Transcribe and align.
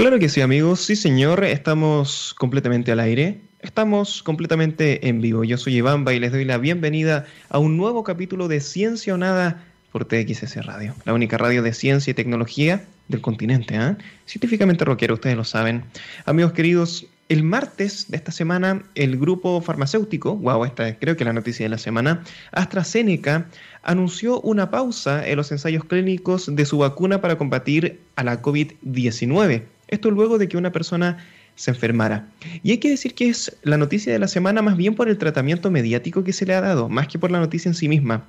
Claro 0.00 0.18
que 0.18 0.30
sí, 0.30 0.40
amigos. 0.40 0.80
Sí, 0.80 0.96
señor. 0.96 1.44
Estamos 1.44 2.34
completamente 2.38 2.90
al 2.90 3.00
aire. 3.00 3.42
Estamos 3.60 4.22
completamente 4.22 5.06
en 5.06 5.20
vivo. 5.20 5.44
Yo 5.44 5.58
soy 5.58 5.76
Iván 5.76 6.06
y 6.10 6.18
les 6.18 6.32
doy 6.32 6.46
la 6.46 6.56
bienvenida 6.56 7.26
a 7.50 7.58
un 7.58 7.76
nuevo 7.76 8.02
capítulo 8.02 8.48
de 8.48 8.60
Ciencia 8.60 9.12
o 9.12 9.18
Nada 9.18 9.62
por 9.92 10.06
TXS 10.06 10.64
Radio, 10.64 10.94
la 11.04 11.12
única 11.12 11.36
radio 11.36 11.62
de 11.62 11.74
ciencia 11.74 12.12
y 12.12 12.14
tecnología 12.14 12.82
del 13.08 13.20
continente. 13.20 13.74
¿eh? 13.76 13.94
Científicamente 14.24 14.86
rockero, 14.86 15.12
ustedes 15.12 15.36
lo 15.36 15.44
saben. 15.44 15.84
Amigos 16.24 16.54
queridos, 16.54 17.06
el 17.28 17.42
martes 17.42 18.10
de 18.10 18.16
esta 18.16 18.32
semana, 18.32 18.82
el 18.94 19.18
grupo 19.18 19.60
farmacéutico, 19.60 20.34
wow, 20.36 20.64
esta 20.64 20.88
es 20.88 20.96
creo 20.98 21.18
que 21.18 21.26
la 21.26 21.34
noticia 21.34 21.66
de 21.66 21.70
la 21.70 21.78
semana, 21.78 22.24
AstraZeneca, 22.52 23.48
anunció 23.82 24.40
una 24.40 24.70
pausa 24.70 25.28
en 25.28 25.36
los 25.36 25.52
ensayos 25.52 25.84
clínicos 25.84 26.56
de 26.56 26.64
su 26.64 26.78
vacuna 26.78 27.20
para 27.20 27.36
combatir 27.36 28.00
a 28.16 28.24
la 28.24 28.40
COVID-19. 28.40 29.62
Esto 29.90 30.10
luego 30.10 30.38
de 30.38 30.48
que 30.48 30.56
una 30.56 30.72
persona 30.72 31.18
se 31.56 31.70
enfermara. 31.72 32.28
Y 32.62 32.70
hay 32.70 32.78
que 32.78 32.90
decir 32.90 33.14
que 33.14 33.28
es 33.28 33.54
la 33.62 33.76
noticia 33.76 34.12
de 34.12 34.18
la 34.18 34.28
semana 34.28 34.62
más 34.62 34.76
bien 34.76 34.94
por 34.94 35.08
el 35.08 35.18
tratamiento 35.18 35.70
mediático 35.70 36.24
que 36.24 36.32
se 36.32 36.46
le 36.46 36.54
ha 36.54 36.60
dado, 36.60 36.88
más 36.88 37.08
que 37.08 37.18
por 37.18 37.30
la 37.30 37.40
noticia 37.40 37.68
en 37.68 37.74
sí 37.74 37.88
misma. 37.88 38.26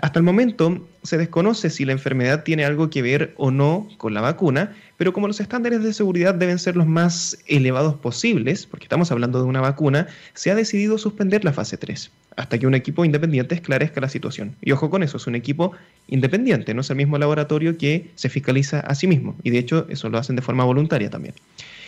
Hasta 0.00 0.20
el 0.20 0.22
momento 0.22 0.86
se 1.02 1.18
desconoce 1.18 1.70
si 1.70 1.84
la 1.84 1.90
enfermedad 1.90 2.44
tiene 2.44 2.64
algo 2.64 2.88
que 2.88 3.02
ver 3.02 3.34
o 3.36 3.50
no 3.50 3.88
con 3.96 4.14
la 4.14 4.20
vacuna, 4.20 4.76
pero 4.96 5.12
como 5.12 5.26
los 5.26 5.40
estándares 5.40 5.82
de 5.82 5.92
seguridad 5.92 6.36
deben 6.36 6.60
ser 6.60 6.76
los 6.76 6.86
más 6.86 7.36
elevados 7.48 7.96
posibles, 7.96 8.64
porque 8.64 8.84
estamos 8.84 9.10
hablando 9.10 9.40
de 9.40 9.46
una 9.46 9.60
vacuna, 9.60 10.06
se 10.34 10.52
ha 10.52 10.54
decidido 10.54 10.98
suspender 10.98 11.44
la 11.44 11.52
fase 11.52 11.76
3, 11.78 12.12
hasta 12.38 12.56
que 12.56 12.68
un 12.68 12.74
equipo 12.74 13.04
independiente 13.04 13.56
esclarezca 13.56 14.00
la 14.00 14.08
situación. 14.08 14.54
Y 14.62 14.70
ojo 14.70 14.90
con 14.90 15.02
eso, 15.02 15.16
es 15.16 15.26
un 15.26 15.34
equipo 15.34 15.72
independiente, 16.06 16.72
no 16.72 16.82
es 16.82 16.90
el 16.90 16.96
mismo 16.96 17.18
laboratorio 17.18 17.76
que 17.76 18.10
se 18.14 18.28
fiscaliza 18.28 18.78
a 18.78 18.94
sí 18.94 19.08
mismo, 19.08 19.36
y 19.42 19.50
de 19.50 19.58
hecho 19.58 19.86
eso 19.88 20.08
lo 20.08 20.18
hacen 20.18 20.36
de 20.36 20.42
forma 20.42 20.64
voluntaria 20.64 21.10
también. 21.10 21.34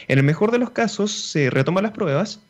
En 0.09 0.19
el 0.19 0.25
mejor 0.25 0.51
de 0.51 0.59
los 0.59 0.71
casos 0.71 1.13
se 1.13 1.51
retoman 1.51 1.85
las 1.85 1.93
pruebas, 1.93 2.41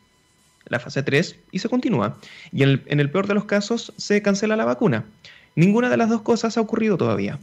la 0.65 0.79
fase 0.79 1.03
3, 1.03 1.35
y 1.51 1.59
se 1.59 1.69
continúa. 1.69 2.17
Y 2.51 2.63
en 2.63 2.81
el, 2.87 3.11
peor 3.11 3.27
de 3.27 3.35
los 3.35 3.45
casos 3.45 3.93
se 3.97 4.23
cancela 4.23 4.55
la 4.55 4.65
vacuna. 4.65 5.05
Ninguna 5.55 5.87
de 5.87 5.97
las 5.97 6.09
dos 6.09 6.23
cosas 6.23 6.57
ha 6.57 6.61
ocurrido 6.61 6.97
todavía. 6.97 7.37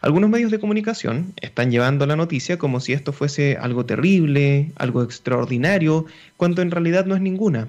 Algunos 0.00 0.30
medios 0.30 0.50
de 0.50 0.58
comunicación 0.58 1.32
están 1.40 1.70
llevando 1.70 2.06
la 2.06 2.16
noticia 2.16 2.58
como 2.58 2.80
si 2.80 2.92
esto 2.92 3.12
fuese 3.12 3.56
algo 3.56 3.86
terrible, 3.86 4.72
algo 4.74 5.04
extraordinario, 5.04 6.06
cuando 6.36 6.60
en 6.60 6.72
realidad 6.72 7.06
no 7.06 7.14
es 7.14 7.20
ninguna. 7.20 7.68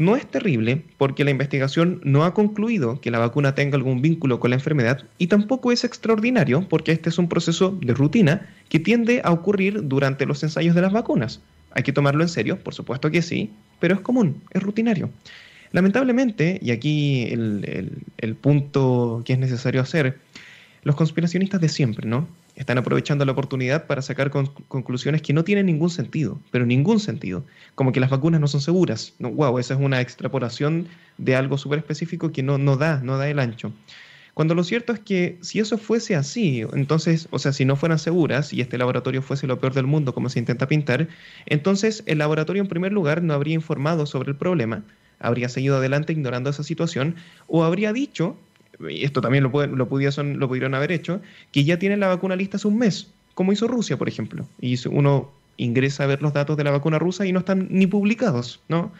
No 0.00 0.16
es 0.16 0.24
terrible 0.24 0.82
porque 0.96 1.24
la 1.24 1.30
investigación 1.30 2.00
no 2.04 2.24
ha 2.24 2.32
concluido 2.32 3.02
que 3.02 3.10
la 3.10 3.18
vacuna 3.18 3.54
tenga 3.54 3.76
algún 3.76 4.00
vínculo 4.00 4.40
con 4.40 4.48
la 4.48 4.56
enfermedad 4.56 5.04
y 5.18 5.26
tampoco 5.26 5.72
es 5.72 5.84
extraordinario 5.84 6.66
porque 6.70 6.92
este 6.92 7.10
es 7.10 7.18
un 7.18 7.28
proceso 7.28 7.78
de 7.82 7.92
rutina 7.92 8.48
que 8.70 8.80
tiende 8.80 9.20
a 9.22 9.30
ocurrir 9.30 9.86
durante 9.88 10.24
los 10.24 10.42
ensayos 10.42 10.74
de 10.74 10.80
las 10.80 10.94
vacunas. 10.94 11.42
Hay 11.72 11.82
que 11.82 11.92
tomarlo 11.92 12.22
en 12.22 12.30
serio, 12.30 12.58
por 12.60 12.72
supuesto 12.72 13.10
que 13.10 13.20
sí, 13.20 13.50
pero 13.78 13.94
es 13.94 14.00
común, 14.00 14.42
es 14.52 14.62
rutinario. 14.62 15.10
Lamentablemente, 15.70 16.58
y 16.62 16.70
aquí 16.70 17.24
el, 17.24 18.36
punto 18.40 19.20
que 19.26 19.34
es 19.34 19.38
necesario 19.38 19.82
hacer, 19.82 20.16
los 20.82 20.96
conspiracionistas 20.96 21.60
de 21.60 21.68
siempre, 21.68 22.08
¿no? 22.08 22.26
Están 22.56 22.78
aprovechando 22.78 23.24
la 23.24 23.32
oportunidad 23.32 23.86
para 23.86 24.02
sacar 24.02 24.30
conclusiones 24.30 25.22
que 25.22 25.32
no 25.32 25.44
tienen 25.44 25.66
ningún 25.66 25.90
sentido, 25.90 26.38
pero 26.50 26.66
ningún 26.66 27.00
sentido. 27.00 27.44
Como 27.74 27.92
que 27.92 28.00
las 28.00 28.10
vacunas 28.10 28.40
no 28.40 28.48
son 28.48 28.60
seguras. 28.60 29.14
No, 29.18 29.30
wow, 29.30 29.58
esa 29.58 29.74
es 29.74 29.80
una 29.80 30.00
extrapolación 30.00 30.88
de 31.18 31.36
algo 31.36 31.58
súper 31.58 31.78
específico 31.78 32.32
que 32.32 32.42
no, 32.42 32.58
no 32.58 32.76
da, 32.76 33.00
no 33.02 33.16
da 33.18 33.28
el 33.28 33.38
ancho. 33.38 33.72
Cuando 34.34 34.54
lo 34.54 34.64
cierto 34.64 34.92
es 34.92 35.00
que 35.00 35.38
si 35.42 35.58
eso 35.58 35.76
fuese 35.76 36.16
así, 36.16 36.64
entonces, 36.72 37.28
o 37.30 37.38
sea, 37.38 37.52
si 37.52 37.64
no 37.64 37.76
fueran 37.76 37.98
seguras 37.98 38.52
y 38.52 38.60
este 38.60 38.78
laboratorio 38.78 39.22
fuese 39.22 39.46
lo 39.46 39.58
peor 39.58 39.74
del 39.74 39.86
mundo 39.86 40.14
como 40.14 40.28
se 40.28 40.38
intenta 40.38 40.68
pintar, 40.68 41.08
entonces 41.46 42.02
el 42.06 42.18
laboratorio 42.18 42.62
en 42.62 42.68
primer 42.68 42.92
lugar 42.92 43.22
no 43.22 43.34
habría 43.34 43.54
informado 43.54 44.06
sobre 44.06 44.30
el 44.30 44.36
problema, 44.36 44.84
habría 45.18 45.48
seguido 45.48 45.76
adelante 45.76 46.12
ignorando 46.12 46.48
esa 46.50 46.62
situación 46.62 47.16
o 47.48 47.64
habría 47.64 47.92
dicho, 47.92 48.36
esto 48.88 49.20
también 49.20 49.44
lo, 49.44 49.50
pudieron, 49.50 50.38
lo 50.38 50.48
pudieron 50.48 50.74
haber 50.74 50.92
hecho, 50.92 51.20
que 51.52 51.64
ya 51.64 51.78
tienen 51.78 52.00
la 52.00 52.08
vacuna 52.08 52.36
lista 52.36 52.56
hace 52.56 52.68
un 52.68 52.78
mes, 52.78 53.10
como 53.34 53.52
hizo 53.52 53.68
Rusia, 53.68 53.96
por 53.96 54.08
ejemplo. 54.08 54.46
Y 54.60 54.76
uno 54.88 55.30
ingresa 55.56 56.04
a 56.04 56.06
ver 56.06 56.22
los 56.22 56.32
datos 56.32 56.56
de 56.56 56.64
la 56.64 56.70
vacuna 56.70 56.98
rusa 56.98 57.26
y 57.26 57.32
no 57.32 57.40
están 57.40 57.68
ni 57.70 57.86
publicados, 57.86 58.60
¿no? 58.68 58.92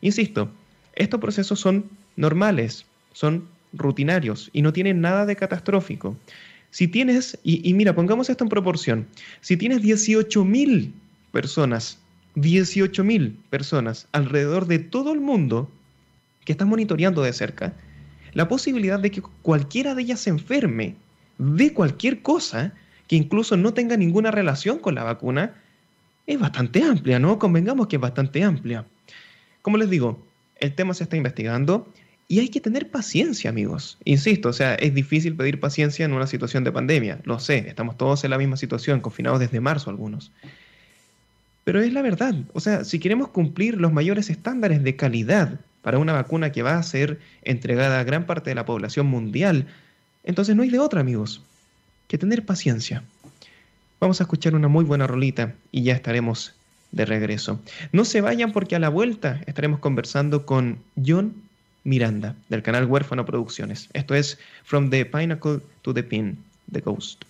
Insisto, 0.00 0.50
estos 0.94 1.20
procesos 1.20 1.60
son 1.60 1.84
normales, 2.16 2.86
son 3.12 3.44
rutinarios 3.72 4.50
y 4.52 4.62
no 4.62 4.72
tienen 4.72 5.00
nada 5.00 5.26
de 5.26 5.36
catastrófico. 5.36 6.16
Si 6.70 6.88
tienes, 6.88 7.38
y, 7.42 7.68
y 7.68 7.74
mira, 7.74 7.94
pongamos 7.94 8.28
esto 8.30 8.44
en 8.44 8.50
proporción, 8.50 9.06
si 9.40 9.56
tienes 9.56 9.82
18.000 9.82 10.92
personas 11.32 11.98
18.000 12.36 13.34
personas 13.48 14.08
alrededor 14.12 14.66
de 14.66 14.78
todo 14.78 15.12
el 15.12 15.20
mundo 15.20 15.70
que 16.44 16.52
están 16.52 16.68
monitoreando 16.68 17.22
de 17.22 17.32
cerca, 17.32 17.72
la 18.36 18.48
posibilidad 18.48 19.00
de 19.00 19.10
que 19.10 19.22
cualquiera 19.22 19.94
de 19.94 20.02
ellas 20.02 20.20
se 20.20 20.28
enferme 20.28 20.94
de 21.38 21.72
cualquier 21.72 22.20
cosa 22.20 22.74
que 23.08 23.16
incluso 23.16 23.56
no 23.56 23.72
tenga 23.72 23.96
ninguna 23.96 24.30
relación 24.30 24.78
con 24.78 24.94
la 24.94 25.04
vacuna 25.04 25.54
es 26.26 26.38
bastante 26.38 26.82
amplia, 26.82 27.18
¿no? 27.18 27.38
Convengamos 27.38 27.86
que 27.86 27.96
es 27.96 28.02
bastante 28.02 28.44
amplia. 28.44 28.84
Como 29.62 29.78
les 29.78 29.88
digo, 29.88 30.22
el 30.60 30.74
tema 30.74 30.92
se 30.92 31.04
está 31.04 31.16
investigando 31.16 31.90
y 32.28 32.40
hay 32.40 32.50
que 32.50 32.60
tener 32.60 32.90
paciencia, 32.90 33.48
amigos. 33.48 33.96
Insisto, 34.04 34.50
o 34.50 34.52
sea, 34.52 34.74
es 34.74 34.92
difícil 34.92 35.34
pedir 35.34 35.58
paciencia 35.58 36.04
en 36.04 36.12
una 36.12 36.26
situación 36.26 36.62
de 36.62 36.72
pandemia. 36.72 37.20
Lo 37.24 37.38
sé, 37.38 37.64
estamos 37.66 37.96
todos 37.96 38.22
en 38.24 38.32
la 38.32 38.38
misma 38.38 38.58
situación, 38.58 39.00
confinados 39.00 39.40
desde 39.40 39.60
marzo 39.60 39.88
algunos. 39.88 40.30
Pero 41.64 41.80
es 41.80 41.90
la 41.90 42.02
verdad. 42.02 42.34
O 42.52 42.60
sea, 42.60 42.84
si 42.84 42.98
queremos 42.98 43.28
cumplir 43.28 43.80
los 43.80 43.94
mayores 43.94 44.28
estándares 44.28 44.82
de 44.82 44.94
calidad 44.94 45.58
para 45.86 46.00
una 46.00 46.14
vacuna 46.14 46.50
que 46.50 46.64
va 46.64 46.78
a 46.78 46.82
ser 46.82 47.20
entregada 47.42 48.00
a 48.00 48.02
gran 48.02 48.26
parte 48.26 48.50
de 48.50 48.56
la 48.56 48.64
población 48.64 49.06
mundial, 49.06 49.68
entonces 50.24 50.56
no 50.56 50.64
hay 50.64 50.68
de 50.68 50.80
otra, 50.80 50.98
amigos, 50.98 51.42
que 52.08 52.18
tener 52.18 52.44
paciencia. 52.44 53.04
Vamos 54.00 54.20
a 54.20 54.24
escuchar 54.24 54.56
una 54.56 54.66
muy 54.66 54.84
buena 54.84 55.06
rolita 55.06 55.54
y 55.70 55.84
ya 55.84 55.94
estaremos 55.94 56.56
de 56.90 57.04
regreso. 57.04 57.60
No 57.92 58.04
se 58.04 58.20
vayan 58.20 58.50
porque 58.50 58.74
a 58.74 58.80
la 58.80 58.88
vuelta 58.88 59.40
estaremos 59.46 59.78
conversando 59.78 60.44
con 60.44 60.80
John 61.06 61.34
Miranda 61.84 62.34
del 62.48 62.64
canal 62.64 62.86
Huérfano 62.86 63.24
Producciones. 63.24 63.88
Esto 63.92 64.16
es 64.16 64.40
From 64.64 64.90
the 64.90 65.06
Pinnacle 65.06 65.60
to 65.82 65.94
the 65.94 66.02
Pin, 66.02 66.36
The 66.72 66.80
Ghost. 66.80 67.22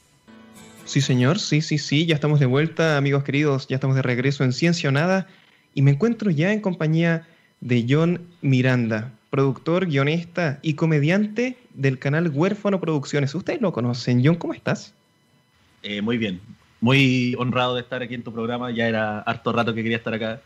Sí, 0.86 1.02
señor, 1.02 1.40
sí, 1.40 1.60
sí, 1.60 1.76
sí, 1.76 2.06
ya 2.06 2.14
estamos 2.14 2.40
de 2.40 2.46
vuelta, 2.46 2.96
amigos 2.96 3.22
queridos, 3.22 3.68
ya 3.68 3.74
estamos 3.74 3.96
de 3.96 4.02
regreso 4.02 4.44
en 4.44 4.54
Ciencia 4.54 4.88
o 4.88 4.92
Nada 4.92 5.26
y 5.74 5.82
me 5.82 5.90
encuentro 5.90 6.30
ya 6.30 6.54
en 6.54 6.62
compañía 6.62 7.26
de 7.66 7.84
John 7.88 8.20
Miranda, 8.42 9.12
productor, 9.28 9.86
guionista 9.86 10.60
y 10.62 10.74
comediante 10.74 11.56
del 11.74 11.98
canal 11.98 12.30
Huérfano 12.32 12.80
Producciones. 12.80 13.34
Ustedes 13.34 13.60
lo 13.60 13.72
conocen. 13.72 14.24
John, 14.24 14.36
¿cómo 14.36 14.54
estás? 14.54 14.94
Eh, 15.82 16.00
muy 16.00 16.16
bien, 16.16 16.40
muy 16.80 17.34
honrado 17.38 17.74
de 17.74 17.80
estar 17.80 18.02
aquí 18.02 18.14
en 18.14 18.22
tu 18.22 18.32
programa, 18.32 18.70
ya 18.70 18.86
era 18.86 19.18
harto 19.20 19.52
rato 19.52 19.74
que 19.74 19.82
quería 19.82 19.96
estar 19.96 20.14
acá. 20.14 20.40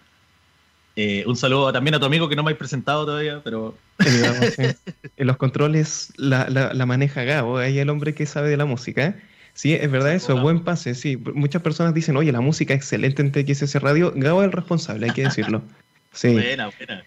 Eh, 0.97 1.25
un 1.27 1.37
saludo 1.37 1.71
también 1.73 1.95
a 1.95 2.01
tu 2.01 2.07
amigo 2.07 2.27
que 2.27 2.37
no 2.37 2.43
me 2.43 2.53
has 2.53 2.57
presentado 2.57 3.05
todavía, 3.05 3.43
pero... 3.45 3.77
en 3.99 5.27
los 5.27 5.37
controles 5.37 6.15
la, 6.17 6.49
la 6.49 6.87
maneja 6.87 7.23
Gabo, 7.25 7.59
ahí 7.59 7.79
el 7.79 7.91
hombre 7.91 8.15
que 8.15 8.25
sabe 8.25 8.49
de 8.49 8.57
la 8.57 8.65
música. 8.65 9.07
¿eh? 9.09 9.15
Sí, 9.53 9.75
es 9.75 9.91
verdad 9.91 10.15
eso, 10.15 10.41
buen 10.41 10.61
pase, 10.61 10.95
sí. 10.95 11.19
Muchas 11.19 11.61
personas 11.61 11.93
dicen, 11.93 12.17
oye, 12.17 12.33
la 12.33 12.41
música 12.41 12.73
excelente 12.73 13.21
en 13.21 13.31
TXS 13.31 13.75
Radio. 13.83 14.11
Gabo 14.17 14.41
es 14.41 14.47
el 14.47 14.53
responsable, 14.53 15.07
hay 15.07 15.13
que 15.13 15.25
decirlo. 15.25 15.63
Sí. 16.12 16.32
buena, 16.32 16.71
buena. 16.76 17.04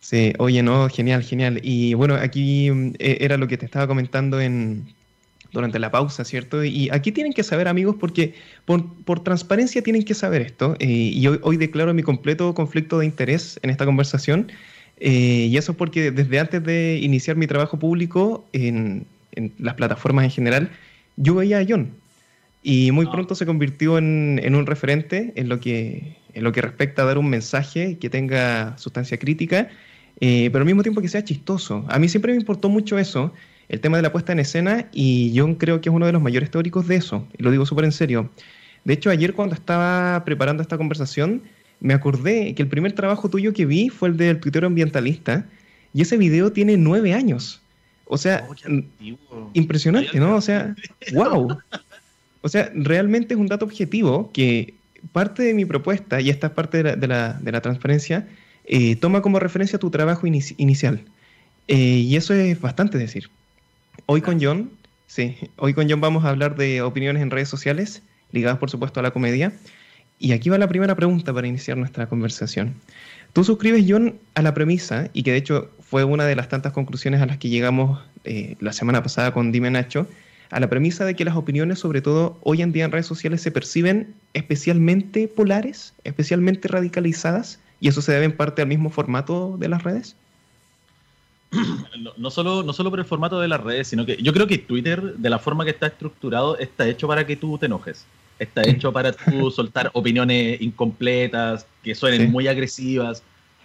Sí, 0.00 0.34
oye, 0.38 0.62
no, 0.62 0.88
genial, 0.90 1.22
genial. 1.22 1.60
Y 1.62 1.94
bueno, 1.94 2.14
aquí 2.14 2.70
mm, 2.70 2.94
e, 2.98 3.18
era 3.20 3.38
lo 3.38 3.48
que 3.48 3.56
te 3.56 3.64
estaba 3.64 3.86
comentando 3.86 4.40
en, 4.40 4.86
durante 5.50 5.78
la 5.78 5.90
pausa, 5.90 6.24
¿cierto? 6.24 6.62
Y 6.62 6.90
aquí 6.90 7.10
tienen 7.10 7.32
que 7.32 7.42
saber, 7.42 7.68
amigos, 7.68 7.96
porque 7.98 8.34
por, 8.66 9.24
transparencia 9.24 9.82
tienen 9.82 10.04
que 10.04 10.12
saber 10.12 10.42
esto. 10.42 10.76
Eh, 10.78 10.86
y 10.86 11.26
hoy, 11.26 11.56
declaro 11.56 11.94
mi 11.94 12.02
completo 12.02 12.54
conflicto 12.54 12.98
de 12.98 13.06
interés 13.06 13.58
en 13.62 13.70
esta 13.70 13.86
conversación. 13.86 14.52
Eh, 14.98 15.48
y 15.50 15.56
eso 15.56 15.72
es 15.72 15.78
porque 15.78 16.10
desde 16.10 16.38
antes 16.38 16.62
de 16.62 16.98
iniciar 17.02 17.36
mi 17.36 17.46
trabajo 17.46 17.78
público 17.78 18.44
en, 18.52 19.06
en 19.32 19.52
las 19.58 19.74
plataformas 19.74 20.24
en 20.24 20.30
general, 20.30 20.70
yo 21.16 21.34
veía 21.34 21.60
a 21.60 21.64
John. 21.66 21.92
Y 22.66 22.92
muy 22.92 23.04
pronto 23.04 23.34
se 23.34 23.44
convirtió 23.44 23.98
en, 23.98 24.54
un 24.54 24.64
referente 24.64 25.34
en 25.36 25.50
lo, 25.50 25.60
que, 25.60 26.16
en 26.32 26.42
lo 26.42 26.50
que 26.50 26.62
respecta 26.62 27.02
a 27.02 27.04
dar 27.04 27.18
un 27.18 27.28
mensaje 27.28 27.98
que 27.98 28.08
tenga 28.08 28.78
sustancia 28.78 29.18
crítica, 29.18 29.68
eh, 30.20 30.48
pero 30.50 30.62
al 30.62 30.66
mismo 30.66 30.82
tiempo 30.82 31.02
que 31.02 31.08
sea 31.08 31.22
chistoso. 31.22 31.84
A 31.88 31.98
mí 31.98 32.08
siempre 32.08 32.32
me 32.32 32.38
importó 32.38 32.70
mucho 32.70 32.98
eso, 32.98 33.34
el 33.68 33.80
tema 33.80 33.98
de 33.98 34.02
la 34.02 34.12
puesta 34.12 34.32
en 34.32 34.38
escena, 34.38 34.88
y 34.92 35.34
John 35.36 35.56
creo 35.56 35.82
que 35.82 35.90
es 35.90 35.94
uno 35.94 36.06
de 36.06 36.12
los 36.12 36.22
mayores 36.22 36.50
teóricos 36.50 36.88
de 36.88 36.96
eso, 36.96 37.28
y 37.36 37.42
lo 37.42 37.50
digo 37.50 37.66
súper 37.66 37.84
en 37.84 37.92
serio. 37.92 38.30
De 38.84 38.94
hecho, 38.94 39.10
ayer 39.10 39.34
cuando 39.34 39.54
estaba 39.54 40.24
preparando 40.24 40.62
esta 40.62 40.78
conversación, 40.78 41.42
me 41.80 41.92
acordé 41.92 42.54
que 42.54 42.62
el 42.62 42.68
primer 42.68 42.94
trabajo 42.94 43.28
tuyo 43.28 43.52
que 43.52 43.66
vi 43.66 43.90
fue 43.90 44.08
el 44.08 44.16
del 44.16 44.40
tuitero 44.40 44.68
ambientalista, 44.68 45.46
y 45.92 46.00
ese 46.00 46.16
video 46.16 46.50
tiene 46.50 46.78
nueve 46.78 47.12
años. 47.12 47.60
O 48.06 48.16
sea, 48.16 48.48
oh, 48.48 49.50
impresionante, 49.52 50.18
¿no? 50.18 50.36
O 50.36 50.40
sea, 50.40 50.74
wow. 51.12 51.58
O 52.44 52.48
sea, 52.50 52.70
realmente 52.74 53.32
es 53.32 53.40
un 53.40 53.46
dato 53.46 53.64
objetivo 53.64 54.30
que 54.30 54.74
parte 55.12 55.42
de 55.42 55.54
mi 55.54 55.64
propuesta, 55.64 56.20
y 56.20 56.28
esta 56.28 56.48
es 56.48 56.52
parte 56.52 56.82
de 56.82 57.06
la, 57.08 57.60
transparencia, 57.62 58.28
eh, 58.66 58.96
toma 58.96 59.22
como 59.22 59.40
referencia 59.40 59.78
tu 59.78 59.90
trabajo 59.90 60.26
inicial. 60.26 61.00
Eh, 61.68 62.04
y 62.04 62.16
eso 62.16 62.34
es 62.34 62.60
bastante 62.60 62.98
decir. 62.98 63.30
Hoy 64.04 64.20
con 64.20 64.42
John, 64.42 64.70
sí, 65.06 65.38
hoy 65.56 65.72
con 65.72 65.88
John 65.88 66.02
vamos 66.02 66.26
a 66.26 66.28
hablar 66.28 66.54
de 66.54 66.82
opiniones 66.82 67.22
en 67.22 67.30
redes 67.30 67.48
sociales, 67.48 68.02
ligadas 68.30 68.58
por 68.58 68.68
supuesto 68.68 69.00
a 69.00 69.02
la 69.02 69.12
comedia. 69.12 69.54
Y 70.18 70.32
aquí 70.32 70.50
va 70.50 70.58
la 70.58 70.68
primera 70.68 70.94
pregunta 70.94 71.32
para 71.32 71.46
iniciar 71.46 71.78
nuestra 71.78 72.10
conversación. 72.10 72.74
Tú 73.32 73.42
suscribes, 73.42 73.86
John, 73.88 74.18
a 74.34 74.42
la 74.42 74.52
premisa, 74.52 75.08
y 75.14 75.22
que 75.22 75.30
de 75.30 75.38
hecho 75.38 75.70
fue 75.80 76.04
una 76.04 76.26
de 76.26 76.36
las 76.36 76.50
tantas 76.50 76.74
conclusiones 76.74 77.22
a 77.22 77.26
las 77.26 77.38
que 77.38 77.48
llegamos 77.48 78.04
eh, 78.24 78.56
la 78.60 78.74
semana 78.74 79.02
pasada 79.02 79.32
con 79.32 79.50
Dime 79.50 79.70
Nacho, 79.70 80.06
a 80.50 80.60
la 80.60 80.68
premisa 80.68 81.04
de 81.04 81.14
que 81.14 81.24
las 81.24 81.36
opiniones, 81.36 81.78
sobre 81.78 82.00
todo 82.00 82.38
hoy 82.42 82.62
en 82.62 82.72
día 82.72 82.84
en 82.84 82.92
redes 82.92 83.06
sociales, 83.06 83.42
se 83.42 83.50
perciben 83.50 84.14
especialmente 84.32 85.28
polares, 85.28 85.94
especialmente 86.04 86.68
radicalizadas, 86.68 87.60
y 87.80 87.88
eso 87.88 88.02
se 88.02 88.12
debe 88.12 88.24
en 88.24 88.36
parte 88.36 88.62
al 88.62 88.68
mismo 88.68 88.90
formato 88.90 89.56
de 89.58 89.68
las 89.68 89.82
redes? 89.82 90.16
No, 92.16 92.30
solo, 92.30 92.62
no 92.62 92.72
solo 92.72 92.90
por 92.90 92.98
el 92.98 93.04
formato 93.04 93.40
de 93.40 93.48
las 93.48 93.60
redes, 93.60 93.88
sino 93.88 94.04
que 94.04 94.16
yo 94.16 94.32
creo 94.32 94.46
que 94.46 94.58
Twitter, 94.58 95.14
de 95.16 95.30
la 95.30 95.38
forma 95.38 95.64
que 95.64 95.70
está 95.70 95.86
estructurado, 95.86 96.58
está 96.58 96.86
hecho 96.86 97.08
para 97.08 97.26
que 97.26 97.36
tú 97.36 97.58
te 97.58 97.66
enojes. 97.66 98.04
Está 98.38 98.62
hecho 98.62 98.92
para 98.92 99.12
tú 99.12 99.50
soltar 99.50 99.90
opiniones 99.94 100.60
incompletas, 100.60 101.66
que 101.82 101.94
suenen 101.94 102.30
muy 102.30 102.46
agresivas, 102.46 103.22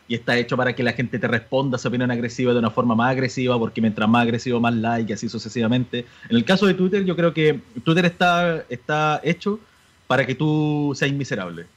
y 0.09 0.15
está 0.15 0.35
hecho 0.35 0.57
para 0.57 0.73
que 0.73 0.81
la 0.81 0.91
gente 0.93 1.19
te 1.19 1.27
responda 1.27 1.77
esa 1.77 1.87
opinión 1.87 2.09
agresiva 2.09 2.51
de 2.51 2.57
una 2.57 2.71
forma 2.71 2.95
más 2.95 3.11
agresiva, 3.11 3.59
porque 3.59 3.79
mientras 3.79 4.09
más 4.09 4.23
agresivo, 4.23 4.59
más 4.59 4.73
like, 4.73 5.11
y 5.11 5.13
así 5.13 5.29
sucesivamente. 5.29 5.99
En 6.27 6.35
el 6.35 6.43
caso 6.43 6.65
de 6.65 6.73
Twitter, 6.73 7.05
yo 7.05 7.15
creo 7.15 7.31
que 7.31 7.61
Twitter 7.83 8.05
está, 8.05 8.65
está 8.69 9.21
hecho 9.23 9.59
para 10.07 10.25
que 10.25 10.33
tú 10.33 10.93
seas 10.95 11.13
miserable, 11.13 11.67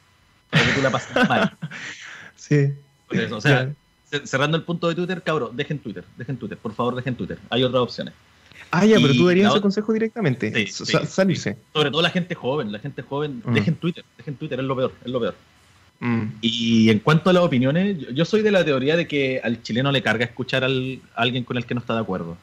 para 0.49 0.65
que 0.65 0.73
tú 0.73 0.81
la 0.81 0.91
pases 0.91 1.15
mal. 1.29 1.53
Sí. 2.35 2.73
o 3.31 3.41
sea, 3.43 3.71
cerrando 4.25 4.57
el 4.57 4.63
punto 4.63 4.89
de 4.89 4.95
Twitter, 4.95 5.23
cabrón, 5.23 5.55
dejen 5.55 5.79
Twitter, 5.79 6.05
dejen 6.17 6.39
Twitter, 6.39 6.57
por 6.57 6.73
favor, 6.73 6.97
dejen 6.97 7.15
Twitter. 7.15 7.39
Hay 7.51 7.63
otras 7.63 7.83
opciones. 7.83 8.15
Ah, 8.71 8.87
ya, 8.87 8.97
pero 8.97 9.13
tú 9.13 9.27
darías 9.27 9.53
ese 9.53 9.61
consejo 9.61 9.93
directamente. 9.93 10.67
salirse. 10.69 11.59
Sobre 11.75 11.91
todo 11.91 12.01
la 12.01 12.09
gente 12.09 12.35
joven, 12.35 12.73
la 12.73 12.79
gente 12.79 13.03
joven, 13.03 13.43
mm. 13.45 13.53
dejen 13.53 13.75
Twitter, 13.75 14.03
dejen 14.17 14.37
Twitter, 14.37 14.59
es 14.59 14.65
lo 14.65 14.75
peor, 14.75 14.93
es 15.05 15.11
lo 15.11 15.21
peor. 15.21 15.35
Mm. 16.03 16.35
Y 16.41 16.91
en 16.91 16.99
cuanto 16.99 17.31
a 17.31 17.33
las 17.33 17.45
opiniones, 17.45 17.97
yo, 18.13 18.25
soy 18.25 18.43
de 18.43 18.51
la 18.51 18.65
teoría 18.65 18.97
de 18.97 19.07
que 19.07 19.41
al 19.43 19.63
chileno 19.63 19.93
le 19.93 20.03
carga 20.03 20.25
escuchar 20.25 20.65
a 20.65 20.69
alguien 21.15 21.45
con 21.45 21.57
el 21.57 21.65
que 21.65 21.75
no 21.75 21.81
está 21.81 21.95
de 21.95 22.01
acuerdo. 22.01 22.37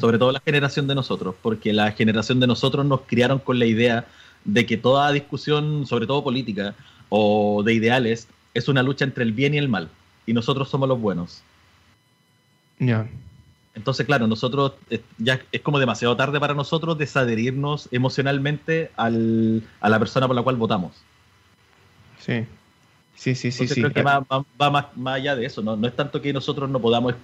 Sobre 0.00 0.18
todo 0.18 0.32
la 0.32 0.40
generación 0.40 0.86
de 0.86 0.94
nosotros, 0.94 1.34
porque 1.40 1.72
la 1.72 1.92
generación 1.92 2.40
de 2.40 2.46
nosotros 2.46 2.84
nos 2.84 3.02
criaron 3.02 3.38
con 3.38 3.58
la 3.58 3.64
idea 3.64 4.06
de 4.44 4.66
que 4.66 4.76
toda 4.76 5.10
discusión, 5.12 5.86
sobre 5.86 6.06
todo 6.06 6.22
política 6.22 6.74
o 7.08 7.62
de 7.62 7.72
ideales, 7.72 8.28
es 8.52 8.68
una 8.68 8.82
lucha 8.82 9.06
entre 9.06 9.24
el 9.24 9.32
bien 9.32 9.54
y 9.54 9.58
el 9.58 9.68
mal. 9.68 9.88
Y 10.26 10.34
nosotros 10.34 10.68
somos 10.68 10.90
los 10.90 11.00
buenos. 11.00 11.42
Ya. 12.80 13.08
Entonces, 13.74 14.04
claro, 14.04 14.26
nosotros 14.26 14.72
eh, 14.90 15.00
ya 15.16 15.40
es 15.52 15.62
como 15.62 15.78
demasiado 15.78 16.16
tarde 16.16 16.38
para 16.38 16.52
nosotros 16.52 16.98
desadherirnos 16.98 17.88
emocionalmente 17.92 18.90
al, 18.96 19.62
a 19.80 19.88
la 19.88 19.98
persona 19.98 20.26
por 20.26 20.36
la 20.36 20.42
cual 20.42 20.56
votamos. 20.56 20.92
Sí. 22.18 22.44
Sí, 23.18 23.34
sí, 23.34 23.50
sí. 23.50 23.66
sí. 23.66 23.80
Creo 23.80 23.92
que 23.92 24.02
va, 24.02 24.24
más, 24.58 24.86
más, 24.96 25.14
allá 25.16 25.34
de 25.34 25.44
eso. 25.44 25.60
¿no? 25.60 25.76
no 25.76 25.88
es 25.88 25.96
tanto 25.96 26.22
que 26.22 26.32
nosotros 26.32 26.70
no 26.70 26.80
podamos, 26.80 27.14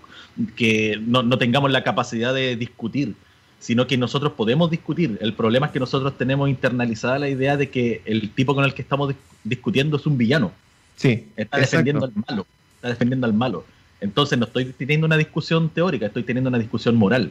que 0.57 1.01
no, 1.01 1.23
no, 1.23 1.39
tengamos 1.39 1.71
la 1.71 1.85
capacidad 1.85 2.35
de 2.35 2.57
discutir, 2.57 3.15
sino 3.61 3.87
que 3.87 3.97
nosotros 3.97 4.33
podemos 4.33 4.71
discutir. 4.71 5.17
El 5.21 5.35
problema 5.35 5.67
es 5.67 5.73
que 5.73 5.79
nosotros 5.79 6.19
tenemos 6.19 6.49
internalizada 6.49 7.21
la 7.21 7.29
idea 7.29 7.57
de 7.57 7.71
que 7.71 8.03
el 8.07 8.31
tipo 8.31 8.57
con 8.57 8.65
el 8.65 8.75
que 8.75 8.83
estamos 8.83 9.15
discutiendo 9.45 9.97
es 9.97 10.07
un 10.07 10.19
villano. 10.19 10.51
Sí. 10.97 11.29
Está 11.37 11.59
defendiendo 11.59 12.07
al 12.07 12.13
malo. 12.29 12.47
Está 12.77 12.89
defendiendo 12.89 13.27
al 13.27 13.35
malo. 13.35 13.65
Entonces 14.01 14.37
no 14.37 14.47
estoy 14.47 14.67
teniendo 14.67 15.07
una 15.07 15.17
discusión 15.17 15.69
teórica, 15.69 16.07
estoy 16.07 16.25
teniendo 16.25 16.49
una 16.49 16.59
discusión 16.59 16.97
moral. 16.97 17.31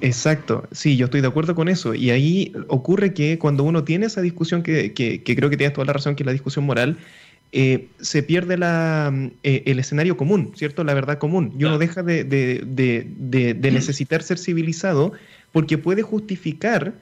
Exacto, 0.00 0.68
sí, 0.72 0.96
yo 0.96 1.06
estoy 1.06 1.22
de 1.22 1.28
acuerdo 1.28 1.54
con 1.54 1.68
eso. 1.68 1.94
Y 1.94 2.10
ahí 2.10 2.52
ocurre 2.68 3.14
que 3.14 3.38
cuando 3.38 3.64
uno 3.64 3.84
tiene 3.84 4.06
esa 4.06 4.20
discusión, 4.20 4.62
que, 4.62 4.92
creo 4.94 5.50
que 5.50 5.56
tienes 5.56 5.72
toda 5.72 5.86
la 5.86 5.94
razón, 5.94 6.14
que 6.14 6.22
es 6.22 6.26
la 6.26 6.32
discusión 6.32 6.66
moral, 6.66 6.98
eh, 7.52 7.88
se 8.00 8.22
pierde 8.22 8.56
la, 8.58 9.12
eh, 9.42 9.62
el 9.66 9.78
escenario 9.78 10.16
común, 10.16 10.52
¿cierto? 10.54 10.84
La 10.84 10.94
verdad 10.94 11.18
común. 11.18 11.54
Y 11.58 11.64
uno 11.64 11.78
deja 11.78 12.02
de, 12.02 12.24
de, 12.24 13.70
necesitar 13.70 14.22
ser 14.22 14.38
civilizado 14.38 15.12
porque 15.52 15.78
puede 15.78 16.02
justificar 16.02 16.94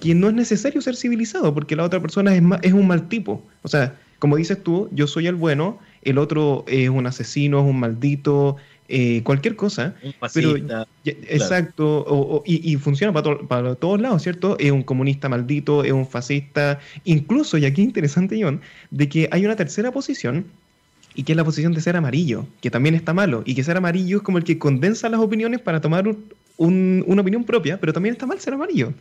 que 0.00 0.14
no 0.14 0.28
es 0.28 0.34
necesario 0.34 0.80
ser 0.80 0.96
civilizado 0.96 1.54
porque 1.54 1.76
la 1.76 1.84
otra 1.84 2.00
persona 2.00 2.34
es, 2.34 2.42
es 2.62 2.72
un 2.72 2.86
mal 2.86 3.08
tipo. 3.08 3.46
O 3.62 3.68
sea, 3.68 3.98
como 4.18 4.36
dices 4.36 4.62
tú, 4.62 4.88
yo 4.92 5.06
soy 5.06 5.26
el 5.26 5.34
bueno, 5.34 5.78
el 6.02 6.18
otro 6.18 6.64
es 6.66 6.88
un 6.88 7.06
asesino, 7.06 7.60
es 7.60 7.66
un 7.66 7.80
maldito, 7.80 8.56
eh, 8.92 9.22
cualquier 9.22 9.54
cosa. 9.54 9.94
pero, 10.34 10.56
exacto, 11.04 12.42
y, 12.44 12.76
funciona 12.76 13.12
para, 13.12 13.38
para, 13.38 13.74
todos 13.76 14.00
lados, 14.00 14.22
¿cierto? 14.22 14.56
Es 14.58 14.72
un 14.72 14.82
comunista 14.82 15.28
maldito, 15.28 15.84
es 15.84 15.92
un 15.92 16.06
fascista, 16.06 16.80
incluso, 17.04 17.56
y 17.56 17.66
aquí 17.66 17.82
interesante, 17.82 18.38
John, 18.42 18.60
de 18.90 19.08
que 19.08 19.28
hay 19.30 19.44
una 19.44 19.54
tercera 19.54 19.92
posición, 19.92 20.46
y 21.14 21.22
que 21.22 21.32
es 21.32 21.36
la 21.36 21.44
posición 21.44 21.72
de 21.72 21.80
ser 21.80 21.96
amarillo, 21.96 22.46
que 22.60 22.70
también 22.70 22.94
está 22.94 23.12
malo, 23.12 23.42
y 23.46 23.54
que 23.54 23.62
ser 23.62 23.76
amarillo 23.76 24.18
es 24.18 24.22
como 24.22 24.38
el 24.38 24.44
que 24.44 24.58
condensa 24.58 25.08
las 25.08 25.20
opiniones 25.20 25.60
para 25.60 25.80
tomar 25.80 26.04
una 26.56 27.22
opinión 27.22 27.44
propia, 27.44 27.78
pero 27.78 27.92
también 27.92 28.14
está 28.14 28.26
mal 28.26 28.40
ser 28.40 28.54
amarillo. 28.54 28.92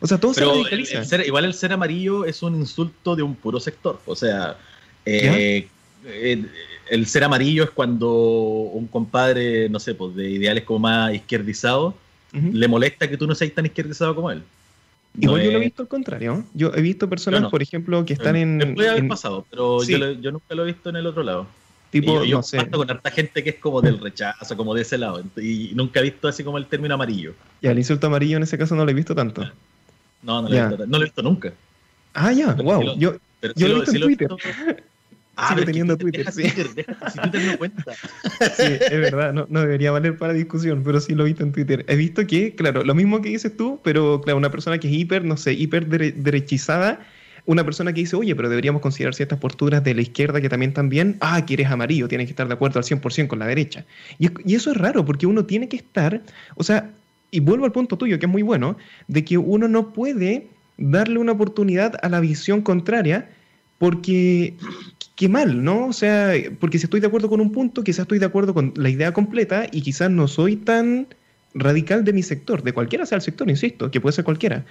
O 0.00 0.06
sea, 0.06 0.18
todo 0.18 0.34
se 0.34 0.44
radicaliza. 0.44 1.24
igual 1.24 1.46
el 1.46 1.54
ser 1.54 1.72
amarillo 1.72 2.24
es 2.26 2.42
un 2.42 2.56
insulto 2.56 3.16
de 3.16 3.22
un 3.22 3.34
puro 3.34 3.60
sector. 3.60 4.00
O 4.06 4.16
sea, 4.16 4.56
eh, 5.04 5.66
eh, 6.04 6.46
el 6.90 7.06
ser 7.06 7.22
amarillo 7.22 7.62
es 7.62 7.70
cuando 7.70 8.10
un 8.12 8.88
compadre, 8.88 9.68
no 9.68 9.78
sé, 9.78 9.94
pues 9.94 10.14
de 10.16 10.28
ideales 10.28 10.64
como 10.64 10.80
más 10.80 11.14
izquierdizado, 11.14 11.94
le 12.32 12.68
molesta 12.68 13.08
que 13.08 13.16
tú 13.16 13.26
no 13.26 13.34
seas 13.34 13.52
tan 13.52 13.66
izquierdizado 13.66 14.14
como 14.14 14.30
él. 14.30 14.42
Igual 15.18 15.42
yo 15.42 15.50
lo 15.52 15.58
he 15.58 15.60
visto 15.60 15.82
al 15.82 15.88
contrario. 15.88 16.44
Yo 16.52 16.72
he 16.74 16.80
visto 16.80 17.08
personas, 17.08 17.48
por 17.48 17.62
ejemplo, 17.62 18.04
que 18.04 18.12
están 18.12 18.36
en. 18.36 18.74
Puede 18.74 18.90
haber 18.90 19.08
pasado, 19.08 19.46
pero 19.48 19.82
yo, 19.84 20.32
nunca 20.32 20.54
lo 20.54 20.64
he 20.64 20.66
visto 20.66 20.90
en 20.90 20.96
el 20.96 21.06
otro 21.06 21.22
lado. 21.22 21.46
Tipo, 21.90 22.24
yo, 22.24 22.36
no 22.36 22.42
sé. 22.42 22.68
con 22.70 22.88
harta 22.88 23.10
gente 23.10 23.42
que 23.42 23.50
es 23.50 23.56
como 23.56 23.80
del 23.82 23.98
rechazo, 23.98 24.56
como 24.56 24.74
de 24.74 24.82
ese 24.82 24.98
lado. 24.98 25.24
Y 25.40 25.72
nunca 25.74 26.00
he 26.00 26.04
visto 26.04 26.28
así 26.28 26.44
como 26.44 26.58
el 26.58 26.66
término 26.66 26.94
amarillo. 26.94 27.34
Y 27.60 27.66
el 27.66 27.78
insulto 27.78 28.06
amarillo 28.08 28.36
en 28.36 28.44
ese 28.44 28.58
caso 28.58 28.76
no 28.76 28.84
lo 28.84 28.90
he 28.90 28.94
visto 28.94 29.14
tanto. 29.14 29.42
No, 30.22 30.42
no 30.42 30.48
lo, 30.48 30.56
he 30.56 30.68
visto, 30.68 30.86
no 30.86 30.98
lo 30.98 31.04
he 31.04 31.06
visto 31.06 31.22
nunca. 31.22 31.52
Ah, 32.14 32.32
ya, 32.32 32.52
wow. 32.54 32.96
yo, 32.96 33.16
yo 33.56 33.68
lo 33.68 33.76
he 33.76 33.80
visto 33.80 33.94
en 33.94 34.00
Twitter. 34.02 34.28
Ah, 35.40 35.48
sigo 35.54 35.64
teniendo 35.64 35.96
Twitter. 35.96 36.30
sí. 36.32 36.42
Twitter, 36.42 36.86
si 37.12 37.18
Twitter 37.18 37.42
no 37.46 37.58
cuenta. 37.58 37.94
Sí, 38.56 38.62
es 38.62 39.00
verdad, 39.00 39.32
no, 39.32 39.46
no, 39.48 39.60
debería 39.60 39.90
valer 39.90 40.16
para 40.16 40.32
discusión, 40.32 40.82
pero 40.84 41.00
sí 41.00 41.14
lo 41.14 41.24
he 41.24 41.28
visto 41.28 41.42
en 41.42 41.52
Twitter. 41.52 41.84
He 41.88 41.96
visto 41.96 42.26
que, 42.26 42.54
claro, 42.54 42.84
lo 42.84 42.94
mismo 42.94 43.20
que 43.22 43.30
dices 43.30 43.56
tú, 43.56 43.80
pero 43.82 44.20
claro, 44.20 44.38
una 44.38 44.50
persona 44.50 44.78
que 44.78 44.88
es 44.88 44.94
hiper, 44.94 45.24
no 45.24 45.36
sé, 45.36 45.52
hiper 45.52 45.86
derechizada, 45.86 47.00
una 47.46 47.64
persona 47.64 47.92
que 47.92 48.00
dice, 48.00 48.16
oye, 48.16 48.36
pero 48.36 48.48
deberíamos 48.48 48.82
considerar 48.82 49.14
ciertas 49.14 49.38
posturas 49.38 49.82
de 49.82 49.94
la 49.94 50.02
izquierda 50.02 50.40
que 50.40 50.48
también 50.48 50.70
están 50.70 50.88
bien, 50.88 51.16
ah, 51.20 51.44
que 51.46 51.54
eres 51.54 51.68
amarillo, 51.68 52.06
tienes 52.06 52.26
que 52.26 52.32
estar 52.32 52.46
de 52.46 52.54
acuerdo 52.54 52.78
al 52.78 52.84
100% 52.84 53.28
con 53.28 53.38
la 53.38 53.46
derecha. 53.46 53.86
Y, 54.18 54.28
y 54.44 54.54
eso 54.54 54.70
es 54.70 54.76
raro, 54.76 55.04
porque 55.04 55.26
uno 55.26 55.44
tiene 55.46 55.68
que 55.68 55.76
estar, 55.76 56.22
o 56.56 56.62
sea, 56.62 56.90
y 57.30 57.40
vuelvo 57.40 57.64
al 57.64 57.72
punto 57.72 57.96
tuyo, 57.96 58.18
que 58.18 58.26
es 58.26 58.32
muy 58.32 58.42
bueno, 58.42 58.76
de 59.08 59.24
que 59.24 59.38
uno 59.38 59.68
no 59.68 59.92
puede 59.92 60.48
darle 60.76 61.18
una 61.18 61.32
oportunidad 61.32 61.94
a 62.02 62.08
la 62.08 62.20
visión 62.20 62.62
contraria, 62.62 63.30
porque 63.78 64.54
qué 65.20 65.28
mal, 65.28 65.62
¿no? 65.62 65.88
O 65.88 65.92
sea, 65.92 66.32
porque 66.60 66.78
si 66.78 66.84
estoy 66.84 66.98
de 66.98 67.06
acuerdo 67.06 67.28
con 67.28 67.42
un 67.42 67.52
punto, 67.52 67.84
quizás 67.84 68.04
estoy 68.04 68.18
de 68.18 68.24
acuerdo 68.24 68.54
con 68.54 68.72
la 68.76 68.88
idea 68.88 69.12
completa 69.12 69.66
y 69.70 69.82
quizás 69.82 70.10
no 70.10 70.26
soy 70.26 70.56
tan 70.56 71.08
radical 71.52 72.06
de 72.06 72.14
mi 72.14 72.22
sector, 72.22 72.62
de 72.62 72.72
cualquiera 72.72 73.04
sea 73.04 73.16
el 73.16 73.22
sector, 73.22 73.50
insisto, 73.50 73.90
que 73.90 74.00
puede 74.00 74.14
ser 74.14 74.24
cualquiera. 74.24 74.64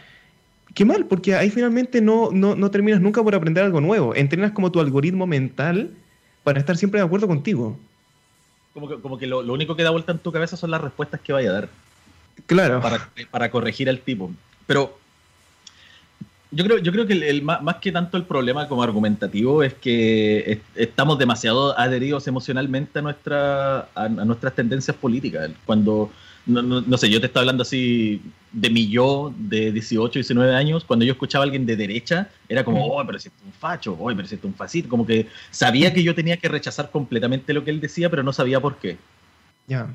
Qué 0.73 0.85
mal, 0.85 1.05
porque 1.05 1.35
ahí 1.35 1.51
finalmente 1.51 2.01
no, 2.01 2.31
no, 2.31 2.71
terminas 2.71 2.99
nunca 2.99 3.21
por 3.21 3.35
aprender 3.35 3.63
algo 3.63 3.79
nuevo. 3.79 4.15
Entrenas 4.15 4.51
como 4.51 4.71
tu 4.71 4.79
algoritmo 4.79 5.27
mental 5.27 5.91
para 6.43 6.59
estar 6.59 6.75
siempre 6.77 6.99
de 6.99 7.05
acuerdo 7.05 7.27
contigo. 7.27 7.77
Como 8.73 8.89
que, 8.89 8.99
como 9.01 9.19
que 9.19 9.27
lo, 9.27 9.41
único 9.53 9.75
que 9.75 9.83
da 9.83 9.91
vuelta 9.91 10.13
en 10.13 10.17
tu 10.17 10.31
cabeza 10.31 10.57
son 10.57 10.71
las 10.71 10.81
respuestas 10.81 11.21
que 11.21 11.31
vaya 11.31 11.51
a 11.51 11.53
dar. 11.53 11.69
Claro. 12.47 12.81
Para, 12.81 13.07
para 13.29 13.51
corregir 13.51 13.87
al 13.87 13.99
tipo. 13.99 14.31
Pero 14.65 14.97
yo 16.51 16.63
creo, 16.63 16.77
yo 16.79 16.91
creo 16.91 17.05
que 17.05 17.13
el, 17.13 17.43
más, 17.43 17.75
que 17.79 17.91
tanto 17.91 18.17
el 18.17 18.23
problema 18.23 18.67
como 18.67 18.81
argumentativo 18.81 19.61
es 19.61 19.75
que 19.75 20.61
estamos 20.75 21.19
demasiado 21.19 21.77
adheridos 21.77 22.27
emocionalmente 22.27 22.99
a, 22.99 23.01
nuestra, 23.03 23.89
a, 23.93 24.09
nuestras 24.09 24.55
tendencias 24.55 24.97
políticas. 24.97 25.51
Cuando, 25.65 26.09
no, 26.47 26.97
sé, 26.97 27.09
yo 27.11 27.19
te 27.19 27.27
estaba 27.27 27.43
hablando 27.43 27.61
así 27.61 28.19
de 28.51 28.71
mi 28.71 28.87
yo 28.89 29.31
de 29.37 29.71
18, 29.71 30.13
19 30.13 30.55
años, 30.55 30.83
cuando 30.85 31.05
yo 31.05 31.11
escuchaba 31.11 31.43
a 31.43 31.45
alguien 31.45 31.67
de 31.67 31.75
derecha, 31.75 32.29
era 32.47 32.63
como, 32.63 32.83
oh, 32.83 33.05
pero 33.05 33.19
si 33.19 33.27
es 33.27 33.33
un 33.45 33.53
facho, 33.53 33.95
oh, 33.99 34.07
pero 34.07 34.27
si 34.27 34.33
es 34.33 34.43
un 34.43 34.55
fascista, 34.55 34.89
como 34.89 35.05
que 35.05 35.27
sabía 35.51 35.93
que 35.93 36.01
yo 36.01 36.15
tenía 36.15 36.37
que 36.37 36.47
rechazar 36.47 36.89
completamente 36.89 37.53
lo 37.53 37.63
que 37.63 37.69
él 37.69 37.79
decía, 37.79 38.09
pero 38.09 38.23
no 38.23 38.33
sabía 38.33 38.59
por 38.59 38.77
qué. 38.77 38.97
Ya. 39.67 39.93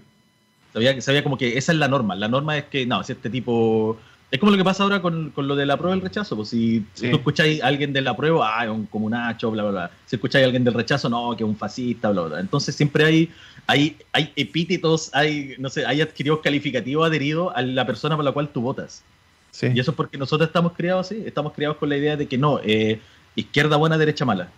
Sabía, 0.73 1.01
sabía 1.01 1.25
como 1.25 1.37
que 1.37 1.59
esa 1.59 1.73
es 1.73 1.79
la 1.79 1.89
norma. 1.89 2.15
La 2.15 2.29
norma 2.29 2.57
es 2.57 2.65
que, 2.67 2.87
no, 2.87 3.03
si 3.03 3.11
este 3.11 3.29
tipo 3.29 3.99
Es 4.35 4.41
como 4.41 4.51
lo 4.51 4.59
que 4.59 4.65
pasa 4.65 4.83
ahora 4.83 5.01
con, 5.01 5.31
con 5.31 5.47
lo 5.47 5.55
de 5.55 5.65
la 5.65 5.77
prueba 5.77 5.95
y 5.95 6.01
el 6.01 6.05
rechazo. 6.05 6.35
Pues 6.35 6.49
si 6.49 6.85
Sí. 6.95 7.09
tú 7.09 7.19
escucháis 7.19 7.63
a 7.63 7.69
alguien 7.69 7.93
de 7.93 8.01
la 8.01 8.17
prueba, 8.17 8.59
ah, 8.59 8.65
es 8.65 8.71
un 8.71 8.87
comunacho, 8.87 9.49
bla, 9.53 9.63
bla, 9.63 9.71
bla. 9.71 9.91
Si 10.07 10.17
escucháis 10.17 10.43
a 10.43 10.47
alguien 10.47 10.65
del 10.65 10.75
rechazo, 10.75 11.09
no, 11.09 11.37
que 11.37 11.45
es 11.45 11.49
un 11.49 11.57
fascista, 11.57 12.11
bla, 12.11 12.23
bla. 12.23 12.41
Entonces 12.41 12.75
siempre 12.75 13.05
hay, 13.05 13.31
hay, 13.69 13.97
hay 14.13 14.33
epítetos, 14.35 15.11
hay, 15.15 15.55
no 15.59 15.71
sé, 15.71 15.87
hay 15.87 16.01
adquiridos 16.01 16.41
calificativos 16.43 17.07
adheridos 17.07 17.53
a 17.55 17.63
la 17.63 17.87
persona 17.87 18.17
por 18.17 18.25
la 18.25 18.33
cual 18.33 18.49
tú 18.49 18.61
votas. 18.61 19.05
Sí. 19.53 19.69
Y 19.73 19.79
eso 19.79 19.93
es 19.93 19.97
porque 19.97 20.19
nosotros 20.19 20.49
estamos 20.49 20.73
criados 20.73 21.07
así, 21.07 21.23
estamos 21.25 21.53
criados 21.53 21.77
con 21.77 21.89
la 21.89 21.97
idea 21.97 22.17
de 22.17 22.27
que 22.27 22.37
no, 22.37 22.59
eh, 22.65 22.99
izquierda 23.37 23.77
buena, 23.77 23.97
derecha 23.99 24.25
mala. 24.25 24.49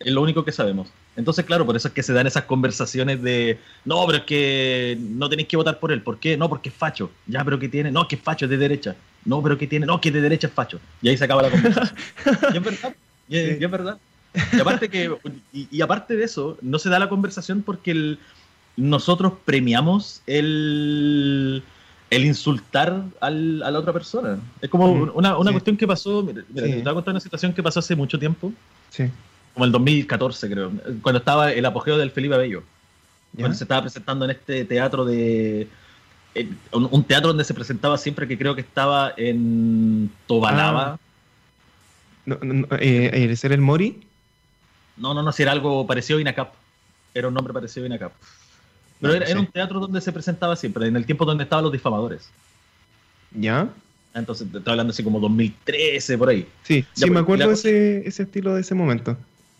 Es 0.00 0.12
lo 0.12 0.22
único 0.22 0.44
que 0.44 0.52
sabemos. 0.52 0.88
Entonces, 1.16 1.44
claro, 1.44 1.64
por 1.64 1.76
eso 1.76 1.88
es 1.88 1.94
que 1.94 2.02
se 2.02 2.12
dan 2.12 2.26
esas 2.26 2.44
conversaciones 2.44 3.22
de, 3.22 3.58
no, 3.84 4.04
pero 4.06 4.18
es 4.18 4.24
que 4.24 4.98
no 5.00 5.28
tenéis 5.28 5.48
que 5.48 5.56
votar 5.56 5.78
por 5.78 5.92
él. 5.92 6.02
¿Por 6.02 6.18
qué? 6.18 6.36
No, 6.36 6.48
porque 6.48 6.68
es 6.70 6.74
facho. 6.74 7.10
Ya, 7.26 7.44
pero 7.44 7.58
¿qué 7.58 7.68
tiene? 7.68 7.90
No, 7.92 8.06
que 8.08 8.16
es 8.16 8.22
facho, 8.22 8.46
es 8.46 8.50
de 8.50 8.56
derecha. 8.56 8.96
No, 9.24 9.40
pero 9.42 9.56
¿qué 9.56 9.66
tiene? 9.68 9.86
No, 9.86 10.00
que 10.00 10.10
de 10.10 10.20
derecha 10.20 10.48
es 10.48 10.52
facho. 10.52 10.80
Y 11.00 11.08
ahí 11.08 11.16
se 11.16 11.24
acaba 11.24 11.42
la 11.42 11.50
conversación. 11.50 11.96
y 12.52 12.56
es 12.56 12.62
verdad. 12.64 12.94
Y 13.28 13.36
es, 13.38 13.60
y 13.60 13.64
es 13.64 13.70
verdad. 13.70 13.98
Y 14.52 14.60
aparte, 14.60 14.88
que, 14.88 15.10
y, 15.52 15.68
y 15.70 15.80
aparte 15.80 16.16
de 16.16 16.24
eso, 16.24 16.58
no 16.60 16.80
se 16.80 16.88
da 16.90 16.98
la 16.98 17.08
conversación 17.08 17.62
porque 17.62 17.92
el- 17.92 18.18
nosotros 18.76 19.34
premiamos 19.44 20.20
el, 20.26 21.62
el 22.10 22.24
insultar 22.24 23.04
al- 23.20 23.62
a 23.62 23.70
la 23.70 23.78
otra 23.78 23.92
persona. 23.92 24.38
Es 24.60 24.68
como 24.68 24.92
Mm, 24.92 25.10
una, 25.14 25.38
una 25.38 25.50
sí. 25.50 25.54
cuestión 25.54 25.76
que 25.76 25.86
pasó, 25.86 26.22
mira, 26.24 26.42
mira, 26.52 26.66
Sí. 26.66 26.72
te 26.72 26.82
voy 26.82 26.90
a 26.90 26.94
contar 26.94 27.12
una 27.12 27.20
situación 27.20 27.52
que 27.52 27.62
pasó 27.62 27.78
hace 27.80 27.94
mucho 27.94 28.18
tiempo, 28.18 28.52
Sí. 28.90 29.04
Como 29.54 29.64
el 29.66 29.72
2014 29.72 30.50
creo, 30.50 30.72
cuando 31.00 31.18
estaba 31.20 31.52
el 31.52 31.64
apogeo 31.64 31.96
del 31.96 32.10
Felipe 32.10 32.34
Abello, 32.34 32.62
¿Ya? 33.32 33.40
cuando 33.42 33.56
se 33.56 33.64
estaba 33.64 33.82
presentando 33.82 34.24
en 34.24 34.32
este 34.32 34.64
teatro 34.64 35.04
de... 35.04 35.68
en- 36.34 36.58
un, 36.72 36.88
un 36.90 37.04
teatro 37.04 37.28
donde 37.28 37.44
se 37.44 37.54
presentaba 37.54 37.96
siempre 37.96 38.26
que 38.28 38.36
creo 38.36 38.54
que 38.54 38.60
estaba 38.62 39.12
en 39.16 40.10
Tobalaba. 40.26 40.94
Ah. 40.94 40.98
No, 42.26 42.38
no, 42.42 42.54
no, 42.54 42.66
eh, 42.80 43.10
eh, 43.30 43.36
¿Ser 43.36 43.52
el 43.52 43.60
Mori? 43.60 44.00
No, 44.96 45.12
no, 45.14 45.22
no, 45.22 45.30
si 45.32 45.42
era 45.42 45.52
algo 45.52 45.86
parecido 45.86 46.18
a 46.18 46.22
INACAP. 46.22 46.52
Era 47.14 47.28
un 47.28 47.34
nombre 47.34 47.52
parecido 47.52 47.84
a 47.84 47.86
INACAP. 47.86 48.12
Pero 49.00 49.14
era, 49.14 49.26
sí. 49.26 49.32
era 49.32 49.40
un 49.40 49.46
teatro 49.46 49.78
donde 49.80 50.00
se 50.00 50.12
presentaba 50.12 50.56
siempre, 50.56 50.86
en 50.86 50.96
el 50.96 51.04
tiempo 51.04 51.24
donde 51.24 51.44
estaban 51.44 51.62
los 51.64 51.72
difamadores. 51.72 52.30
¿Ya? 53.32 53.68
Entonces, 54.14 54.50
te 54.50 54.58
estoy 54.58 54.70
hablando 54.70 54.92
así 54.92 55.02
como 55.02 55.18
2013, 55.20 56.16
por 56.16 56.28
ahí. 56.28 56.46
Sí, 56.62 56.82
Ya, 56.82 56.86
sí, 56.94 57.00
pues, 57.00 57.10
me 57.10 57.14
la 57.16 57.20
acuerdo 57.20 57.48
de 57.48 57.54
ese, 57.54 58.08
ese 58.08 58.22
estilo 58.22 58.54
de 58.54 58.60
ese 58.60 58.74
momento. 58.74 59.16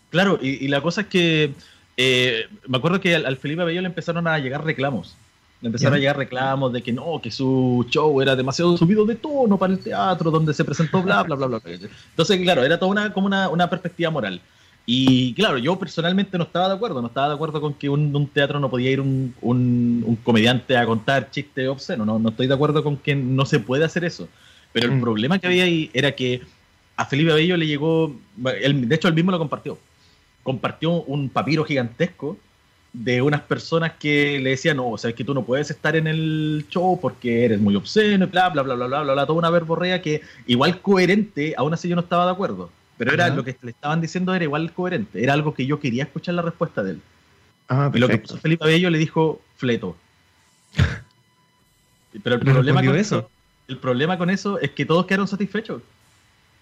Claro, 0.09 0.39
y, 0.41 0.63
y 0.65 0.67
la 0.67 0.81
cosa 0.81 1.01
es 1.01 1.07
que 1.07 1.51
eh, 1.97 2.45
me 2.67 2.77
acuerdo 2.77 2.99
que 3.01 3.15
al, 3.15 3.25
al 3.25 3.37
Felipe 3.37 3.61
Abello 3.61 3.81
le 3.81 3.87
empezaron 3.87 4.27
a 4.27 4.37
llegar 4.39 4.63
reclamos. 4.63 5.15
Le 5.61 5.67
empezaron 5.67 5.95
a 5.95 5.97
llegar 5.97 6.17
reclamos 6.17 6.71
de 6.73 6.81
que 6.83 6.91
no, 6.93 7.19
que 7.21 7.31
su 7.31 7.85
show 7.89 8.21
era 8.21 8.35
demasiado 8.35 8.77
subido 8.77 9.05
de 9.05 9.15
tono 9.15 9.57
para 9.57 9.73
el 9.73 9.79
teatro 9.79 10.29
donde 10.29 10.53
se 10.53 10.63
presentó, 10.65 11.01
bla, 11.01 11.23
bla, 11.23 11.35
bla, 11.35 11.47
bla. 11.47 11.59
bla. 11.59 11.73
Entonces, 12.09 12.39
claro, 12.41 12.63
era 12.63 12.77
toda 12.77 12.91
una, 12.91 13.11
como 13.13 13.27
una, 13.27 13.49
una 13.49 13.69
perspectiva 13.69 14.11
moral. 14.11 14.39
Y 14.85 15.33
claro, 15.33 15.57
yo 15.57 15.79
personalmente 15.79 16.37
no 16.37 16.43
estaba 16.43 16.67
de 16.69 16.75
acuerdo, 16.75 17.01
no 17.01 17.07
estaba 17.07 17.29
de 17.29 17.33
acuerdo 17.33 17.59
con 17.59 17.73
que 17.73 17.89
un, 17.89 18.15
un 18.15 18.27
teatro 18.27 18.59
no 18.59 18.69
podía 18.69 18.91
ir 18.91 19.01
un, 19.01 19.33
un- 19.41 20.03
un 20.05 20.15
comediante 20.17 20.77
a 20.77 20.85
contar 20.85 21.31
chistes 21.31 21.67
obscenos, 21.67 22.05
no, 22.05 22.19
no 22.19 22.29
estoy 22.29 22.45
de 22.45 22.53
acuerdo 22.53 22.83
con 22.83 22.97
que 22.97 23.15
no 23.15 23.45
se 23.47 23.59
puede 23.59 23.83
hacer 23.85 24.05
eso. 24.05 24.27
Pero 24.73 24.87
el 24.87 24.97
Mm. 24.97 25.01
problema 25.01 25.39
que 25.39 25.47
había 25.47 25.63
ahí 25.63 25.89
era 25.93 26.11
que 26.11 26.41
a 26.97 27.05
Felipe 27.05 27.31
Abello 27.31 27.57
le 27.57 27.65
llegó, 27.65 28.15
él- 28.61 28.87
de 28.87 28.95
hecho 28.95 29.07
él 29.07 29.15
mismo 29.15 29.31
lo 29.31 29.39
compartió, 29.39 29.79
compartió 30.45 30.91
un 30.91 31.27
papiro 31.29 31.65
gigantesco 31.65 32.37
de 32.93 33.19
unas 33.23 33.41
personas 33.41 33.93
que 33.99 34.39
le 34.39 34.51
decían, 34.51 34.77
no, 34.77 34.91
o 34.91 34.97
sea, 34.97 35.09
es 35.09 35.15
que 35.15 35.23
tú 35.23 35.33
no 35.33 35.43
puedes 35.43 35.71
estar 35.71 35.95
en 35.95 36.05
el 36.05 36.67
show 36.69 36.99
porque 37.01 37.43
eres 37.45 37.59
muy 37.59 37.75
obsceno, 37.75 38.25
y 38.25 38.27
bla, 38.29 38.49
bla, 38.49 38.61
bla, 38.61 38.75
bla, 38.75 38.85
bla, 38.85 39.01
bla, 39.01 39.13
bla, 39.13 39.25
toda 39.25 39.39
una 39.39 39.49
verborrea 39.49 40.03
que 40.03 40.21
igual 40.45 40.79
coherente, 40.81 41.55
aún 41.57 41.73
así 41.73 41.89
yo 41.89 41.95
no 41.95 42.03
estaba 42.03 42.25
de 42.27 42.31
acuerdo. 42.33 42.69
Pero 42.97 43.11
era 43.11 43.25
Ajá. 43.25 43.35
lo 43.35 43.43
que 43.43 43.57
le 43.63 43.71
estaban 43.71 43.99
diciendo 44.01 44.35
era 44.35 44.45
igual 44.45 44.71
coherente, 44.71 45.21
era 45.21 45.33
algo 45.33 45.53
que 45.55 45.65
yo 45.65 45.79
quería 45.79 46.03
escuchar 46.03 46.35
la 46.35 46.43
respuesta 46.43 46.83
de 46.83 46.91
él. 46.91 47.01
Ah, 47.67 47.91
Y 47.91 47.97
lo 47.97 48.07
que 48.07 48.19
puso 48.19 48.37
Felipe 48.37 48.63
Abello 48.65 48.91
le 48.91 48.99
dijo 48.99 49.41
fleto. 49.57 49.97
Pero 52.23 52.35
el 52.35 52.45
¿Le 52.45 52.51
problema 52.53 52.85
con 52.85 52.95
eso? 52.95 53.17
eso, 53.17 53.29
el 53.67 53.77
problema 53.77 54.17
con 54.17 54.29
eso 54.29 54.59
es 54.59 54.69
que 54.71 54.85
todos 54.85 55.07
quedaron 55.07 55.27
satisfechos. 55.27 55.81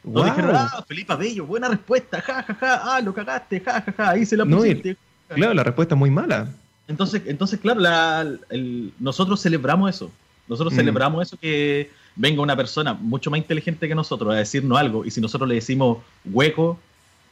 Dijeron, 0.04 0.52
ah, 0.56 0.84
Felipe 0.88 1.14
Abello, 1.14 1.46
buena 1.46 1.70
respuesta, 1.70 2.22
ja, 2.22 2.44
ja, 2.44 2.54
ja, 2.56 2.82
ah, 2.96 3.02
lo 3.02 3.14
cagaste, 3.14 3.60
ja, 3.62 3.82
ja, 3.82 3.94
ja, 3.96 4.10
ahí 4.10 4.26
se 4.26 4.36
la 4.36 4.44
No, 4.46 4.58
y- 4.66 4.76
pusiste. 4.76 4.98
Claro, 5.30 5.54
la 5.54 5.64
respuesta 5.64 5.96
es 5.96 6.00
muy 6.00 6.10
mala. 6.12 6.50
Entonces, 6.88 7.22
entonces 7.26 7.60
claro, 7.60 7.80
la- 7.80 8.28
el- 8.50 8.92
nosotros 9.00 9.42
celebramos 9.42 9.90
eso. 9.90 10.12
Nosotros 10.48 10.74
Mm. 10.74 10.76
celebramos 10.78 11.26
eso 11.28 11.38
que 11.38 11.90
venga 12.18 12.42
una 12.42 12.56
persona 12.56 12.94
mucho 12.94 13.32
más 13.32 13.38
inteligente 13.38 13.88
que 13.88 13.96
nosotros 13.96 14.34
a 14.34 14.38
decirnos 14.38 14.78
algo. 14.78 15.06
Y 15.06 15.10
si 15.12 15.22
nosotros 15.22 15.48
le 15.48 15.56
decimos 15.56 16.00
hueco, 16.26 16.78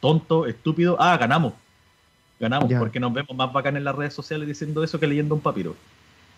tonto, 0.00 0.46
estúpido, 0.46 0.96
ah, 0.98 1.16
ganamos. 1.18 1.52
Ganamos, 2.40 2.68
Ya. 2.70 2.78
porque 2.78 2.98
nos 2.98 3.12
vemos 3.12 3.36
más 3.36 3.52
bacán 3.52 3.76
en 3.76 3.84
las 3.84 3.94
redes 3.94 4.14
sociales 4.14 4.48
diciendo 4.48 4.82
eso 4.82 4.98
que 4.98 5.06
leyendo 5.06 5.34
un 5.34 5.40
papiro. 5.42 5.76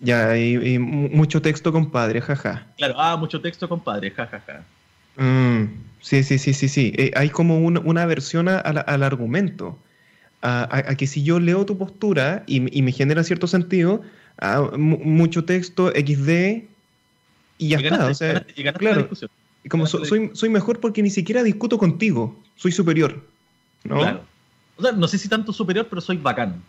Ya, 0.00 0.36
y, 0.36 0.74
y 0.74 0.78
mu- 0.78 1.08
mucho 1.10 1.40
texto, 1.40 1.72
compadre, 1.72 2.20
jaja. 2.20 2.66
Claro, 2.76 2.94
ah, 2.98 3.16
mucho 3.16 3.40
texto, 3.40 3.68
compadre, 3.68 4.10
jajaja. 4.10 4.64
Mm, 5.16 5.64
sí, 6.00 6.23
sí, 6.23 6.38
sí, 6.38 6.54
sí, 6.54 6.68
sí. 6.68 6.92
Eh, 6.97 7.11
hay 7.14 7.30
como 7.30 7.59
un- 7.59 7.78
una 7.85 8.06
versión 8.06 8.49
a- 8.49 8.56
a 8.59 8.71
al 8.80 9.02
argumento. 9.02 9.78
A, 10.42 10.68
a- 10.90 10.94
que 10.94 11.06
si 11.06 11.23
yo 11.23 11.40
leo 11.40 11.64
tu 11.64 11.78
postura 11.78 12.42
y, 12.47 12.76
y 12.76 12.83
me 12.83 12.92
genera 12.92 13.25
cierto 13.25 13.47
sentido, 13.47 14.02
ah, 14.40 14.71
mu- 14.76 14.99
mucho 14.99 15.44
texto, 15.44 15.90
XD, 15.94 16.64
y 17.56 17.68
ya 17.68 17.80
Y 17.80 17.85
está. 17.85 17.97
ganaste, 17.97 18.11
o 18.11 18.14
sea, 18.14 18.33
ganaste- 18.35 18.54
ganaste 18.62 18.78
claro. 18.80 18.97
la 18.97 19.02
discusión. 19.02 19.30
como 19.71 19.87
so- 19.87 20.04
soy, 20.04 20.30
soy 20.35 20.50
mejor 20.50 20.80
porque 20.80 21.02
ni 21.02 21.09
siquiera 21.09 21.42
discuto 21.42 21.78
contigo, 21.78 22.38
soy 22.56 22.71
superior. 22.73 23.25
¿no? 23.85 23.99
Claro. 24.00 24.25
O 24.76 24.83
sea, 24.83 24.92
no 24.92 25.09
sé 25.09 25.16
si 25.16 25.28
tanto 25.28 25.52
superior, 25.54 25.87
pero 25.88 26.02
soy 26.02 26.18
bacán. 26.18 26.62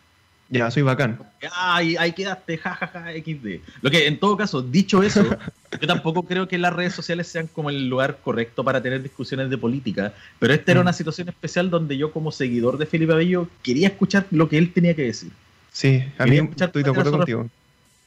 Ya, 0.49 0.69
soy 0.69 0.83
bacán. 0.83 1.17
Ay, 1.55 1.95
ahí 1.97 2.11
quedaste, 2.13 2.57
jajaja, 2.59 3.11
XD. 3.13 3.61
Lo 3.81 3.89
que, 3.89 4.05
en 4.05 4.19
todo 4.19 4.37
caso, 4.37 4.61
dicho 4.61 5.01
eso, 5.01 5.23
yo 5.81 5.87
tampoco 5.87 6.23
creo 6.23 6.47
que 6.47 6.57
las 6.59 6.71
redes 6.71 6.93
sociales 6.93 7.27
sean 7.27 7.47
como 7.47 7.71
el 7.71 7.89
lugar 7.89 8.19
correcto 8.23 8.63
para 8.63 8.79
tener 8.81 9.01
discusiones 9.01 9.49
de 9.49 9.57
política, 9.57 10.13
pero 10.37 10.53
esta 10.53 10.71
era 10.71 10.81
Mm. 10.81 10.83
una 10.83 10.93
situación 10.93 11.29
especial 11.29 11.69
donde 11.71 11.97
yo, 11.97 12.11
como 12.11 12.31
seguidor 12.31 12.77
de 12.77 12.85
Felipe 12.85 13.13
Abello, 13.13 13.47
quería 13.63 13.87
escuchar 13.87 14.27
lo 14.29 14.47
que 14.47 14.59
él 14.59 14.71
tenía 14.71 14.95
que 14.95 15.03
decir. 15.03 15.31
Sí, 15.71 16.03
a 16.19 16.25
mí 16.25 16.37
estoy 16.37 16.83
de 16.83 16.89
acuerdo 16.91 17.11
contigo. 17.11 17.49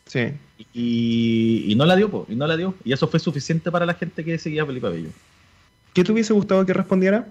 Sí. 0.07 0.29
Y, 0.73 1.65
y 1.69 1.75
no 1.75 1.85
la 1.87 1.97
dio, 1.97 2.09
po, 2.11 2.25
y 2.29 2.35
no 2.35 2.47
la 2.47 2.57
dio. 2.57 2.75
Y 2.85 2.93
eso 2.93 3.09
fue 3.09 3.21
suficiente 3.21 3.71
para 3.71 3.85
la 3.85 3.95
gente 3.95 4.25
que 4.25 4.39
seguía 4.39 4.63
a 4.63 4.67
Felipe 4.67 4.87
Abello. 4.87 5.11
¿Qué 5.93 6.05
te 6.05 6.13
hubiese 6.13 6.33
gustado 6.33 6.65
que 6.65 6.73
respondiera? 6.73 7.27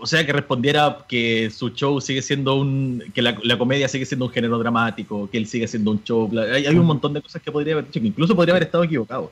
O 0.00 0.06
sea, 0.06 0.24
que 0.24 0.32
respondiera 0.32 0.98
que 1.08 1.50
su 1.50 1.70
show 1.70 2.00
sigue 2.00 2.22
siendo 2.22 2.56
un. 2.56 3.02
que 3.14 3.22
la, 3.22 3.36
la 3.42 3.56
comedia 3.58 3.88
sigue 3.88 4.06
siendo 4.06 4.26
un 4.26 4.32
género 4.32 4.58
dramático, 4.58 5.28
que 5.30 5.38
él 5.38 5.46
sigue 5.46 5.66
siendo 5.68 5.90
un 5.90 6.02
show. 6.04 6.30
Hay, 6.38 6.66
hay 6.66 6.74
un 6.76 6.86
montón 6.86 7.12
de 7.12 7.22
cosas 7.22 7.40
que 7.42 7.52
podría 7.52 7.74
haber 7.74 7.86
dicho, 7.86 8.00
que 8.00 8.06
incluso 8.06 8.34
podría 8.34 8.52
haber 8.54 8.64
estado 8.64 8.84
equivocado. 8.84 9.30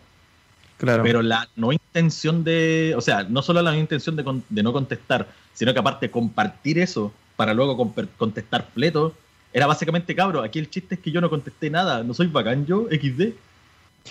Claro. 0.76 1.02
Pero 1.02 1.22
la 1.22 1.48
no 1.56 1.72
intención 1.72 2.44
de. 2.44 2.94
O 2.96 3.00
sea, 3.00 3.24
no 3.24 3.42
solo 3.42 3.60
la 3.62 3.72
no 3.72 3.78
intención 3.78 4.14
de, 4.16 4.24
con- 4.24 4.44
de 4.48 4.62
no 4.62 4.72
contestar, 4.72 5.28
sino 5.54 5.72
que 5.72 5.80
aparte 5.80 6.10
compartir 6.10 6.78
eso 6.78 7.12
para 7.36 7.52
luego 7.54 7.76
contestar 8.16 8.68
fleto, 8.74 9.14
era 9.52 9.66
básicamente 9.66 10.14
cabro. 10.14 10.42
Aquí 10.42 10.58
el 10.58 10.68
chiste 10.70 10.94
es 10.96 11.00
que 11.00 11.10
yo 11.10 11.20
no 11.20 11.30
contesté 11.30 11.70
nada, 11.70 12.02
no 12.04 12.14
soy 12.14 12.26
bacán 12.28 12.66
yo, 12.66 12.86
XD. 12.90 13.32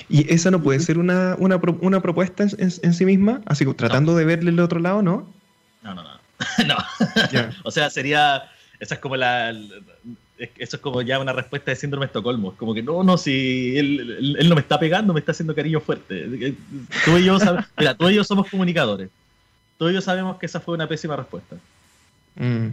¿Y 0.09 0.31
esa 0.33 0.51
no 0.51 0.61
puede 0.61 0.79
ser 0.79 0.97
una, 0.99 1.35
una, 1.39 1.59
una 1.81 2.01
propuesta 2.01 2.43
en, 2.43 2.49
en- 2.59 2.71
en 2.83 2.93
sí 2.93 3.05
misma? 3.05 3.41
Así 3.45 3.65
que 3.65 3.73
tratando 3.73 4.15
de 4.15 4.25
verle 4.25 4.51
el 4.51 4.59
otro 4.59 4.79
lado, 4.79 5.01
¿no? 5.01 5.27
No, 5.83 5.93
no, 5.95 6.03
no. 6.03 6.09
no. 6.67 6.75
O 7.63 7.71
sea, 7.71 7.89
sería. 7.89 8.49
Esa 8.79 8.95
es 8.95 8.99
como 9.01 9.15
la. 9.15 9.51
la- 9.53 9.75
es- 10.37 10.49
Eso 10.57 10.75
es 10.77 10.81
como 10.83 11.01
ya 11.01 11.19
una 11.19 11.33
respuesta 11.33 11.71
de 11.71 11.75
síndrome 11.77 12.05
de 12.05 12.07
Estocolmo. 12.07 12.51
Es 12.51 12.57
como 12.57 12.73
que 12.75 12.83
no, 12.83 13.03
no, 13.03 13.17
si 13.17 13.75
él, 13.77 13.99
él- 14.19 14.35
él 14.39 14.49
no 14.49 14.53
me 14.55 14.61
está 14.61 14.79
pegando, 14.79 15.13
me 15.13 15.19
está 15.19 15.31
haciendo 15.31 15.55
cariño 15.55 15.79
fuerte. 15.79 16.55
Tú 17.05 17.17
y 17.17 17.23
yo, 17.25 17.37
mira, 17.77 17.95
tú 17.95 18.09
y 18.09 18.15
yo 18.15 18.23
somos 18.23 18.47
comunicadores. 18.49 19.09
Tú 19.79 19.89
y 19.89 19.93
yo 19.93 20.01
sabemos 20.01 20.37
que 20.37 20.45
esa 20.45 20.59
fue 20.59 20.75
una 20.75 20.87
pésima 20.87 21.15
respuesta. 21.15 21.55
Mm. 22.35 22.67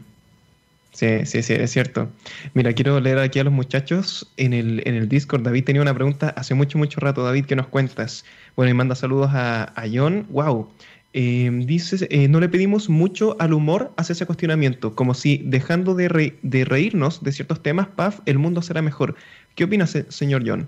Sí, 0.93 1.27
sí, 1.27 1.43
sí, 1.43 1.55
es 1.55 1.73
cierto. 1.73 2.09
Mira, 2.53 2.73
quiero 2.73 3.01
leer 3.01 3.19
aquí 3.19 3.41
a 3.41 3.45
los 3.45 3.53
muchachos 3.53 4.31
en 4.37 4.53
el, 4.53 4.81
en 4.87 4.95
el 4.95 5.09
Discord. 5.09 5.43
David 5.43 5.65
tenía 5.65 5.83
una 5.83 5.93
pregunta 5.93 6.29
hace 6.37 6.55
mucho, 6.55 6.79
mucho 6.79 7.01
rato. 7.01 7.25
David, 7.25 7.47
¿qué 7.47 7.57
nos 7.57 7.67
cuentas? 7.67 8.25
Bueno, 8.55 8.71
y 8.71 8.75
manda 8.75 8.95
saludos 8.95 9.31
a, 9.33 9.73
a 9.75 9.85
John. 9.93 10.25
Wow. 10.31 10.71
Eh, 11.17 11.49
dices, 11.65 12.07
eh, 12.11 12.27
no 12.29 12.41
le 12.41 12.49
pedimos 12.49 12.89
mucho 12.89 13.37
al 13.41 13.53
humor 13.53 13.93
hacia 13.97 14.15
ese 14.15 14.27
cuestionamiento, 14.27 14.97
como 14.97 15.15
si 15.15 15.43
dejando 15.47 15.95
de, 15.95 16.09
re- 16.09 16.39
de 16.43 16.65
reírnos 16.65 17.23
de 17.23 17.31
ciertos 17.31 17.63
temas, 17.63 17.87
paf, 17.87 18.19
el 18.27 18.39
mundo 18.39 18.63
será 18.63 18.83
mejor. 18.83 19.15
¿Qué 19.55 19.63
opina, 19.65 19.87
se- 19.87 20.11
señor 20.11 20.43
John? 20.45 20.67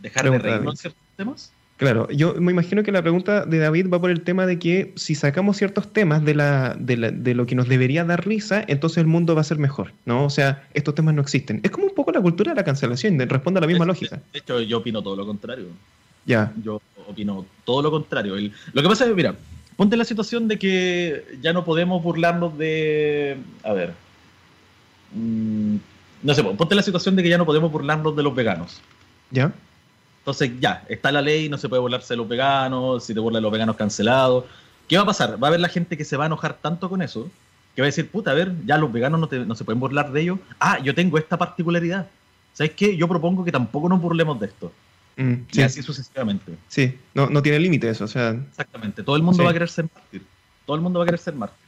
Dejar 0.00 0.22
Pregunta, 0.22 0.44
de 0.44 0.50
reírnos 0.50 0.74
David. 0.74 0.80
ciertos 0.80 1.02
temas. 1.16 1.52
Claro, 1.76 2.08
yo 2.10 2.34
me 2.40 2.52
imagino 2.52 2.82
que 2.82 2.92
la 2.92 3.00
pregunta 3.02 3.46
de 3.46 3.58
David 3.58 3.88
va 3.90 4.00
por 4.00 4.10
el 4.10 4.22
tema 4.22 4.44
de 4.46 4.58
que 4.58 4.92
si 4.96 5.14
sacamos 5.14 5.56
ciertos 5.58 5.92
temas 5.92 6.24
de, 6.24 6.34
la, 6.34 6.74
de, 6.78 6.96
la- 6.96 7.10
de 7.10 7.34
lo 7.34 7.46
que 7.46 7.54
nos 7.54 7.68
debería 7.68 8.04
dar 8.04 8.26
risa, 8.26 8.64
entonces 8.66 8.98
el 8.98 9.06
mundo 9.06 9.34
va 9.34 9.42
a 9.42 9.44
ser 9.44 9.58
mejor, 9.58 9.92
¿no? 10.06 10.24
O 10.24 10.30
sea, 10.30 10.68
estos 10.74 10.94
temas 10.94 11.14
no 11.14 11.22
existen. 11.22 11.60
Es 11.62 11.70
como 11.70 11.86
un 11.86 11.94
poco 11.94 12.12
la 12.12 12.20
cultura 12.20 12.52
de 12.52 12.56
la 12.56 12.64
cancelación, 12.64 13.18
de- 13.18 13.26
responde 13.26 13.58
a 13.58 13.60
la 13.62 13.66
misma 13.66 13.84
De- 13.84 13.88
lógica. 13.88 14.16
De, 14.16 14.22
de 14.32 14.38
hecho, 14.38 14.60
yo 14.60 14.78
opino 14.78 15.02
todo 15.02 15.16
lo 15.16 15.26
contrario. 15.26 15.66
Ya, 16.26 16.52
Yo 16.62 16.80
opino 17.10 17.46
todo 17.64 17.82
lo 17.82 17.90
contrario. 17.90 18.34
lo 18.72 18.82
que 18.82 18.88
pasa 18.88 19.06
es, 19.06 19.14
mira, 19.14 19.34
ponte 19.76 19.96
la 19.96 20.04
situación 20.04 20.48
de 20.48 20.58
que 20.58 21.24
ya 21.40 21.52
no 21.52 21.64
podemos 21.64 22.02
burlarnos 22.02 22.56
de. 22.58 23.38
A 23.62 23.72
ver. 23.72 23.94
Mm, 25.14 25.76
no 26.22 26.34
sé, 26.34 26.44
ponte 26.44 26.74
la 26.74 26.82
situación 26.82 27.16
de 27.16 27.22
que 27.22 27.28
ya 27.28 27.38
no 27.38 27.46
podemos 27.46 27.72
burlarnos 27.72 28.14
de 28.14 28.22
los 28.22 28.34
veganos. 28.34 28.80
¿Ya? 29.30 29.52
Entonces, 30.20 30.52
ya, 30.60 30.84
está 30.88 31.10
la 31.10 31.22
ley, 31.22 31.48
no 31.48 31.56
se 31.56 31.68
puede 31.68 31.80
burlarse 31.80 32.12
de 32.12 32.18
los 32.18 32.28
veganos, 32.28 33.04
si 33.04 33.14
te 33.14 33.20
burlas 33.20 33.38
de 33.38 33.42
los 33.42 33.52
veganos 33.52 33.76
cancelados. 33.76 34.44
¿Qué 34.86 34.96
va 34.96 35.04
a 35.04 35.06
pasar? 35.06 35.42
Va 35.42 35.46
a 35.46 35.48
haber 35.48 35.60
la 35.60 35.68
gente 35.68 35.96
que 35.96 36.04
se 36.04 36.16
va 36.16 36.24
a 36.24 36.26
enojar 36.26 36.58
tanto 36.60 36.90
con 36.90 37.00
eso, 37.00 37.30
que 37.74 37.80
va 37.80 37.86
a 37.86 37.92
decir, 37.92 38.10
puta, 38.10 38.32
a 38.32 38.34
ver, 38.34 38.52
ya 38.66 38.76
los 38.76 38.92
veganos 38.92 39.20
no, 39.30 39.54
se 39.54 39.64
pueden 39.64 39.80
burlar 39.80 40.12
de 40.12 40.20
ellos. 40.20 40.38
Ah, 40.58 40.78
yo 40.82 40.94
tengo 40.94 41.16
esta 41.16 41.38
particularidad. 41.38 42.08
¿Sabes 42.52 42.72
qué? 42.72 42.96
Yo 42.96 43.08
propongo 43.08 43.44
que 43.44 43.52
tampoco 43.52 43.88
nos 43.88 44.00
burlemos 44.00 44.38
de 44.40 44.46
esto. 44.46 44.72
Mm, 45.20 45.46
y 45.52 45.60
así 45.60 45.82
sucesivamente. 45.82 46.54
Sí, 46.68 46.98
no, 47.12 47.28
no 47.28 47.42
tiene 47.42 47.58
límite 47.58 47.90
eso, 47.90 48.04
o 48.04 48.08
sea... 48.08 48.30
Exactamente, 48.30 49.02
todo 49.02 49.16
el 49.16 49.22
mundo 49.22 49.44
va 49.44 49.50
a 49.50 49.52
querer 49.52 49.68
ser 49.68 49.86
mártir. 49.94 50.22
Todo 50.64 50.76
el 50.76 50.82
mundo 50.82 50.98
va 50.98 51.04
a 51.04 51.06
querer 51.06 51.20
ser 51.20 51.34
mártir. 51.34 51.58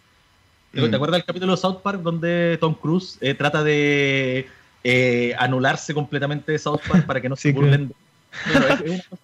¿Te 0.72 0.80
mm. 0.80 0.94
acuerdas 0.94 1.18
del 1.18 1.26
capítulo 1.26 1.52
de 1.52 1.58
South 1.58 1.80
Park 1.82 2.00
donde 2.00 2.56
Tom 2.58 2.74
Cruise 2.74 3.18
eh, 3.20 3.34
trata 3.34 3.62
de 3.62 4.46
eh, 4.84 5.34
anularse 5.38 5.92
completamente 5.92 6.52
de 6.52 6.58
South 6.58 6.80
Park 6.88 7.04
para 7.04 7.20
que 7.20 7.28
no 7.28 7.36
se 7.36 7.52
burlen? 7.52 7.92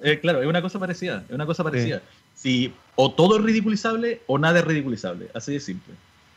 Eh, 0.03 0.19
claro, 0.21 0.43
es, 0.43 0.47
una, 0.47 0.61
cosa 0.61 0.79
parecida. 0.79 1.25
Es 1.27 1.35
una 1.35 1.47
cosa 1.47 1.65
parecida. 1.65 2.03
Si 2.35 2.75
o 2.97 3.11
todo 3.11 3.39
es 3.39 3.43
ridiculizable 3.43 4.21
o 4.27 4.37
nada 4.37 4.59
es 4.59 4.67
ridiculizable. 4.67 5.29
Así 5.33 5.55
de 5.55 5.61
simple. 5.61 5.95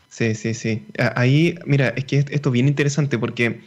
Sí, 0.08 0.34
sí, 0.34 0.54
sí. 0.54 0.86
Ahí, 1.16 1.56
mira, 1.66 1.90
es 1.90 2.06
que 2.06 2.20
esto 2.20 2.50
es 2.50 2.54
bien 2.54 2.70
interesante 2.70 3.20
porque 3.20 3.60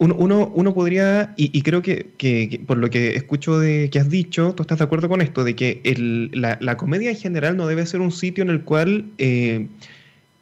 uno, 0.00 0.50
uno, 0.54 0.72
podría, 0.72 1.34
y, 1.36 1.60
creo 1.60 1.82
que, 1.82 2.62
por 2.66 2.78
lo 2.78 2.88
que 2.88 3.16
escucho 3.16 3.58
de 3.58 3.90
que 3.90 3.98
has 3.98 4.08
dicho, 4.08 4.54
tú 4.54 4.62
estás 4.62 4.78
de 4.78 4.84
acuerdo 4.84 5.10
con 5.10 5.20
esto, 5.20 5.44
de 5.44 5.54
que 5.54 5.82
la, 6.32 6.76
comedia 6.78 7.10
en 7.10 7.16
general 7.16 7.58
no 7.58 7.66
debe 7.66 7.84
ser 7.84 8.00
un 8.00 8.10
sitio 8.10 8.42
en 8.42 8.48
el 8.48 8.62
cual 8.62 9.04
eh, 9.18 9.68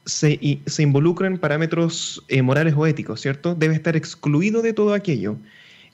se, 0.05 0.61
se, 0.65 0.83
involucren 0.83 1.39
parámetros 1.39 2.25
eh, 2.29 2.41
morales 2.41 2.75
o 2.77 2.87
éticos, 2.87 3.21
¿cierto? 3.21 3.57
Debe 3.57 3.75
estar 3.75 3.97
excluido 3.97 4.63
de 4.63 4.73
todo 4.73 4.95
aquello. 4.95 5.37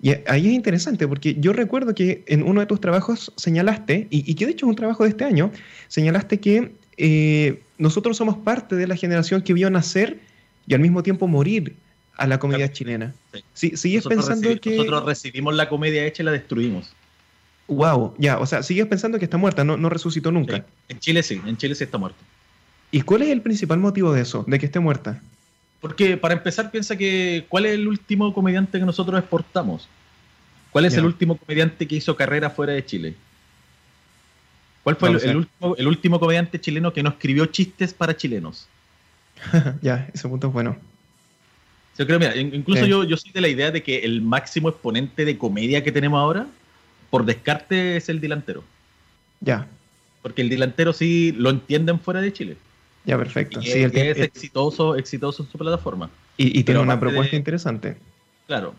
Y 0.02 0.10
ahí 0.26 0.48
es 0.48 0.52
interesante 0.52 1.08
porque 1.08 1.34
yo 1.40 1.54
recuerdo 1.54 1.94
que 1.94 2.22
en 2.26 2.42
uno 2.42 2.60
de 2.60 2.66
tus 2.66 2.82
trabajos 2.82 3.32
señalaste, 3.36 4.08
y, 4.10 4.34
que 4.34 4.44
de 4.44 4.52
hecho 4.52 4.66
es 4.66 4.70
un 4.70 4.76
trabajo 4.76 5.04
de 5.04 5.08
este 5.08 5.24
año, 5.24 5.50
señalaste 5.88 6.38
que 6.38 6.72
eh, 6.98 7.62
nosotros 7.78 8.18
somos 8.18 8.36
parte 8.36 8.76
de 8.76 8.86
la 8.86 8.96
generación 8.96 9.40
que 9.40 9.54
vio 9.54 9.70
nacer 9.70 10.18
y 10.66 10.74
al 10.74 10.80
mismo 10.80 11.02
tiempo 11.02 11.26
morir 11.28 11.76
a 12.16 12.26
la 12.26 12.38
comedia 12.38 12.70
chilena. 12.72 13.14
Sí. 13.52 13.76
¿Sigues 13.76 14.06
pensando 14.06 14.60
que... 14.60 14.76
Nosotros 14.76 15.04
recibimos 15.04 15.54
la 15.54 15.68
comedia 15.68 16.04
hecha 16.04 16.22
y 16.22 16.26
la 16.26 16.32
destruimos. 16.32 16.92
Wow, 17.66 18.14
ya, 18.18 18.38
o 18.38 18.46
sea, 18.46 18.62
sigues 18.62 18.86
pensando 18.86 19.18
que 19.18 19.24
está 19.24 19.38
muerta, 19.38 19.64
no, 19.64 19.76
no 19.76 19.88
resucitó 19.88 20.30
nunca. 20.30 20.66
En 20.88 20.98
Chile 20.98 21.22
sí, 21.22 21.40
en 21.46 21.56
Chile 21.56 21.74
sí 21.74 21.84
está 21.84 21.96
muerta. 21.96 22.18
¿Y 22.90 23.00
cuál 23.02 23.22
es 23.22 23.30
el 23.30 23.40
principal 23.40 23.78
motivo 23.78 24.12
de 24.12 24.20
eso, 24.20 24.44
de 24.46 24.58
que 24.58 24.66
esté 24.66 24.80
muerta? 24.80 25.20
Porque 25.80 26.16
para 26.16 26.34
empezar 26.34 26.70
piensa 26.70 26.96
que 26.96 27.46
¿cuál 27.48 27.66
es 27.66 27.72
el 27.72 27.88
último 27.88 28.32
comediante 28.32 28.78
que 28.78 28.84
nosotros 28.84 29.18
exportamos? 29.18 29.88
¿Cuál 30.70 30.86
es 30.86 30.96
el 30.96 31.04
último 31.04 31.36
comediante 31.36 31.86
que 31.86 31.96
hizo 31.96 32.16
carrera 32.16 32.50
fuera 32.50 32.72
de 32.72 32.84
Chile? 32.84 33.14
¿Cuál 34.82 34.96
fue 34.96 35.08
el, 35.08 35.36
último, 35.36 35.76
el, 35.76 35.86
último, 35.86 36.20
comediante 36.20 36.60
chileno 36.60 36.92
que 36.92 37.02
no 37.02 37.10
escribió 37.10 37.46
chistes 37.46 37.94
para 37.94 38.16
chilenos? 38.16 38.68
ya, 39.82 40.08
ese 40.12 40.28
punto 40.28 40.48
es 40.48 40.52
bueno. 40.52 40.76
Yo 41.96 42.06
creo, 42.06 42.18
mira, 42.18 42.36
incluso 42.36 42.86
yo, 42.86 43.04
yo 43.04 43.16
soy 43.16 43.30
de 43.30 43.40
la 43.40 43.48
idea 43.48 43.70
de 43.70 43.82
que 43.82 43.98
el 43.98 44.20
máximo 44.20 44.68
exponente 44.68 45.24
de 45.24 45.38
comedia 45.38 45.84
que 45.84 45.92
tenemos 45.92 46.18
ahora, 46.18 46.46
por 47.10 47.24
descarte, 47.24 47.96
es 47.96 48.08
el 48.08 48.20
delantero. 48.20 48.64
Ya. 49.40 49.68
Porque 50.22 50.42
el 50.42 50.48
delantero 50.48 50.92
sí 50.92 51.32
lo 51.36 51.50
entienden 51.50 52.00
fuera 52.00 52.20
de 52.20 52.32
Chile. 52.32 52.56
Ya, 53.04 53.18
perfecto. 53.18 53.60
sí, 53.60 53.70
es, 53.70 53.94
es 53.94 54.18
exitoso, 54.18 54.96
exitoso 54.96 55.42
en 55.44 55.50
su 55.50 55.58
plataforma. 55.58 56.10
Y, 56.36 56.64
tiene 56.64 56.80
una 56.80 56.98
propuesta 56.98 57.36
interesante. 57.36 57.96
Claro. 58.46 58.74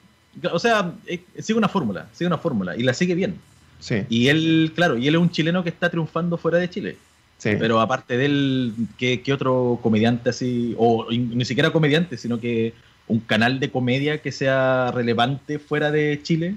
O 0.51 0.59
sea, 0.59 0.93
eh, 1.07 1.21
sigue 1.39 1.57
una 1.57 1.69
fórmula, 1.69 2.09
sigue 2.11 2.27
una 2.27 2.37
fórmula 2.37 2.75
y 2.75 2.83
la 2.83 2.93
sigue 2.93 3.15
bien. 3.15 3.35
Sí. 3.79 4.03
Y 4.09 4.27
él, 4.27 4.73
claro, 4.75 4.97
y 4.97 5.07
él 5.07 5.15
es 5.15 5.21
un 5.21 5.29
chileno 5.29 5.63
que 5.63 5.69
está 5.69 5.89
triunfando 5.89 6.37
fuera 6.37 6.57
de 6.57 6.69
Chile. 6.69 6.97
Sí. 7.37 7.51
Pero 7.57 7.79
aparte 7.79 8.17
de 8.17 8.25
él, 8.25 8.73
¿qué, 8.97 9.21
¿qué, 9.21 9.31
otro 9.31 9.79
comediante 9.81 10.29
así? 10.31 10.73
O 10.77 11.07
ni 11.11 11.45
siquiera 11.45 11.71
comediante, 11.71 12.17
sino 12.17 12.39
que 12.39 12.73
un 13.07 13.19
canal 13.19 13.59
de 13.59 13.69
comedia 13.69 14.21
que 14.21 14.31
sea 14.31 14.91
relevante 14.91 15.59
fuera 15.59 15.91
de 15.91 16.19
Chile, 16.23 16.55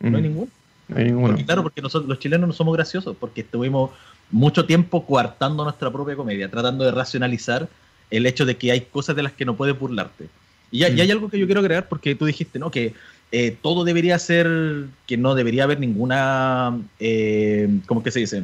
no 0.00 0.16
hay 0.16 0.22
ninguno. 0.22 0.48
No 0.88 0.96
hay 0.96 1.04
ninguno. 1.04 1.36
claro, 1.44 1.62
porque 1.62 1.80
nosotros 1.80 2.08
los 2.08 2.18
chilenos 2.18 2.48
no 2.48 2.52
somos 2.52 2.74
graciosos, 2.74 3.16
porque 3.18 3.42
estuvimos 3.42 3.90
mucho 4.30 4.64
tiempo 4.64 5.06
coartando 5.06 5.64
nuestra 5.64 5.90
propia 5.90 6.16
comedia, 6.16 6.50
tratando 6.50 6.84
de 6.84 6.90
racionalizar 6.90 7.68
el 8.10 8.26
hecho 8.26 8.44
de 8.44 8.56
que 8.56 8.72
hay 8.72 8.82
cosas 8.82 9.16
de 9.16 9.22
las 9.22 9.32
que 9.32 9.44
no 9.44 9.56
puedes 9.56 9.78
burlarte. 9.78 10.28
Y, 10.70 10.78
ya, 10.78 10.86
hay 10.88 11.10
algo 11.10 11.30
que 11.30 11.38
yo 11.38 11.46
quiero 11.46 11.60
agregar, 11.60 11.88
porque 11.88 12.14
tú 12.14 12.26
dijiste, 12.26 12.58
¿no? 12.58 12.70
Que 12.70 12.94
eh, 13.30 13.56
todo 13.62 13.84
debería 13.84 14.18
ser, 14.18 14.86
que 15.06 15.16
no 15.16 15.34
debería 15.34 15.64
haber 15.64 15.80
ninguna, 15.80 16.78
eh, 16.98 17.68
¿cómo 17.86 18.02
que 18.02 18.10
se 18.10 18.20
dice? 18.20 18.42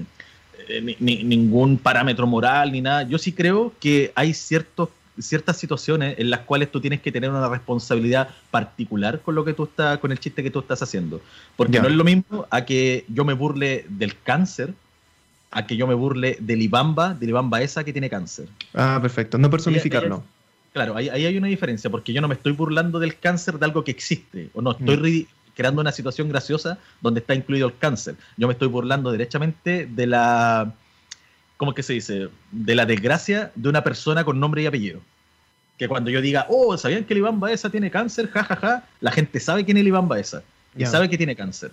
Eh, 0.68 0.96
ningún 1.00 1.76
parámetro 1.76 2.26
moral 2.26 2.72
ni 2.72 2.80
nada. 2.80 3.02
Yo 3.02 3.18
sí 3.18 3.32
creo 3.32 3.72
que 3.80 4.12
hay 4.14 4.32
ciertos 4.34 4.88
ciertas 5.20 5.56
situaciones 5.56 6.18
en 6.18 6.30
las 6.30 6.40
cuales 6.40 6.70
tú 6.70 6.80
tienes 6.80 7.00
que 7.00 7.12
tener 7.12 7.30
una 7.30 7.48
responsabilidad 7.48 8.28
particular 8.50 9.20
con 9.20 9.34
lo 9.34 9.44
que 9.44 9.52
tú 9.52 9.64
estás, 9.64 9.98
con 9.98 10.12
el 10.12 10.18
chiste 10.18 10.42
que 10.42 10.50
tú 10.50 10.60
estás 10.60 10.82
haciendo. 10.82 11.20
Porque 11.56 11.80
no 11.80 11.88
es 11.88 11.94
lo 11.94 12.04
mismo 12.04 12.46
a 12.50 12.64
que 12.64 13.04
yo 13.08 13.24
me 13.24 13.32
burle 13.32 13.84
del 13.88 14.16
cáncer, 14.20 14.74
a 15.50 15.66
que 15.66 15.76
yo 15.76 15.86
me 15.86 15.94
burle 15.94 16.36
del 16.40 16.62
Ibamba, 16.62 17.14
del 17.14 17.30
Ibamba 17.30 17.62
esa 17.62 17.84
que 17.84 17.92
tiene 17.92 18.08
cáncer. 18.08 18.48
Ah, 18.74 18.98
perfecto. 19.00 19.38
No 19.38 19.50
personificarlo. 19.50 20.22
claro, 20.72 20.96
ahí, 20.96 21.08
hay 21.08 21.36
una 21.36 21.48
diferencia, 21.48 21.90
porque 21.90 22.12
yo 22.12 22.20
no 22.20 22.28
me 22.28 22.34
estoy 22.34 22.52
burlando 22.52 22.98
del 22.98 23.18
cáncer 23.18 23.58
de 23.58 23.66
algo 23.66 23.84
que 23.84 23.90
existe, 23.90 24.50
o 24.54 24.62
no 24.62 24.72
estoy 24.72 25.28
mm. 25.28 25.54
creando 25.54 25.80
una 25.80 25.92
situación 25.92 26.28
graciosa 26.28 26.78
donde 27.00 27.20
está 27.20 27.34
incluido 27.34 27.66
el 27.66 27.76
cáncer. 27.78 28.16
Yo 28.36 28.46
me 28.46 28.52
estoy 28.52 28.68
burlando 28.68 29.10
derechamente 29.12 29.86
de 29.86 30.06
la 30.06 30.74
¿cómo 31.60 31.72
es 31.72 31.76
que 31.76 31.82
se 31.82 31.92
dice? 31.92 32.30
De 32.52 32.74
la 32.74 32.86
desgracia 32.86 33.52
de 33.54 33.68
una 33.68 33.84
persona 33.84 34.24
con 34.24 34.40
nombre 34.40 34.62
y 34.62 34.66
apellido. 34.66 35.02
Que 35.76 35.88
cuando 35.88 36.08
yo 36.08 36.22
diga, 36.22 36.46
oh, 36.48 36.74
¿sabían 36.78 37.04
que 37.04 37.12
el 37.12 37.18
Iván 37.18 37.38
Baeza 37.38 37.68
tiene 37.68 37.90
cáncer? 37.90 38.30
Ja, 38.30 38.44
ja, 38.44 38.56
ja. 38.56 38.88
La 39.02 39.12
gente 39.12 39.38
sabe 39.40 39.62
quién 39.66 39.76
es 39.76 39.82
el 39.82 39.88
Iván 39.88 40.08
Baeza. 40.08 40.42
Y 40.74 40.86
sabe 40.86 41.10
que 41.10 41.18
tiene 41.18 41.36
cáncer. 41.36 41.70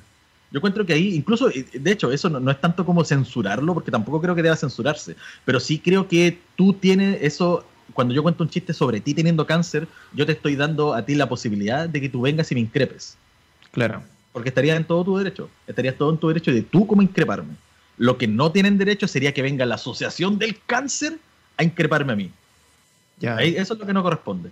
Yo 0.52 0.58
encuentro 0.58 0.86
que 0.86 0.92
ahí, 0.92 1.16
incluso, 1.16 1.48
de 1.48 1.90
hecho, 1.90 2.12
eso 2.12 2.30
no, 2.30 2.52
es 2.52 2.60
tanto 2.60 2.86
como 2.86 3.06
censurarlo, 3.06 3.74
porque 3.74 3.90
tampoco 3.90 4.20
creo 4.20 4.36
que 4.36 4.44
deba 4.44 4.58
censurarse, 4.58 5.16
pero 5.46 5.58
sí 5.62 5.80
creo 5.80 6.06
que 6.06 6.38
tú 6.58 6.74
tienes 6.74 7.20
eso, 7.22 7.66
cuando 7.94 8.14
yo 8.14 8.24
cuento 8.24 8.44
un 8.44 8.50
chiste 8.50 8.74
sobre 8.74 9.00
ti 9.00 9.14
teniendo 9.14 9.48
cáncer, 9.48 9.88
yo 10.14 10.26
te 10.26 10.34
estoy 10.34 10.58
dando 10.58 10.96
a 10.96 11.06
ti 11.06 11.16
la 11.16 11.30
posibilidad 11.30 11.88
de 11.88 12.02
que 12.02 12.10
tú 12.10 12.20
vengas 12.20 12.52
y 12.52 12.56
me 12.56 12.62
increpes. 12.62 13.18
Claro. 13.72 14.04
Porque 14.34 14.50
estarías 14.50 14.76
en 14.76 14.84
todo 14.84 15.06
tu 15.06 15.18
derecho, 15.18 15.50
estarías 15.66 15.96
todo 15.96 16.10
en 16.10 16.18
tu 16.18 16.28
derecho 16.28 16.52
de 16.52 16.62
tú 16.62 16.86
como 16.86 17.02
increparme. 17.02 17.56
Lo 17.98 18.18
que 18.18 18.28
no 18.28 18.52
tienen 18.52 18.78
derecho 18.78 19.08
sería 19.08 19.34
que 19.34 19.42
venga 19.42 19.66
la 19.66 19.76
Asociación 19.76 20.38
del 20.38 20.58
Cáncer 20.66 21.18
a 21.58 21.64
increparme 21.64 22.14
a 22.14 22.16
mí. 22.16 22.32
Ya. 23.20 23.38
eso 23.38 23.74
es 23.74 23.80
lo 23.80 23.86
que 23.86 23.94
no 23.94 24.04
corresponde. 24.04 24.52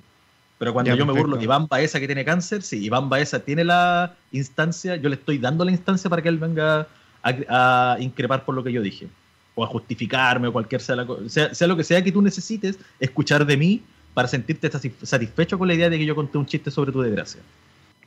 Pero 0.58 0.74
cuando 0.74 0.96
yo 0.96 1.06
me 1.06 1.14
burlo 1.14 1.38
de 1.38 1.44
Iván 1.44 1.68
Baeza 1.68 2.00
que 2.00 2.08
tiene 2.08 2.24
cáncer, 2.24 2.64
si 2.64 2.84
Iván 2.84 3.10
Baeza 3.10 3.40
tiene 3.40 3.64
la 3.64 4.16
instancia, 4.32 4.96
yo 4.96 5.10
le 5.10 5.16
estoy 5.16 5.38
dando 5.38 5.66
la 5.66 5.72
instancia 5.72 6.10
para 6.10 6.22
que 6.22 6.30
él 6.30 6.40
venga 6.40 6.88
a, 7.22 7.98
increpar 8.00 8.46
por 8.46 8.56
lo 8.56 8.64
que 8.64 8.72
yo 8.72 8.82
dije. 8.82 9.08
O 9.54 9.64
a 9.64 9.68
justificarme 9.68 10.48
o 10.48 10.54
cualquier 10.54 10.82
sea, 10.82 10.96
la, 10.96 11.08
sea, 11.28 11.54
sea 11.54 11.68
lo 11.68 11.76
que 11.76 11.84
sea 11.84 12.04
que 12.04 12.12
tú 12.12 12.22
necesites 12.22 12.80
escuchar 13.00 13.46
de 13.46 13.58
mí 13.58 13.82
para 14.14 14.28
sentirte 14.28 14.72
satisfecho 14.72 15.60
con 15.60 15.68
la 15.68 15.74
idea 15.74 15.90
de 15.90 15.98
que 15.98 16.06
yo 16.06 16.16
conté 16.16 16.38
un 16.38 16.46
chiste 16.46 16.72
sobre 16.72 16.92
tu 16.92 17.02
desgracia. 17.02 17.42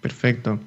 Perfecto. 0.00 0.58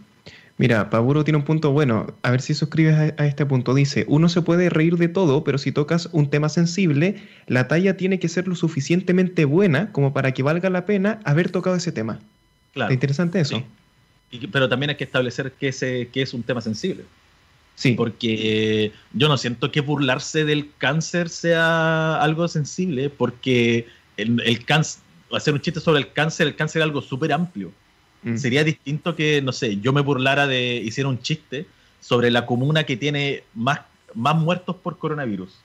Mira, 0.62 0.92
Paburo 0.92 1.24
tiene 1.24 1.40
un 1.40 1.44
punto 1.44 1.72
bueno. 1.72 2.14
A 2.22 2.30
ver 2.30 2.40
si 2.40 2.54
suscribes 2.54 3.16
a, 3.18 3.26
este 3.26 3.48
punto. 3.48 3.74
Dice, 3.74 4.06
uno 4.08 4.30
se 4.30 4.44
puede 4.44 4.70
reír 4.70 4.96
de 4.98 5.08
todo, 5.08 5.44
pero 5.44 5.58
si 5.58 5.72
tocas 5.72 6.08
un 6.12 6.30
tema 6.30 6.50
sensible, 6.50 7.16
la 7.48 7.68
talla 7.68 7.98
tiene 7.98 8.20
que 8.20 8.30
ser 8.30 8.48
lo 8.48 8.54
suficientemente 8.54 9.46
buena 9.46 9.92
como 9.92 10.14
para 10.14 10.36
que 10.36 10.44
valga 10.44 10.70
la 10.70 10.86
pena 10.86 11.20
haber 11.24 11.50
tocado 11.50 11.76
ese 11.76 11.92
tema. 11.92 12.20
Claro. 12.74 12.94
interesante 12.94 13.40
eso. 13.40 13.64
pero 14.52 14.70
también 14.70 14.92
hay 14.92 14.98
que 14.98 15.04
establecer 15.04 15.52
que, 15.54 15.70
ese, 15.70 16.10
que 16.14 16.22
es 16.22 16.32
un 16.32 16.44
tema 16.44 16.62
sensible. 16.62 17.06
Sí. 17.74 17.94
Porque 17.94 18.92
yo 19.14 19.30
no 19.30 19.38
siento 19.38 19.72
que 19.72 19.82
burlarse 19.82 20.46
del 20.46 20.70
cáncer 20.78 21.30
sea 21.30 22.22
algo 22.22 22.48
sensible, 22.48 23.10
porque 23.10 23.88
el, 24.16 24.40
el 24.42 24.64
cáncer, 24.64 25.02
hacer 25.32 25.56
un 25.56 25.62
chiste 25.62 25.80
sobre 25.80 26.02
el 26.02 26.12
cáncer, 26.12 26.46
el 26.46 26.56
cáncer 26.56 26.82
es 26.82 26.86
algo 26.86 27.02
súper 27.02 27.34
amplio. 27.34 27.72
Mm. 28.24 28.38
Sería 28.38 28.64
distinto 28.64 29.16
que, 29.16 29.42
no 29.42 29.52
sé, 29.52 29.78
yo 29.78 29.94
me 29.94 30.02
burlara 30.02 30.48
de, 30.48 30.76
hiciera 30.76 31.10
un 31.10 31.22
chiste 31.22 31.66
sobre 32.00 32.32
la 32.32 32.46
comuna 32.46 32.84
que 32.84 32.98
tiene 32.98 33.44
más, 33.54 33.82
más 34.14 34.36
muertos 34.36 34.76
por 34.76 34.98
coronavirus. 34.98 35.60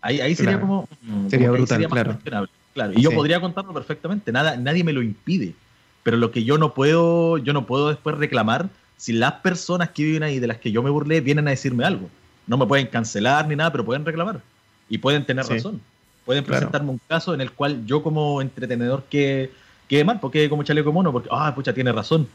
Ahí, 0.00 0.20
ahí 0.20 0.34
sería 0.34 0.60
como... 0.60 0.88
Sería 1.28 1.50
brutal, 1.50 1.88
claro. 1.88 2.48
claro. 2.74 2.92
Y 2.94 3.02
yo 3.02 3.10
podría 3.12 3.40
contarlo 3.40 3.72
perfectamente, 3.72 4.32
nada, 4.32 4.56
nadie 4.56 4.84
me 4.84 4.92
lo 4.92 5.02
impide. 5.02 5.54
Pero 6.02 6.16
lo 6.16 6.30
que 6.30 6.44
yo 6.44 6.58
no 6.58 6.74
puedo, 6.74 7.38
yo 7.38 7.52
no 7.52 7.66
puedo 7.66 7.88
después 7.88 8.16
reclamar 8.16 8.70
si 8.96 9.12
las 9.12 9.34
personas 9.34 9.90
que 9.90 10.04
viven 10.04 10.22
ahí 10.22 10.38
de 10.38 10.46
las 10.46 10.58
que 10.58 10.72
yo 10.72 10.82
me 10.82 10.90
burlé 10.90 11.20
vienen 11.20 11.46
a 11.48 11.50
decirme 11.50 11.84
algo. 11.84 12.10
no 12.46 12.56
me 12.56 12.66
pueden 12.66 12.86
cancelar 12.86 13.46
ni 13.46 13.56
nada, 13.56 13.70
pero 13.70 13.84
pueden 13.84 14.04
reclamar. 14.04 14.40
Y 14.88 14.98
pueden 14.98 15.24
tener 15.24 15.44
razón. 15.46 15.80
Pueden 16.24 16.44
presentarme 16.44 16.90
un 16.90 17.00
caso 17.06 17.32
en 17.32 17.40
el 17.40 17.52
cual 17.52 17.86
yo 17.86 18.02
como 18.02 18.42
entretenedor 18.42 19.04
que 19.08 19.50
quede 19.88 20.04
mal, 20.04 20.20
porque 20.20 20.48
como 20.48 20.62
chaleco 20.62 20.92
mono, 20.92 21.12
porque, 21.12 21.28
ah, 21.32 21.54
pucha, 21.54 21.72
tiene 21.72 21.92
razón. 21.92 22.28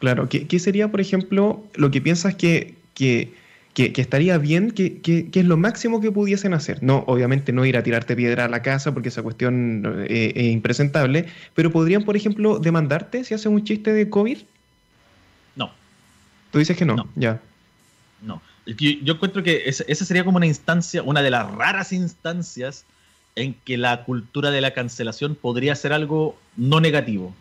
Claro, 0.00 0.28
¿qué, 0.28 0.58
sería, 0.58 0.90
por 0.90 1.00
ejemplo, 1.00 1.64
lo 1.74 1.90
que 1.90 2.00
piensas 2.00 2.34
que, 2.34 2.74
que, 2.94 3.32
estaría 3.74 4.38
bien, 4.38 4.70
que, 4.70 5.00
es 5.32 5.44
lo 5.44 5.56
máximo 5.56 6.00
que 6.00 6.12
pudiesen 6.12 6.54
hacer? 6.54 6.82
No, 6.82 7.04
obviamente 7.06 7.52
no 7.52 7.64
ir 7.64 7.76
a 7.76 7.82
tirarte 7.82 8.14
piedra 8.14 8.44
a 8.44 8.48
la 8.48 8.62
casa 8.62 8.92
porque 8.92 9.08
esa 9.08 9.22
cuestión 9.22 10.04
eh, 10.08 10.32
es 10.36 10.52
impresentable, 10.52 11.26
pero 11.54 11.72
podrían, 11.72 12.04
por 12.04 12.16
ejemplo, 12.16 12.58
demandarte 12.60 13.24
si 13.24 13.34
hacen 13.34 13.52
un 13.52 13.64
chiste 13.64 13.92
de 13.92 14.08
COVID? 14.08 14.38
No. 15.56 15.72
Tú 16.52 16.58
dices 16.60 16.76
que 16.76 16.84
no, 16.84 17.08
ya. 17.16 17.40
No. 18.22 18.40
Yo, 18.66 19.14
encuentro 19.14 19.42
que 19.42 19.64
esa 19.66 20.04
sería 20.04 20.24
como 20.24 20.36
una 20.36 20.46
instancia, 20.46 21.02
una 21.02 21.22
de 21.22 21.30
las 21.30 21.50
raras 21.50 21.92
instancias 21.92 22.84
en 23.38 23.54
que 23.64 23.76
la 23.76 24.04
cultura 24.04 24.50
de 24.50 24.60
la 24.60 24.72
cancelación 24.72 25.34
podría 25.34 25.74
ser 25.74 25.92
algo 25.92 26.36
no 26.56 26.80
negativo. 26.80 27.34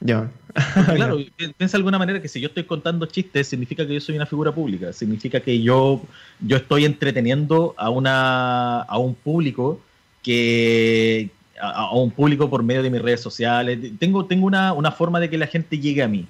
Ya. 0.00 0.30
claro, 0.94 1.18
piensa 1.36 1.76
de 1.76 1.80
alguna 1.80 1.98
manera 1.98 2.20
que 2.20 2.28
si 2.28 2.40
yo 2.40 2.48
estoy 2.48 2.64
contando 2.64 3.06
chistes, 3.06 3.48
significa 3.48 3.86
que 3.86 3.94
yo 3.94 4.00
soy 4.00 4.16
una 4.16 4.26
figura 4.26 4.52
pública, 4.52 4.92
significa 4.92 5.40
que 5.40 5.62
yo, 5.62 6.02
yo 6.40 6.56
estoy 6.56 6.84
entreteniendo 6.84 7.74
a, 7.78 7.90
una, 7.90 8.82
a 8.82 8.98
un 8.98 9.14
público 9.14 9.80
que, 10.22 11.30
a, 11.60 11.94
un 11.94 12.10
público 12.10 12.50
por 12.50 12.62
medio 12.62 12.82
de 12.82 12.90
mis 12.90 13.00
redes 13.00 13.22
sociales. 13.22 13.78
Tengo, 13.98 14.26
tengo 14.26 14.46
una, 14.46 14.72
una, 14.72 14.92
forma 14.92 15.20
de 15.20 15.30
que 15.30 15.38
la 15.38 15.46
gente 15.46 15.78
llegue 15.78 16.02
a 16.02 16.08
mí. 16.08 16.26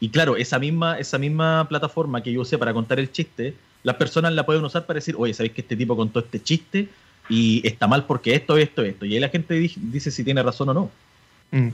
Y 0.00 0.08
claro, 0.08 0.36
esa 0.36 0.58
misma, 0.58 0.98
esa 0.98 1.18
misma 1.18 1.66
plataforma 1.68 2.22
que 2.22 2.32
yo 2.32 2.40
usé 2.40 2.58
para 2.58 2.74
contar 2.74 2.98
el 2.98 3.12
chiste, 3.12 3.54
las 3.82 3.96
personas 3.96 4.32
la 4.32 4.44
pueden 4.44 4.64
usar 4.64 4.84
para 4.84 4.96
decir, 4.96 5.14
oye, 5.16 5.32
¿sabéis 5.32 5.52
que 5.52 5.60
este 5.60 5.76
tipo 5.76 5.96
contó 5.96 6.18
este 6.20 6.42
chiste 6.42 6.88
y 7.28 7.66
está 7.66 7.86
mal 7.86 8.04
porque 8.06 8.34
esto, 8.34 8.56
esto, 8.56 8.82
esto? 8.82 9.04
Y 9.04 9.14
ahí 9.14 9.20
la 9.20 9.28
gente 9.28 9.54
dice 9.54 10.10
si 10.10 10.24
tiene 10.24 10.42
razón 10.42 10.68
o 10.70 10.74
no. 10.74 10.90
Mm. 11.50 11.68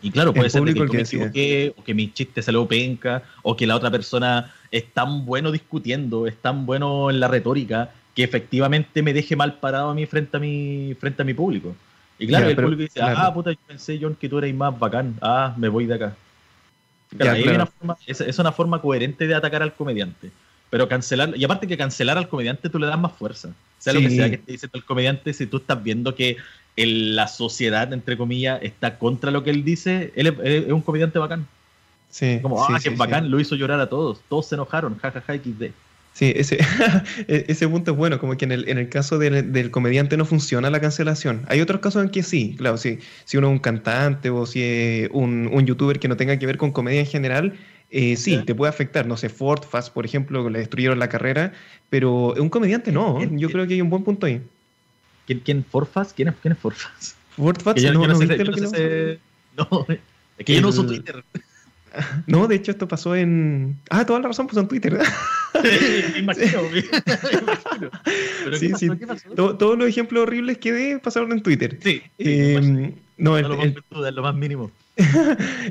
Y 0.00 0.10
claro, 0.10 0.32
puede 0.32 0.48
ser 0.48 0.62
que 0.64 0.74
yo 0.74 0.84
me 0.84 1.00
equivoqué, 1.00 1.74
o 1.76 1.82
que 1.82 1.94
mi 1.94 2.12
chiste 2.12 2.40
salió 2.42 2.66
penca, 2.66 3.24
o 3.42 3.56
que 3.56 3.66
la 3.66 3.74
otra 3.74 3.90
persona 3.90 4.54
es 4.70 4.84
tan 4.92 5.26
bueno 5.26 5.50
discutiendo, 5.50 6.26
es 6.26 6.36
tan 6.36 6.66
bueno 6.66 7.10
en 7.10 7.18
la 7.18 7.26
retórica, 7.26 7.90
que 8.14 8.22
efectivamente 8.22 9.02
me 9.02 9.12
deje 9.12 9.34
mal 9.34 9.58
parado 9.58 9.90
a 9.90 9.94
mí 9.94 10.06
frente 10.06 10.36
a 10.36 10.40
mi, 10.40 10.94
frente 11.00 11.22
a 11.22 11.24
mi 11.24 11.34
público. 11.34 11.74
Y 12.18 12.26
claro, 12.26 12.48
el 12.48 12.56
público 12.56 12.82
dice, 12.82 13.00
ah, 13.00 13.32
puta, 13.32 13.52
yo 13.52 13.58
pensé, 13.66 13.98
John, 14.00 14.16
que 14.16 14.28
tú 14.28 14.38
eres 14.38 14.54
más 14.54 14.76
bacán. 14.78 15.16
Ah, 15.20 15.54
me 15.56 15.68
voy 15.68 15.86
de 15.86 15.94
acá. 15.94 16.16
es, 18.06 18.38
una 18.38 18.52
forma 18.52 18.80
coherente 18.80 19.26
de 19.26 19.34
atacar 19.34 19.62
al 19.62 19.74
comediante. 19.74 20.30
Pero 20.70 20.88
cancelar, 20.88 21.34
y 21.36 21.44
aparte 21.44 21.66
que 21.66 21.76
cancelar 21.76 22.18
al 22.18 22.28
comediante 22.28 22.68
tú 22.68 22.78
le 22.78 22.86
das 22.86 22.98
más 22.98 23.12
fuerza. 23.12 23.50
Sea 23.78 23.92
lo 23.92 24.00
que 24.00 24.10
sea 24.10 24.30
que 24.30 24.38
te 24.38 24.52
dice 24.52 24.68
el 24.72 24.84
comediante, 24.84 25.32
si 25.32 25.46
tú 25.46 25.58
estás 25.58 25.82
viendo 25.82 26.14
que 26.14 26.36
la 26.76 27.26
sociedad, 27.26 27.92
entre 27.92 28.16
comillas, 28.16 28.60
está 28.62 28.98
contra 28.98 29.30
lo 29.30 29.42
que 29.42 29.50
él 29.50 29.64
dice, 29.64 30.12
él 30.14 30.36
es, 30.42 30.70
un 30.70 30.82
comediante 30.82 31.18
bacán. 31.18 31.46
Sí. 32.10 32.38
Como, 32.40 32.62
ah, 32.62 32.78
que 32.82 32.90
bacán, 32.90 33.30
lo 33.30 33.40
hizo 33.40 33.54
llorar 33.54 33.80
a 33.80 33.88
todos. 33.88 34.20
Todos 34.28 34.48
se 34.48 34.54
enojaron, 34.54 34.98
jajaja, 34.98 35.34
XD. 35.34 35.64
Sí, 36.12 36.32
ese, 36.34 36.58
e, 37.28 37.44
ese 37.48 37.68
punto 37.68 37.92
es 37.92 37.96
bueno, 37.96 38.18
como 38.18 38.36
que 38.36 38.44
en 38.44 38.52
el, 38.52 38.68
en 38.68 38.78
el 38.78 38.88
caso 38.88 39.18
del, 39.18 39.70
comediante 39.70 40.16
no 40.16 40.24
funciona 40.24 40.70
la 40.70 40.80
cancelación. 40.80 41.44
Hay 41.48 41.60
otros 41.60 41.80
casos 41.80 42.02
en 42.02 42.10
que 42.10 42.22
sí, 42.22 42.54
claro, 42.58 42.76
sí. 42.76 42.98
Si 43.24 43.36
uno 43.36 43.48
es 43.48 43.52
un 43.52 43.58
cantante 43.58 44.30
o 44.30 44.46
si 44.46 44.62
es 44.62 45.10
un, 45.12 45.48
un 45.52 45.66
youtuber 45.66 46.00
que 46.00 46.08
no 46.08 46.16
tenga 46.16 46.38
que 46.38 46.46
ver 46.46 46.58
con 46.58 46.72
comedia 46.72 47.00
en 47.00 47.06
general, 47.06 47.54
eh, 47.90 48.16
sí, 48.16 48.38
te 48.44 48.54
puede 48.54 48.70
afectar. 48.70 49.06
No 49.06 49.16
sé, 49.16 49.28
Ford 49.28 49.64
Fast, 49.64 49.92
por 49.92 50.04
ejemplo, 50.04 50.48
le 50.50 50.58
destruyeron 50.58 50.98
la 50.98 51.08
carrera, 51.08 51.52
pero 51.90 52.34
un 52.34 52.50
comediante 52.50 52.92
no. 52.92 53.18
Yo 53.36 53.50
creo 53.50 53.66
que 53.66 53.74
hay 53.74 53.80
un 53.80 53.90
buen 53.90 54.04
punto 54.04 54.26
ahí. 54.26 54.42
¿Quién, 55.26 55.40
quién 55.40 55.64
Forfast? 55.64 56.16
¿Quién 56.16 56.28
es, 56.28 56.34
quién 56.40 56.52
es 56.52 56.58
Forfast? 56.58 57.14
Forfast, 57.36 57.78
no, 57.78 58.06
no, 58.06 58.18
viste 58.18 58.44
lo 58.44 58.52
que 58.54 59.18
no, 59.56 59.68
no, 59.70 59.86
es 60.38 60.46
que 60.46 60.54
yo 60.54 60.60
no 60.60 60.68
uso 60.68 60.86
Twitter. 60.86 61.22
No, 62.26 62.46
de 62.46 62.54
hecho 62.54 62.70
esto 62.70 62.86
pasó 62.86 63.16
en... 63.16 63.76
Ah, 63.88 64.04
toda 64.04 64.20
la 64.20 64.28
razón, 64.28 64.46
pues 64.46 64.58
en 64.58 64.68
Twitter. 64.68 64.92
me 66.12 66.18
imagino, 66.18 66.62
me 66.70 66.78
imagino. 66.80 67.90
¿Pero 68.44 68.56
sí, 68.56 68.72
sí. 68.76 68.88
todos 69.34 69.78
los 69.78 69.88
ejemplos 69.88 70.22
horribles 70.22 70.58
que 70.58 70.72
de 70.72 70.98
pasaron 70.98 71.32
en 71.32 71.42
Twitter. 71.42 71.78
Sí. 71.82 72.02
Eh, 72.18 72.94
no, 73.16 73.38
el, 73.38 73.48
no 73.48 74.02
lo, 74.02 74.10
lo 74.10 74.22
más 74.22 74.34
mínimo. 74.34 74.70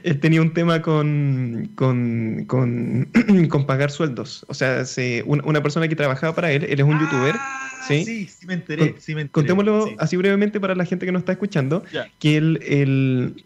Él 0.04 0.20
tenía 0.22 0.42
un 0.42 0.54
tema 0.54 0.82
con, 0.82 1.70
con, 1.76 2.46
con, 2.48 3.10
pagar 3.68 3.92
sueldos. 3.92 4.46
O 4.48 4.54
sea, 4.54 4.84
una 5.26 5.62
persona 5.62 5.88
que 5.88 5.96
trabajaba 5.96 6.34
para 6.34 6.52
él, 6.52 6.64
él 6.64 6.80
es 6.80 6.86
un 6.86 7.00
youtuber. 7.00 7.36
Ah, 7.38 7.70
¿sí? 7.88 8.06
sí, 8.06 8.28
sí 8.28 8.46
me 8.46 8.54
enteré. 8.54 8.96
contémoslo 9.32 9.90
así 9.98 10.16
brevemente 10.16 10.60
para 10.60 10.76
la 10.76 10.86
gente 10.86 11.06
que 11.06 11.12
no 11.12 11.20
está 11.20 11.34
escuchando, 11.34 11.84
que 12.20 12.38
él, 12.38 13.44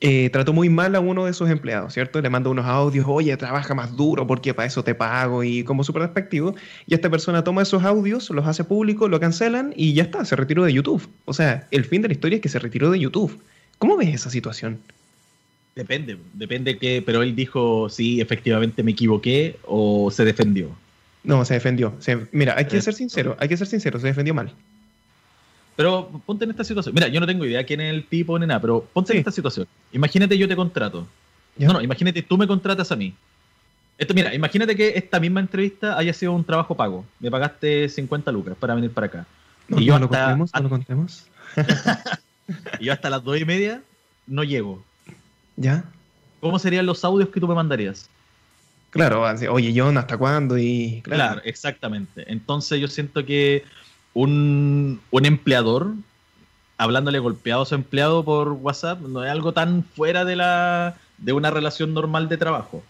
eh, 0.00 0.30
trató 0.32 0.52
muy 0.52 0.68
mal 0.68 0.96
a 0.96 1.00
uno 1.00 1.26
de 1.26 1.32
sus 1.32 1.48
empleados, 1.50 1.94
¿cierto? 1.94 2.20
Le 2.20 2.28
mandó 2.28 2.50
unos 2.50 2.66
audios, 2.66 3.06
oye, 3.08 3.36
trabaja 3.36 3.74
más 3.74 3.96
duro 3.96 4.26
porque 4.26 4.54
para 4.54 4.66
eso 4.66 4.82
te 4.82 4.96
pago 4.96 5.44
y 5.44 5.62
como 5.62 5.84
súper 5.84 6.02
despectivo. 6.02 6.56
Y 6.86 6.94
esta 6.94 7.08
persona 7.08 7.44
toma 7.44 7.62
esos 7.62 7.84
audios, 7.84 8.28
los 8.30 8.46
hace 8.46 8.64
públicos, 8.64 9.08
lo 9.08 9.20
cancelan 9.20 9.72
y 9.76 9.92
ya 9.92 10.02
está, 10.02 10.24
se 10.24 10.34
retiró 10.34 10.64
de 10.64 10.72
YouTube. 10.72 11.08
O 11.26 11.32
sea, 11.32 11.68
el 11.70 11.84
fin 11.84 12.02
de 12.02 12.08
la 12.08 12.14
historia 12.14 12.36
es 12.36 12.42
que 12.42 12.48
se 12.48 12.58
retiró 12.58 12.90
de 12.90 12.98
YouTube. 12.98 13.40
¿Cómo 13.78 13.96
ves 13.96 14.14
esa 14.14 14.30
situación? 14.30 14.80
Depende, 15.74 16.18
depende 16.34 16.76
que, 16.76 17.02
pero 17.04 17.22
él 17.22 17.34
dijo 17.34 17.88
si 17.88 18.20
efectivamente 18.20 18.82
me 18.82 18.90
equivoqué 18.90 19.58
o 19.64 20.10
se 20.10 20.24
defendió. 20.24 20.70
No, 21.24 21.44
se 21.44 21.54
defendió. 21.54 21.96
mira, 22.32 22.54
hay 22.56 22.66
que 22.66 22.82
ser 22.82 22.94
sincero, 22.94 23.36
hay 23.38 23.48
que 23.48 23.56
ser 23.56 23.66
sincero, 23.66 23.98
se 23.98 24.08
defendió 24.08 24.34
mal. 24.34 24.52
Pero 25.76 26.10
ponte 26.26 26.44
en 26.44 26.50
esta 26.50 26.64
situación. 26.64 26.94
Mira, 26.94 27.08
yo 27.08 27.20
no 27.20 27.26
tengo 27.26 27.46
idea 27.46 27.64
quién 27.64 27.80
es 27.80 27.94
el 27.94 28.04
tipo 28.04 28.38
ni 28.38 28.46
nada, 28.46 28.60
pero 28.60 28.86
ponte 28.92 29.12
en 29.12 29.20
esta 29.20 29.30
situación. 29.30 29.66
Imagínate 29.92 30.36
yo 30.36 30.46
te 30.46 30.56
contrato. 30.56 31.06
No, 31.56 31.72
no, 31.72 31.80
imagínate 31.80 32.22
tú 32.22 32.36
me 32.36 32.46
contratas 32.46 32.92
a 32.92 32.96
mí. 32.96 33.14
Esto, 33.96 34.14
mira, 34.14 34.34
imagínate 34.34 34.74
que 34.74 34.92
esta 34.96 35.20
misma 35.20 35.40
entrevista 35.40 35.96
haya 35.96 36.12
sido 36.12 36.32
un 36.32 36.44
trabajo 36.44 36.76
pago. 36.76 37.06
Me 37.20 37.30
pagaste 37.30 37.88
50 37.88 38.32
lucas 38.32 38.56
para 38.58 38.74
venir 38.74 38.90
para 38.90 39.06
acá. 39.06 39.26
No, 39.68 39.80
y 39.80 39.86
yo 39.86 39.98
lo 39.98 40.08
contemos, 40.08 40.50
no 40.54 40.60
lo 40.60 40.68
contemos. 40.68 41.26
y 42.80 42.86
yo 42.86 42.92
hasta 42.92 43.08
las 43.08 43.22
dos 43.22 43.40
y 43.40 43.44
media 43.44 43.82
no 44.26 44.44
llego. 44.44 44.82
¿Ya? 45.56 45.84
¿Cómo 46.40 46.58
serían 46.58 46.86
los 46.86 47.04
audios 47.04 47.28
que 47.28 47.40
tú 47.40 47.46
me 47.46 47.54
mandarías? 47.54 48.08
Claro, 48.90 49.24
oye, 49.50 49.72
John, 49.74 49.96
¿hasta 49.96 50.18
cuándo? 50.18 50.58
Y, 50.58 51.00
claro. 51.02 51.40
exactamente. 51.44 52.30
Entonces 52.30 52.78
yo 52.78 52.88
siento 52.88 53.24
que 53.24 53.64
un, 54.12 55.00
empleador, 55.12 55.92
hablándole 56.76 57.18
golpeado 57.18 57.62
a 57.62 57.66
su 57.66 57.74
empleado 57.74 58.22
por 58.22 58.48
WhatsApp, 58.52 59.00
no 59.00 59.24
es 59.24 59.30
algo 59.30 59.52
tan 59.52 59.82
fuera 59.82 60.26
de, 60.26 60.36
la, 60.36 60.96
de 61.16 61.32
una 61.32 61.50
relación 61.50 61.94
normal 61.94 62.28
de 62.28 62.36
trabajo. 62.36 62.82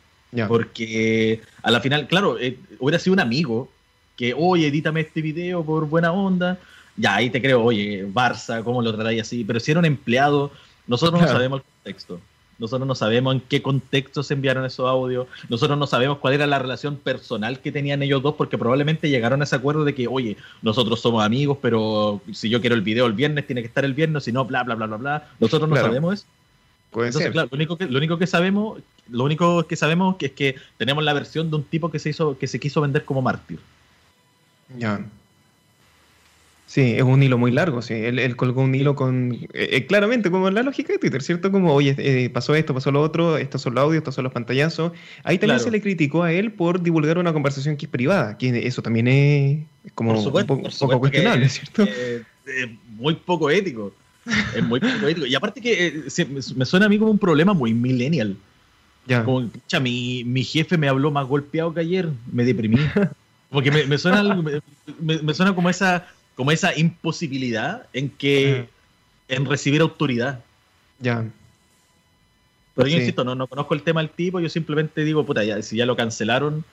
Porque 0.49 1.43
a 1.63 1.71
la 1.71 1.81
final, 1.81 2.09
claro, 2.09 2.39
eh, 2.41 2.59
hubiera 2.79 2.99
sido 2.99 3.13
un 3.13 3.21
amigo 3.21 3.71
que, 4.17 4.35
oye, 4.35 4.67
edítame 4.67 5.03
este 5.03 5.21
video 5.21 5.63
por 5.63 5.87
buena 5.87 6.11
onda. 6.11 6.59
Ya, 6.97 7.17
ahí 7.17 7.29
te 7.29 7.41
creo, 7.41 7.63
oye, 7.63 8.07
Barça, 8.07 8.65
¿cómo 8.65 8.83
lo 8.83 8.95
tratáis 8.95 9.21
así? 9.21 9.45
Pero 9.45 9.61
si 9.61 9.71
era 9.71 9.81
un 9.81 9.87
empleado, 9.87 10.51
nosotros 10.87 11.21
no 11.21 11.29
sabemos 11.29 11.61
el 11.61 11.65
contexto. 11.65 12.21
Nosotros 12.63 12.87
no 12.87 12.95
sabemos 12.95 13.35
en 13.35 13.41
qué 13.41 13.61
contexto 13.61 14.23
se 14.23 14.35
enviaron 14.35 14.65
esos 14.65 14.89
audios. 14.89 15.27
Nosotros 15.49 15.77
no 15.77 15.89
sabemos 15.89 16.19
cuál 16.19 16.35
era 16.35 16.47
la 16.47 16.61
relación 16.61 16.95
personal 16.95 17.59
que 17.59 17.73
tenían 17.73 18.05
ellos 18.05 18.23
dos, 18.23 18.37
porque 18.37 18.57
probablemente 18.57 19.11
llegaron 19.11 19.41
a 19.41 19.45
ese 19.45 19.57
acuerdo 19.57 19.85
de 19.85 19.97
que, 19.97 20.07
oye, 20.07 20.37
nosotros 20.63 21.01
somos 21.01 21.25
amigos, 21.25 21.59
pero 21.61 22.21
si 22.33 22.49
yo 22.49 22.61
quiero 22.61 22.77
el 22.77 22.83
video 22.83 23.07
el 23.07 23.15
viernes, 23.15 23.49
tiene 23.49 23.63
que 23.63 23.67
estar 23.67 23.85
el 23.85 23.95
viernes, 23.95 24.23
si 24.23 24.31
no, 24.31 24.45
bla, 24.45 24.63
bla, 24.63 24.77
bla, 24.77 24.87
bla, 24.87 24.97
bla. 24.97 25.29
Nosotros 25.41 25.69
no 25.69 25.75
sabemos 25.75 26.15
eso. 26.15 26.27
Entonces, 26.95 27.33
claro, 27.33 27.49
lo 27.51 27.57
único 27.57 27.77
que, 27.77 27.87
lo 27.87 27.99
único 27.99 28.17
que 28.17 28.29
sabemos, 28.29 28.81
lo 29.09 29.25
único 29.25 29.67
que 29.67 29.75
sabemos 29.75 30.15
es 30.21 30.31
que 30.31 30.55
tenemos 30.77 31.03
la 31.03 31.15
versión 31.15 31.51
de 31.51 31.57
un 31.57 31.65
tipo 31.65 31.91
que 31.91 31.99
se 31.99 32.11
hizo, 32.11 32.39
que 32.39 32.47
se 32.47 32.61
quiso 32.61 32.81
vender 32.81 33.05
como 33.05 33.23
mártir. 33.23 33.59
Ya. 34.79 35.05
Sí, 36.73 36.95
es 36.97 37.03
un 37.03 37.23
hilo 37.23 37.37
muy 37.37 37.51
largo, 37.51 37.83
sí. 37.83 37.93
Él, 37.93 38.35
colgó 38.35 38.63
un 38.63 38.75
hilo 38.75 38.95
con, 38.95 39.35
eh, 39.35 39.49
eh, 39.53 39.87
claramente, 39.87 40.31
como 40.31 40.49
la 40.49 40.63
lógica 40.63 40.95
de 40.95 40.99
Twitter, 40.99 41.21
¿cierto? 41.21 41.53
Como, 41.53 41.75
oye, 41.75 41.95
eh, 41.99 42.31
pasó 42.31 42.55
esto, 42.55 42.73
pasó 42.73 42.91
lo 42.91 43.03
otro, 43.03 43.37
estos 43.37 43.61
son 43.61 43.75
los 43.75 43.85
audios, 43.85 43.99
estos 43.99 44.15
son 44.15 44.25
los 44.25 44.33
pantallazos. 44.33 44.93
Ahí 45.23 45.37
también 45.37 45.61
se 45.61 45.71
le 45.71 45.83
criticó 45.83 46.23
a 46.23 46.33
él 46.33 46.51
por 46.51 46.83
divulgar 46.83 47.19
una 47.19 47.35
conversación 47.35 47.77
que 47.77 47.85
es 47.85 47.91
privada, 47.93 48.39
que 48.39 48.67
eso 48.67 48.81
también 48.81 49.07
es 49.07 49.67
como 49.95 50.19
un 50.19 50.47
poco, 50.47 50.99
cuestionable, 50.99 51.47
¿cierto? 51.51 51.83
Es 51.83 52.69
muy 52.97 53.17
poco 53.17 53.51
ético. 53.51 53.93
Es 54.57 54.65
muy 54.65 54.81
poco 54.81 55.09
ético. 55.09 55.27
Y 55.27 55.35
aparte 55.35 55.61
que 55.61 56.05
me 56.57 56.65
suena 56.65 56.87
a 56.87 56.89
mí 56.89 56.99
como 56.99 57.11
un 57.11 57.19
problema 57.19 57.53
muy 57.53 57.75
millennial. 57.75 58.35
Ya. 59.07 59.25
Como, 59.25 59.51
mi, 59.83 60.25
mi 60.25 60.43
jefe 60.43 60.79
me 60.79 60.89
habló 60.89 61.11
más 61.11 61.27
golpeado 61.27 61.75
que 61.75 61.81
ayer, 61.81 62.09
me 62.33 62.47
deprimí. 62.47 62.79
Porque 63.51 63.71
me, 63.71 63.99
suena, 63.99 64.43
me 65.03 65.35
suena 65.35 65.55
como 65.55 65.69
esa 65.69 66.07
como 66.35 66.51
esa 66.51 66.77
imposibilidad 66.77 67.87
en 67.93 68.11
que 68.11 68.69
en 69.29 69.47
recibir 69.47 69.81
autoridad. 69.81 70.41
Ya. 70.99 71.25
Pero 72.75 72.89
yo 72.89 72.99
insisto, 72.99 73.25
no, 73.25 73.35
no 73.35 73.47
conozco 73.47 73.75
el 73.75 73.83
tema 73.83 74.01
del 74.01 74.11
tipo, 74.11 74.41
yo 74.41 74.49
simplemente 74.49 75.05
digo, 75.05 75.25
puta, 75.25 75.45
ya, 75.45 75.61
si 75.63 75.77
ya 75.77 75.87
lo 75.87 75.97
cancelaron, 75.97 76.65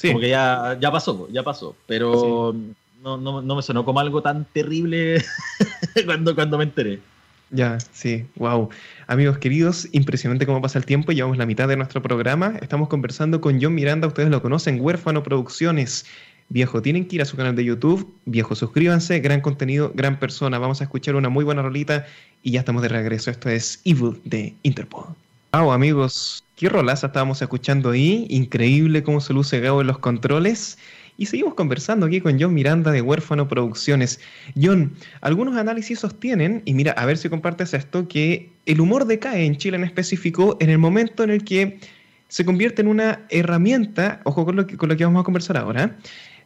Como 0.00 0.20
que 0.20 0.28
ya, 0.28 0.76
ya 0.80 0.90
pasó, 0.90 1.28
ya 1.30 1.42
pasó. 1.42 1.76
Pero 1.86 2.54
no, 3.02 3.16
no, 3.16 3.42
no, 3.42 3.56
me 3.56 3.62
sonó 3.62 3.84
como 3.84 4.00
algo 4.00 4.22
tan 4.22 4.44
terrible 4.46 5.24
cuando, 6.06 6.34
cuando 6.34 6.58
me 6.58 6.64
enteré. 6.64 7.00
Ya, 7.50 7.78
sí, 7.92 8.24
wow. 8.36 8.70
Amigos 9.06 9.38
queridos, 9.38 9.86
impresionante 9.92 10.46
cómo 10.46 10.62
pasa 10.62 10.78
el 10.78 10.86
tiempo. 10.86 11.12
Llevamos 11.12 11.36
la 11.36 11.44
mitad 11.44 11.68
de 11.68 11.76
nuestro 11.76 12.00
programa. 12.00 12.54
Estamos 12.62 12.88
conversando 12.88 13.40
con 13.42 13.60
John 13.62 13.74
Miranda, 13.74 14.08
ustedes 14.08 14.30
lo 14.30 14.40
conocen, 14.40 14.80
Huérfano 14.80 15.22
Producciones. 15.22 16.06
Viejo, 16.52 16.82
tienen 16.82 17.06
que 17.06 17.16
ir 17.16 17.22
a 17.22 17.24
su 17.24 17.34
canal 17.34 17.56
de 17.56 17.64
YouTube. 17.64 18.12
Viejo, 18.26 18.54
suscríbanse, 18.54 19.20
gran 19.20 19.40
contenido, 19.40 19.90
gran 19.94 20.18
persona. 20.18 20.58
Vamos 20.58 20.82
a 20.82 20.84
escuchar 20.84 21.14
una 21.14 21.30
muy 21.30 21.46
buena 21.46 21.62
rolita 21.62 22.04
y 22.42 22.50
ya 22.50 22.60
estamos 22.60 22.82
de 22.82 22.88
regreso. 22.88 23.30
Esto 23.30 23.48
es 23.48 23.80
Evil 23.86 24.20
de 24.24 24.52
Interpol. 24.62 25.06
Wow, 25.54 25.72
amigos, 25.72 26.44
qué 26.56 26.68
rolaza 26.68 27.06
estábamos 27.06 27.40
escuchando 27.40 27.88
ahí. 27.88 28.26
Increíble 28.28 29.02
cómo 29.02 29.22
se 29.22 29.32
luce 29.32 29.60
Gabo 29.60 29.80
en 29.80 29.86
los 29.86 29.98
controles. 29.98 30.76
Y 31.16 31.24
seguimos 31.24 31.54
conversando 31.54 32.04
aquí 32.04 32.20
con 32.20 32.38
John 32.38 32.52
Miranda 32.52 32.90
de 32.90 33.00
Huérfano 33.00 33.48
Producciones. 33.48 34.20
John, 34.60 34.92
algunos 35.22 35.56
análisis 35.56 36.00
sostienen, 36.00 36.60
y 36.66 36.74
mira, 36.74 36.92
a 36.92 37.06
ver 37.06 37.16
si 37.16 37.30
compartes 37.30 37.72
esto, 37.72 38.08
que 38.08 38.50
el 38.66 38.82
humor 38.82 39.06
decae 39.06 39.46
en 39.46 39.56
Chile 39.56 39.78
en 39.78 39.84
específico 39.84 40.58
en 40.60 40.68
el 40.68 40.76
momento 40.76 41.24
en 41.24 41.30
el 41.30 41.44
que 41.44 41.78
se 42.28 42.44
convierte 42.44 42.82
en 42.82 42.88
una 42.88 43.20
herramienta, 43.30 44.20
ojo 44.24 44.44
con 44.44 44.56
lo 44.56 44.66
que, 44.66 44.76
con 44.76 44.90
lo 44.90 44.96
que 44.98 45.04
vamos 45.04 45.20
a 45.20 45.24
conversar 45.24 45.56
ahora, 45.56 45.96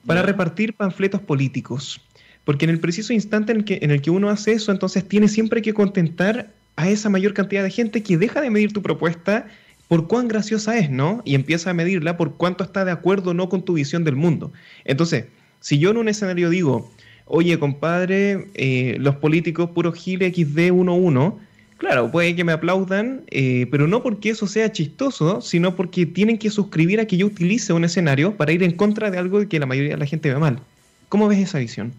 para 0.06 0.22
repartir 0.22 0.74
panfletos 0.74 1.20
políticos. 1.20 2.00
Porque 2.44 2.64
en 2.64 2.70
el 2.70 2.80
preciso 2.80 3.12
instante 3.12 3.52
en 3.52 3.58
el, 3.58 3.64
que, 3.64 3.78
en 3.82 3.90
el 3.90 4.00
que 4.00 4.10
uno 4.10 4.30
hace 4.30 4.52
eso, 4.52 4.70
entonces 4.70 5.06
tiene 5.06 5.28
siempre 5.28 5.62
que 5.62 5.74
contentar 5.74 6.52
a 6.76 6.88
esa 6.88 7.08
mayor 7.08 7.34
cantidad 7.34 7.62
de 7.62 7.70
gente 7.70 8.02
que 8.02 8.16
deja 8.16 8.40
de 8.40 8.50
medir 8.50 8.72
tu 8.72 8.82
propuesta 8.82 9.46
por 9.88 10.08
cuán 10.08 10.28
graciosa 10.28 10.78
es, 10.78 10.90
¿no? 10.90 11.22
Y 11.24 11.34
empieza 11.34 11.70
a 11.70 11.74
medirla 11.74 12.16
por 12.16 12.36
cuánto 12.36 12.64
está 12.64 12.84
de 12.84 12.92
acuerdo 12.92 13.30
o 13.30 13.34
no 13.34 13.48
con 13.48 13.64
tu 13.64 13.74
visión 13.74 14.04
del 14.04 14.16
mundo. 14.16 14.52
Entonces, 14.84 15.26
si 15.60 15.78
yo 15.78 15.90
en 15.90 15.96
un 15.96 16.08
escenario 16.08 16.50
digo, 16.50 16.90
oye, 17.24 17.58
compadre, 17.58 18.46
eh, 18.54 18.96
los 19.00 19.16
políticos 19.16 19.70
puro 19.70 19.92
gile 19.92 20.32
XD11, 20.32 21.34
claro, 21.76 22.10
puede 22.10 22.34
que 22.36 22.44
me 22.44 22.52
aplaudan, 22.52 23.22
eh, 23.28 23.66
pero 23.70 23.86
no 23.86 24.02
porque 24.02 24.30
eso 24.30 24.46
sea 24.46 24.70
chistoso, 24.72 25.40
sino 25.40 25.76
porque 25.76 26.06
tienen 26.06 26.38
que 26.38 26.50
suscribir 26.50 27.00
a 27.00 27.06
que 27.06 27.16
yo 27.16 27.26
utilice 27.26 27.72
un 27.72 27.84
escenario 27.84 28.36
para 28.36 28.52
ir 28.52 28.62
en 28.62 28.72
contra 28.72 29.10
de 29.10 29.18
algo 29.18 29.46
que 29.48 29.58
la 29.58 29.66
mayoría 29.66 29.92
de 29.92 29.98
la 29.98 30.06
gente 30.06 30.32
ve 30.32 30.38
mal. 30.38 30.60
¿Cómo 31.08 31.28
ves 31.28 31.38
esa 31.38 31.58
visión? 31.58 31.92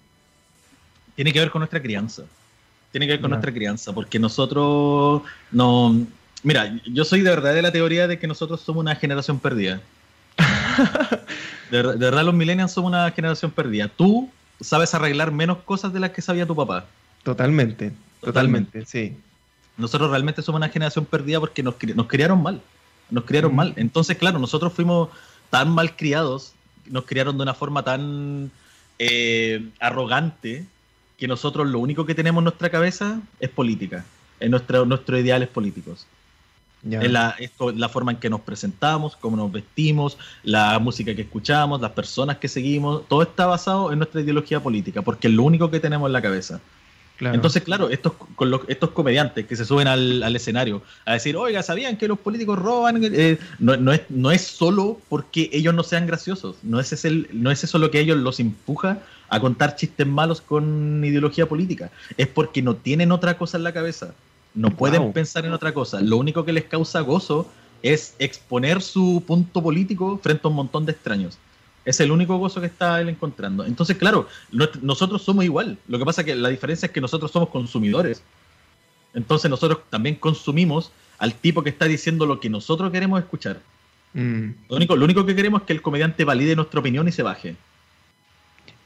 Tiene 1.15 1.31
que 1.33 1.39
ver 1.39 1.49
con 1.49 1.61
nuestra 1.61 1.81
crianza. 1.81 2.23
Tiene 2.91 3.05
que 3.05 3.13
ver 3.13 3.21
con 3.21 3.31
nuestra 3.31 3.53
crianza, 3.53 3.93
porque 3.93 4.19
nosotros 4.19 5.23
no, 5.51 6.07
Mira, 6.43 6.79
yo 6.85 7.03
soy 7.03 7.21
de 7.21 7.29
verdad 7.29 7.53
de 7.53 7.61
la 7.61 7.71
teoría 7.71 8.07
de 8.07 8.19
que 8.19 8.27
nosotros 8.27 8.61
somos 8.61 8.81
una 8.81 8.95
generación 8.95 9.39
perdida. 9.39 9.81
de, 11.71 11.81
verdad, 11.81 12.23
los 12.23 12.33
millennials 12.33 12.71
somos 12.71 12.89
una 12.89 13.09
generación 13.11 13.51
perdida. 13.51 13.87
Tú 13.87 14.29
sabes 14.61 14.93
arreglar 14.93 15.31
menos 15.31 15.59
cosas 15.59 15.93
de 15.93 15.99
las 15.99 16.11
que 16.11 16.21
sabía 16.21 16.45
tu 16.45 16.55
papá. 16.55 16.85
Totalmente, 17.23 17.91
totalmente, 18.21 18.85
sí. 18.85 19.17
Nosotros 19.77 20.09
realmente 20.09 20.41
somos 20.41 20.59
una 20.59 20.69
generación 20.69 21.05
perdida 21.05 21.39
porque 21.39 21.63
nos, 21.63 21.75
nos 21.95 22.07
criaron 22.07 22.41
mal. 22.41 22.61
Nos 23.09 23.23
criaron 23.23 23.55
mal. 23.55 23.73
Entonces, 23.77 24.17
claro, 24.17 24.39
nosotros 24.39 24.73
fuimos 24.73 25.09
tan 25.49 25.69
mal 25.69 25.95
criados, 25.95 26.53
nos 26.87 27.05
criaron 27.05 27.37
de 27.37 27.43
una 27.43 27.53
forma 27.53 27.83
tan 27.83 28.51
eh, 28.99 29.69
arrogante, 29.79 30.65
que 31.17 31.27
nosotros 31.27 31.67
lo 31.67 31.79
único 31.79 32.05
que 32.05 32.15
tenemos 32.15 32.41
en 32.41 32.45
nuestra 32.45 32.69
cabeza 32.69 33.21
es 33.39 33.49
política, 33.49 34.05
en 34.39 34.51
nuestros 34.51 35.19
ideales 35.19 35.49
políticos. 35.49 36.05
Es 36.89 37.11
la, 37.11 37.35
la, 37.75 37.89
forma 37.89 38.11
en 38.11 38.17
que 38.19 38.29
nos 38.29 38.41
presentamos, 38.41 39.15
cómo 39.15 39.35
nos 39.35 39.51
vestimos, 39.51 40.17
la 40.43 40.77
música 40.79 41.15
que 41.15 41.23
escuchamos, 41.23 41.81
las 41.81 41.91
personas 41.91 42.37
que 42.37 42.47
seguimos, 42.47 43.07
todo 43.07 43.23
está 43.23 43.47
basado 43.47 43.91
en 43.91 43.97
nuestra 43.97 44.21
ideología 44.21 44.59
política, 44.59 45.01
porque 45.01 45.27
es 45.27 45.33
lo 45.33 45.43
único 45.43 45.71
que 45.71 45.79
tenemos 45.79 46.07
en 46.07 46.13
la 46.13 46.21
cabeza. 46.21 46.61
Entonces, 47.19 47.63
claro, 47.63 47.89
estos, 47.89 48.13
con 48.35 48.59
estos 48.67 48.91
comediantes 48.91 49.45
que 49.45 49.55
se 49.55 49.65
suben 49.65 49.87
al, 49.87 50.35
escenario 50.35 50.83
a 51.05 51.13
decir, 51.13 51.35
oiga, 51.35 51.63
¿sabían 51.63 51.97
que 51.97 52.07
los 52.07 52.19
políticos 52.19 52.59
roban? 52.59 52.99
Eh, 53.03 53.39
no, 53.59 53.91
es, 53.91 54.01
no 54.09 54.31
es 54.31 54.41
solo 54.41 54.99
porque 55.09 55.49
ellos 55.51 55.73
no 55.73 55.83
sean 55.83 56.05
graciosos, 56.05 56.57
no 56.63 56.79
es, 56.79 56.93
ese, 56.93 57.27
no 57.33 57.49
es 57.49 57.63
eso 57.63 57.79
lo 57.79 57.89
que 57.89 57.99
ellos 57.99 58.17
los 58.17 58.39
empuja 58.39 58.99
a 59.29 59.39
contar 59.39 59.75
chistes 59.75 60.05
malos 60.05 60.41
con 60.41 61.03
ideología 61.03 61.47
política, 61.47 61.89
es 62.17 62.27
porque 62.27 62.61
no 62.61 62.75
tienen 62.75 63.11
otra 63.11 63.37
cosa 63.37 63.57
en 63.57 63.63
la 63.63 63.73
cabeza. 63.73 64.13
No 64.53 64.71
pueden 64.71 65.13
pensar 65.13 65.45
en 65.45 65.53
otra 65.53 65.71
cosa. 65.71 66.01
Lo 66.01 66.17
único 66.17 66.43
que 66.43 66.51
les 66.51 66.63
causa 66.63 67.01
gozo 67.01 67.47
es 67.83 68.15
exponer 68.17 68.81
su 68.81 69.23
punto 69.25 69.61
político 69.61 70.19
frente 70.23 70.41
a 70.45 70.49
un 70.49 70.55
montón 70.55 70.85
de 70.85 70.93
extraños. 70.93 71.37
Es 71.87 72.01
el 72.01 72.11
único 72.11 72.37
gozo 72.37 72.59
que 72.59 72.67
está 72.67 72.99
él 72.99 73.07
encontrando. 73.07 73.63
Entonces, 73.65 73.95
claro, 73.95 74.27
nosotros 74.81 75.21
somos 75.21 75.45
igual. 75.45 75.77
Lo 75.87 75.97
que 75.97 76.03
pasa 76.03 76.19
es 76.19 76.25
que 76.25 76.35
la 76.35 76.49
diferencia 76.49 76.87
es 76.87 76.91
que 76.91 76.99
nosotros 76.99 77.31
somos 77.31 77.47
consumidores. 77.47 78.21
Entonces 79.13 79.49
nosotros 79.49 79.79
también 79.89 80.15
consumimos 80.15 80.91
al 81.17 81.33
tipo 81.33 81.63
que 81.63 81.69
está 81.69 81.85
diciendo 81.85 82.25
lo 82.25 82.41
que 82.41 82.49
nosotros 82.49 82.91
queremos 82.91 83.21
escuchar. 83.21 83.61
Mm. 84.13 84.49
Lo, 84.67 84.75
único, 84.75 84.95
lo 84.97 85.05
único 85.05 85.25
que 85.25 85.33
queremos 85.33 85.61
es 85.61 85.67
que 85.67 85.73
el 85.73 85.81
comediante 85.81 86.25
valide 86.25 86.57
nuestra 86.57 86.81
opinión 86.81 87.07
y 87.07 87.13
se 87.13 87.23
baje. 87.23 87.55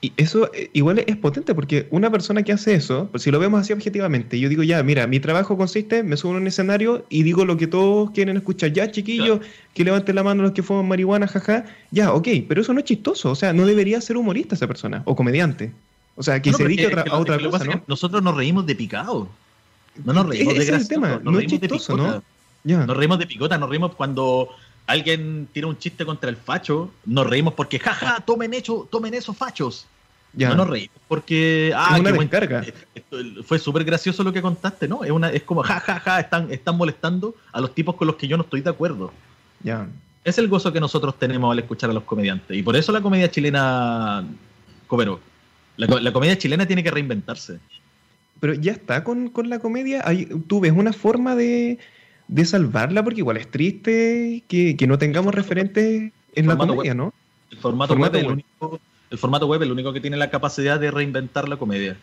Y 0.03 0.13
eso 0.17 0.49
eh, 0.53 0.71
igual 0.73 1.03
es 1.05 1.15
potente 1.15 1.53
porque 1.53 1.87
una 1.91 2.09
persona 2.09 2.41
que 2.41 2.51
hace 2.51 2.73
eso, 2.73 3.07
pues 3.11 3.21
si 3.21 3.29
lo 3.29 3.37
vemos 3.37 3.61
así 3.61 3.71
objetivamente, 3.71 4.39
yo 4.39 4.49
digo, 4.49 4.63
ya, 4.63 4.81
mira, 4.81 5.05
mi 5.05 5.19
trabajo 5.19 5.55
consiste, 5.57 6.01
me 6.01 6.17
subo 6.17 6.33
a 6.33 6.37
un 6.37 6.47
escenario 6.47 7.05
y 7.09 7.21
digo 7.21 7.45
lo 7.45 7.55
que 7.55 7.67
todos 7.67 8.09
quieren 8.09 8.35
escuchar, 8.35 8.73
ya, 8.73 8.89
chiquillos, 8.89 9.41
que 9.75 9.83
levanten 9.83 10.15
la 10.15 10.23
mano 10.23 10.41
los 10.41 10.53
que 10.53 10.63
fuman 10.63 10.87
marihuana, 10.87 11.27
jaja, 11.27 11.65
ya, 11.91 12.13
ok, 12.13 12.27
pero 12.47 12.61
eso 12.61 12.73
no 12.73 12.79
es 12.79 12.85
chistoso, 12.85 13.29
o 13.29 13.35
sea, 13.35 13.53
no 13.53 13.67
debería 13.67 14.01
ser 14.01 14.17
humorista 14.17 14.55
esa 14.55 14.65
persona, 14.67 15.03
o 15.05 15.15
comediante. 15.15 15.71
O 16.15 16.23
sea, 16.23 16.41
que 16.41 16.51
se 16.51 16.63
dedique 16.63 16.87
a 16.87 17.17
otra, 17.17 17.39
cosa, 17.39 17.63
¿no? 17.63 17.83
Nosotros 17.87 18.21
nos 18.21 18.35
reímos 18.35 18.65
de 18.65 18.75
picado. 18.75 19.29
No 20.03 20.13
nos 20.13 20.27
reímos 20.27 20.55
de 20.55 20.65
gracioso, 20.65 20.89
tema. 20.89 21.09
Nos 21.09 21.23
no 21.23 21.31
reímos 21.31 21.53
es 21.53 21.59
chistoso, 21.59 21.93
de 21.93 21.99
picota. 21.99 22.23
¿no? 22.63 22.85
Nos 22.85 22.97
reímos 22.97 23.19
de 23.19 23.27
picota, 23.27 23.57
nos 23.57 23.69
reímos 23.69 23.95
cuando 23.95 24.49
alguien 24.87 25.47
tira 25.51 25.67
un 25.67 25.77
chiste 25.77 26.05
contra 26.05 26.29
el 26.29 26.37
facho, 26.37 26.91
nos 27.05 27.27
reímos 27.27 27.53
porque, 27.53 27.79
jaja, 27.79 28.19
tomen, 28.21 28.53
hecho, 28.53 28.87
tomen 28.89 29.13
esos 29.13 29.35
fachos. 29.35 29.87
Ya. 30.33 30.49
No 30.49 30.55
nos 30.55 30.69
reímos 30.69 30.95
porque. 31.07 31.73
Ah, 31.75 31.97
una 31.99 32.11
descarga. 32.11 32.63
Fue 33.43 33.59
súper 33.59 33.83
gracioso 33.83 34.23
lo 34.23 34.31
que 34.31 34.41
contaste, 34.41 34.87
¿no? 34.87 35.03
Es, 35.03 35.11
una, 35.11 35.29
es 35.29 35.43
como, 35.43 35.61
jajaja, 35.61 35.99
ja, 35.99 35.99
ja, 35.99 36.19
están, 36.21 36.51
están 36.51 36.77
molestando 36.77 37.35
a 37.51 37.59
los 37.59 37.75
tipos 37.75 37.95
con 37.95 38.07
los 38.07 38.15
que 38.15 38.27
yo 38.27 38.37
no 38.37 38.43
estoy 38.43 38.61
de 38.61 38.69
acuerdo. 38.69 39.11
Ya. 39.61 39.87
Es 40.23 40.37
el 40.37 40.47
gozo 40.47 40.71
que 40.71 40.79
nosotros 40.79 41.17
tenemos 41.19 41.51
al 41.51 41.59
escuchar 41.59 41.89
a 41.89 41.93
los 41.93 42.03
comediantes. 42.03 42.55
Y 42.55 42.63
por 42.63 42.75
eso 42.75 42.91
la 42.91 43.01
comedia 43.01 43.29
chilena. 43.29 44.25
Cobero. 44.87 45.19
La, 45.77 46.13
comedia 46.13 46.37
chilena 46.37 46.65
tiene 46.65 46.83
que 46.83 46.91
reinventarse. 46.91 47.59
Pero 48.39 48.53
ya 48.53 48.73
está 48.73 49.03
con, 49.03 49.29
con 49.29 49.49
la 49.49 49.59
comedia. 49.59 50.01
Hay, 50.05 50.27
¿Tú 50.47 50.59
ves 50.59 50.71
una 50.71 50.93
forma 50.93 51.35
de, 51.35 51.79
de 52.31 52.45
salvarla? 52.45 53.03
Porque 53.03 53.19
igual 53.19 53.37
es 53.37 53.51
triste 53.51 54.43
que, 54.47 54.75
que 54.75 54.87
no 54.87 54.97
tengamos 54.97 55.35
referentes 55.35 56.11
en 56.33 56.47
la 56.47 56.57
comedia, 56.57 56.95
¿no? 56.95 57.13
El 57.51 57.57
formato, 57.57 57.93
web, 57.93 58.15
es 58.15 58.23
el 58.23 58.31
único 58.31 58.79
el 59.11 59.17
formato 59.17 59.45
web 59.45 59.61
es 59.61 59.65
el 59.65 59.73
único 59.73 59.91
que 59.91 59.99
tiene 59.99 60.15
la 60.15 60.29
capacidad 60.29 60.79
de 60.79 60.89
reinventar 60.89 61.47
la 61.49 61.57
comedia. 61.57 61.97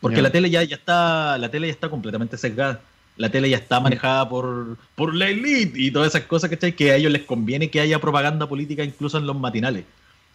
Porque 0.00 0.22
la 0.22 0.30
tele 0.30 0.48
ya, 0.48 0.62
ya 0.62 0.76
está, 0.76 1.36
la 1.38 1.50
tele 1.50 1.66
ya 1.66 1.72
está 1.72 1.90
completamente 1.90 2.38
sesgada. 2.38 2.80
La 3.16 3.30
tele 3.30 3.50
ya 3.50 3.58
está 3.58 3.80
manejada 3.80 4.28
por, 4.28 4.78
por 4.94 5.14
la 5.14 5.28
elite 5.28 5.72
y 5.74 5.90
todas 5.90 6.14
esas 6.14 6.22
cosas, 6.22 6.48
¿cachai? 6.48 6.74
Que 6.74 6.92
a 6.92 6.96
ellos 6.96 7.12
les 7.12 7.22
conviene 7.22 7.68
que 7.68 7.80
haya 7.80 7.98
propaganda 7.98 8.48
política 8.48 8.84
incluso 8.84 9.18
en 9.18 9.26
los 9.26 9.38
matinales. 9.38 9.84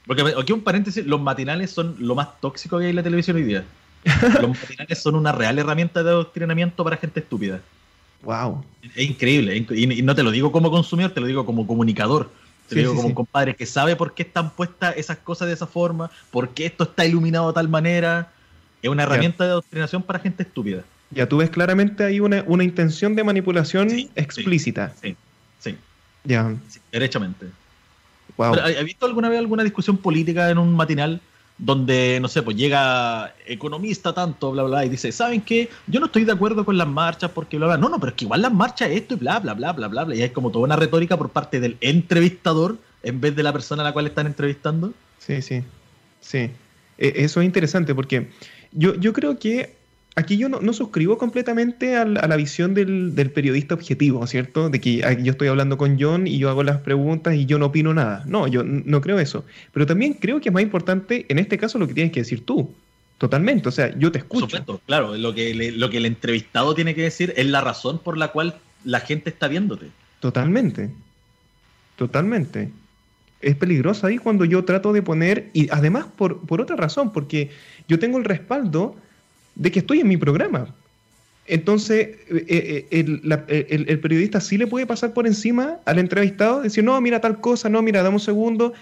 Porque 0.05 0.21
aquí 0.37 0.51
un 0.51 0.61
paréntesis, 0.61 1.05
los 1.05 1.21
matinales 1.21 1.71
son 1.71 1.95
lo 1.97 2.13
más 2.13 2.39
tóxico 2.41 2.77
que 2.77 2.85
hay 2.85 2.89
en 2.91 2.97
la 2.97 3.03
televisión 3.03 3.37
hoy 3.37 3.43
día. 3.43 3.63
Los 4.41 4.49
matinales 4.49 5.01
son 5.01 5.15
una 5.15 5.31
real 5.31 5.57
herramienta 5.57 6.03
de 6.03 6.09
adoctrinamiento 6.09 6.83
para 6.83 6.97
gente 6.97 7.21
estúpida. 7.21 7.61
Wow. 8.23 8.63
Es 8.95 9.09
increíble. 9.09 9.65
Y 9.75 10.01
no 10.01 10.15
te 10.15 10.23
lo 10.23 10.31
digo 10.31 10.51
como 10.51 10.71
consumidor, 10.71 11.11
te 11.11 11.21
lo 11.21 11.27
digo 11.27 11.45
como 11.45 11.67
comunicador. 11.67 12.29
Te 12.69 12.75
digo 12.75 12.95
como 12.95 13.09
un 13.09 13.13
compadre 13.13 13.55
que 13.55 13.65
sabe 13.65 13.95
por 13.95 14.13
qué 14.13 14.23
están 14.23 14.49
puestas 14.51 14.95
esas 14.97 15.17
cosas 15.17 15.47
de 15.47 15.53
esa 15.53 15.67
forma, 15.67 16.09
por 16.31 16.49
qué 16.49 16.65
esto 16.65 16.85
está 16.85 17.05
iluminado 17.05 17.47
de 17.49 17.53
tal 17.53 17.67
manera. 17.67 18.31
Es 18.81 18.89
una 18.89 19.03
herramienta 19.03 19.43
de 19.43 19.51
adoctrinación 19.51 20.01
para 20.01 20.19
gente 20.19 20.43
estúpida. 20.43 20.83
Ya 21.11 21.27
tú 21.27 21.37
ves 21.37 21.49
claramente 21.49 22.03
ahí 22.03 22.19
una, 22.19 22.43
intención 22.63 23.15
de 23.15 23.23
manipulación 23.23 23.89
explícita. 24.15 24.93
Sí, 25.01 25.15
sí. 25.59 25.77
Ya. 26.23 26.55
derechamente. 26.91 27.47
Wow. 28.37 28.55
¿Has 28.55 28.83
visto 28.83 29.05
alguna 29.05 29.29
vez 29.29 29.37
alguna 29.39 29.63
discusión 29.63 29.97
política 29.97 30.49
en 30.49 30.57
un 30.57 30.73
matinal? 30.73 31.21
Donde, 31.57 32.19
no 32.21 32.27
sé, 32.27 32.41
pues 32.41 32.57
llega 32.57 33.35
economista 33.45 34.13
tanto, 34.13 34.51
bla, 34.51 34.63
bla, 34.63 34.85
y 34.85 34.89
dice, 34.89 35.11
¿saben 35.11 35.41
qué? 35.41 35.69
Yo 35.87 35.99
no 35.99 36.07
estoy 36.07 36.25
de 36.25 36.31
acuerdo 36.31 36.65
con 36.65 36.77
las 36.77 36.87
marchas 36.87 37.31
porque 37.31 37.57
bla, 37.57 37.67
bla. 37.67 37.77
No, 37.77 37.89
no, 37.89 37.99
pero 37.99 38.11
es 38.11 38.15
que 38.15 38.25
igual 38.25 38.41
las 38.41 38.53
marchas 38.53 38.89
esto 38.91 39.13
y 39.13 39.17
bla, 39.17 39.39
bla, 39.39 39.53
bla, 39.53 39.71
bla, 39.71 39.87
bla, 39.87 40.03
bla. 40.03 40.15
Y 40.15 40.21
hay 40.21 40.29
como 40.31 40.51
toda 40.51 40.65
una 40.65 40.75
retórica 40.75 41.17
por 41.17 41.29
parte 41.29 41.59
del 41.59 41.77
entrevistador 41.81 42.77
en 43.03 43.21
vez 43.21 43.35
de 43.35 43.43
la 43.43 43.53
persona 43.53 43.83
a 43.83 43.85
la 43.85 43.93
cual 43.93 44.07
están 44.07 44.27
entrevistando. 44.27 44.93
Sí, 45.19 45.41
sí, 45.41 45.63
sí. 46.21 46.49
E, 46.97 47.13
eso 47.15 47.41
es 47.41 47.45
interesante 47.45 47.93
porque 47.93 48.29
yo, 48.71 48.95
yo 48.95 49.13
creo 49.13 49.37
que 49.37 49.75
aquí 50.15 50.37
yo 50.37 50.49
no, 50.49 50.73
suscribo 50.73 51.17
completamente 51.17 51.95
a, 51.95 52.05
la 52.05 52.35
visión 52.35 52.73
del, 52.73 53.31
periodista 53.33 53.75
objetivo, 53.75 54.25
¿cierto? 54.27 54.69
De 54.69 54.79
que 54.79 54.97
yo 55.21 55.31
estoy 55.31 55.47
hablando 55.47 55.77
con 55.77 55.99
John 55.99 56.27
y 56.27 56.37
yo 56.37 56.49
hago 56.49 56.63
las 56.63 56.79
preguntas 56.79 57.35
y 57.35 57.45
yo 57.45 57.57
no 57.59 57.67
opino 57.67 57.93
nada. 57.93 58.23
No, 58.27 58.47
yo 58.47 58.63
no 58.63 59.01
creo 59.01 59.19
eso. 59.19 59.45
Pero 59.71 59.85
también 59.85 60.13
creo 60.13 60.39
que 60.39 60.49
es 60.49 60.53
más 60.53 60.63
importante 60.63 61.25
en 61.29 61.39
este 61.39 61.57
caso 61.57 61.79
lo 61.79 61.87
que 61.87 61.93
tienes 61.93 62.13
que 62.13 62.21
decir 62.21 62.45
tú. 62.45 62.73
Totalmente, 63.17 63.69
o 63.69 63.71
sea, 63.71 63.97
yo 63.97 64.11
te 64.11 64.17
escucho. 64.17 64.61
claro, 64.85 65.15
lo 65.15 65.33
que, 65.33 65.53
lo 65.71 65.89
que 65.89 65.97
el 65.97 66.05
entrevistado 66.05 66.75
tiene 66.75 66.93
que 66.93 67.03
decir 67.03 67.33
es 67.37 67.45
la 67.45 67.61
razón 67.61 67.99
por 67.99 68.17
la 68.17 68.29
cual 68.29 68.55
la 68.83 68.99
gente 68.99 69.29
está 69.29 69.47
viéndote. 69.47 69.87
Totalmente, 70.19 70.91
totalmente. 71.95 72.69
Es 73.39 73.55
peligroso 73.55 74.07
ahí 74.07 74.17
cuando 74.17 74.45
yo 74.45 74.65
trato 74.65 74.93
de 74.93 75.01
poner, 75.01 75.49
y 75.53 75.69
además 75.71 76.05
por, 76.17 76.45
por 76.45 76.59
otra 76.59 76.75
razón, 76.75 77.13
porque 77.13 77.49
yo 77.87 77.99
tengo 77.99 78.17
el 78.17 78.25
respaldo 78.25 78.95
de 79.55 79.71
que 79.71 79.79
estoy 79.79 79.99
en 79.99 80.07
mi 80.07 80.17
programa. 80.17 80.73
Entonces, 81.45 82.09
eh, 82.29 82.87
eh, 82.89 83.85
el, 83.87 83.99
periodista 83.99 84.39
sí 84.39 84.57
le 84.57 84.67
puede 84.67 84.85
pasar 84.85 85.13
por 85.13 85.27
encima 85.27 85.77
al 85.85 85.99
entrevistado, 85.99 86.61
decir, 86.61 86.83
no, 86.83 86.99
mira 87.01 87.19
tal 87.19 87.41
cosa, 87.41 87.67
no, 87.67 87.81
mira, 87.81 88.01
dame 88.01 88.15
un 88.15 88.21
segundo, 88.21 88.73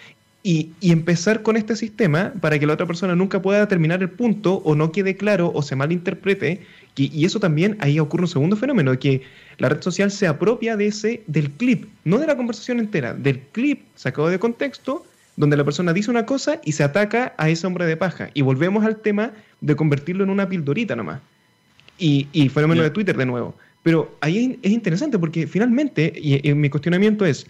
y, 0.44 0.72
empezar 0.82 1.44
con 1.44 1.56
este 1.56 1.76
sistema 1.76 2.34
para 2.40 2.58
que 2.60 2.66
la 2.66 2.74
otra 2.74 2.88
persona 2.88 3.16
nunca 3.16 3.42
pueda 3.42 3.68
terminar 3.68 4.02
el 4.02 4.10
punto 4.10 4.56
o 4.56 4.76
no 4.76 4.92
quede 4.92 5.16
claro 5.16 5.52
o 5.54 5.62
se 5.62 5.76
malinterprete. 5.76 6.62
Y, 6.96 7.12
y 7.18 7.26
eso 7.26 7.40
también, 7.40 7.78
ahí 7.80 8.00
ocurre 8.00 8.24
un 8.24 8.28
segundo 8.28 8.58
fenómeno, 8.58 8.98
que 9.00 9.22
la 9.58 9.70
red 9.70 9.82
social 9.82 10.12
se 10.12 10.28
apropia 10.28 10.78
de 10.78 10.88
ese, 10.88 11.24
del 11.28 11.52
clip, 11.52 11.88
no 12.04 12.18
de 12.18 12.28
la 12.28 12.36
conversación 12.36 12.80
entera, 12.80 13.14
del 13.14 13.40
clip 13.40 13.82
sacado 13.96 14.30
de 14.30 14.40
contexto, 14.40 15.06
donde 15.36 15.58
la 15.58 15.64
persona 15.64 15.94
dice 15.94 16.12
una 16.12 16.26
cosa 16.26 16.60
y 16.64 16.74
se 16.74 16.84
ataca 16.84 17.34
a 17.38 17.50
ese 17.50 17.66
hombre 17.68 17.86
de 17.86 17.98
paja. 17.98 18.30
Y 18.34 18.42
volvemos 18.42 18.86
al 18.86 18.98
tema 18.98 19.32
de 19.62 19.76
convertirlo 19.76 20.24
en 20.24 20.30
una 20.30 20.50
pildorita 20.50 20.96
nomás. 20.96 21.22
Y, 21.98 22.28
y 22.34 22.50
fenómeno 22.50 22.84
de 22.84 22.90
Twitter 22.90 23.16
de 23.16 23.26
nuevo. 23.26 23.56
Pero 23.84 24.16
ahí 24.22 24.60
es 24.62 24.72
interesante 24.72 25.18
porque 25.18 25.48
finalmente, 25.48 26.14
y, 26.16 26.54
mi 26.54 26.70
cuestionamiento 26.70 27.26
es, 27.26 27.48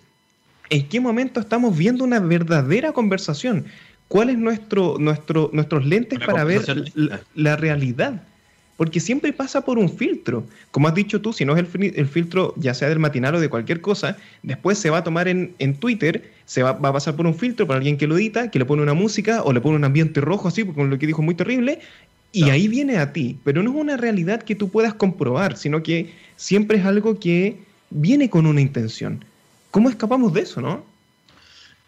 ¿en 0.69 0.87
qué 0.87 0.99
momento 0.99 1.39
estamos 1.39 1.77
viendo 1.77 2.03
una 2.03 2.19
verdadera 2.19 2.93
conversación? 2.93 3.65
¿Cuáles 4.07 4.37
nuestro, 4.37 4.97
nuestro, 4.99 5.49
nuestros 5.53 5.85
lentes 5.85 6.19
para 6.19 6.43
ver 6.43 6.63
la, 7.35 7.55
realidad? 7.55 8.23
Porque 8.81 8.99
siempre 8.99 9.31
pasa 9.31 9.63
por 9.63 9.77
un 9.77 9.95
filtro. 9.95 10.43
Como 10.71 10.87
has 10.87 10.95
dicho 10.95 11.21
tú, 11.21 11.33
si 11.33 11.45
no 11.45 11.55
es 11.55 11.63
el, 11.75 12.07
filtro, 12.07 12.55
ya 12.57 12.73
sea 12.73 12.89
del 12.89 12.97
matinal 12.97 13.35
o 13.35 13.39
de 13.39 13.47
cualquier 13.47 13.79
cosa, 13.79 14.17
después 14.41 14.79
se 14.79 14.89
va 14.89 14.97
a 14.97 15.03
tomar 15.03 15.27
en, 15.27 15.53
en 15.59 15.75
Twitter, 15.75 16.31
se 16.45 16.63
va, 16.63 16.71
va, 16.71 16.89
a 16.89 16.93
pasar 16.93 17.15
por 17.15 17.27
un 17.27 17.35
filtro 17.35 17.67
para 17.67 17.77
alguien 17.77 17.95
que 17.95 18.07
lo 18.07 18.17
edita, 18.17 18.49
que 18.49 18.57
le 18.57 18.65
pone 18.65 18.81
una 18.81 18.95
música 18.95 19.43
o 19.43 19.53
le 19.53 19.61
pone 19.61 19.75
un 19.75 19.83
ambiente 19.83 20.19
rojo 20.19 20.47
así, 20.47 20.65
con 20.65 20.89
lo 20.89 20.97
que 20.97 21.05
dijo 21.05 21.21
muy 21.21 21.35
terrible, 21.35 21.77
y 22.31 22.49
ahí 22.49 22.67
viene 22.67 22.97
a 22.97 23.13
ti. 23.13 23.37
Pero 23.43 23.61
no 23.61 23.69
es 23.69 23.77
una 23.77 23.97
realidad 23.97 24.41
que 24.41 24.55
tú 24.55 24.69
puedas 24.69 24.95
comprobar, 24.95 25.57
sino 25.57 25.83
que 25.83 26.11
siempre 26.35 26.79
es 26.79 26.85
algo 26.85 27.19
que 27.19 27.57
viene 27.91 28.31
con 28.31 28.47
una 28.47 28.61
intención. 28.61 29.23
¿Cómo 29.69 29.91
escapamos 29.91 30.33
de 30.33 30.41
eso, 30.41 30.59
no? 30.59 30.83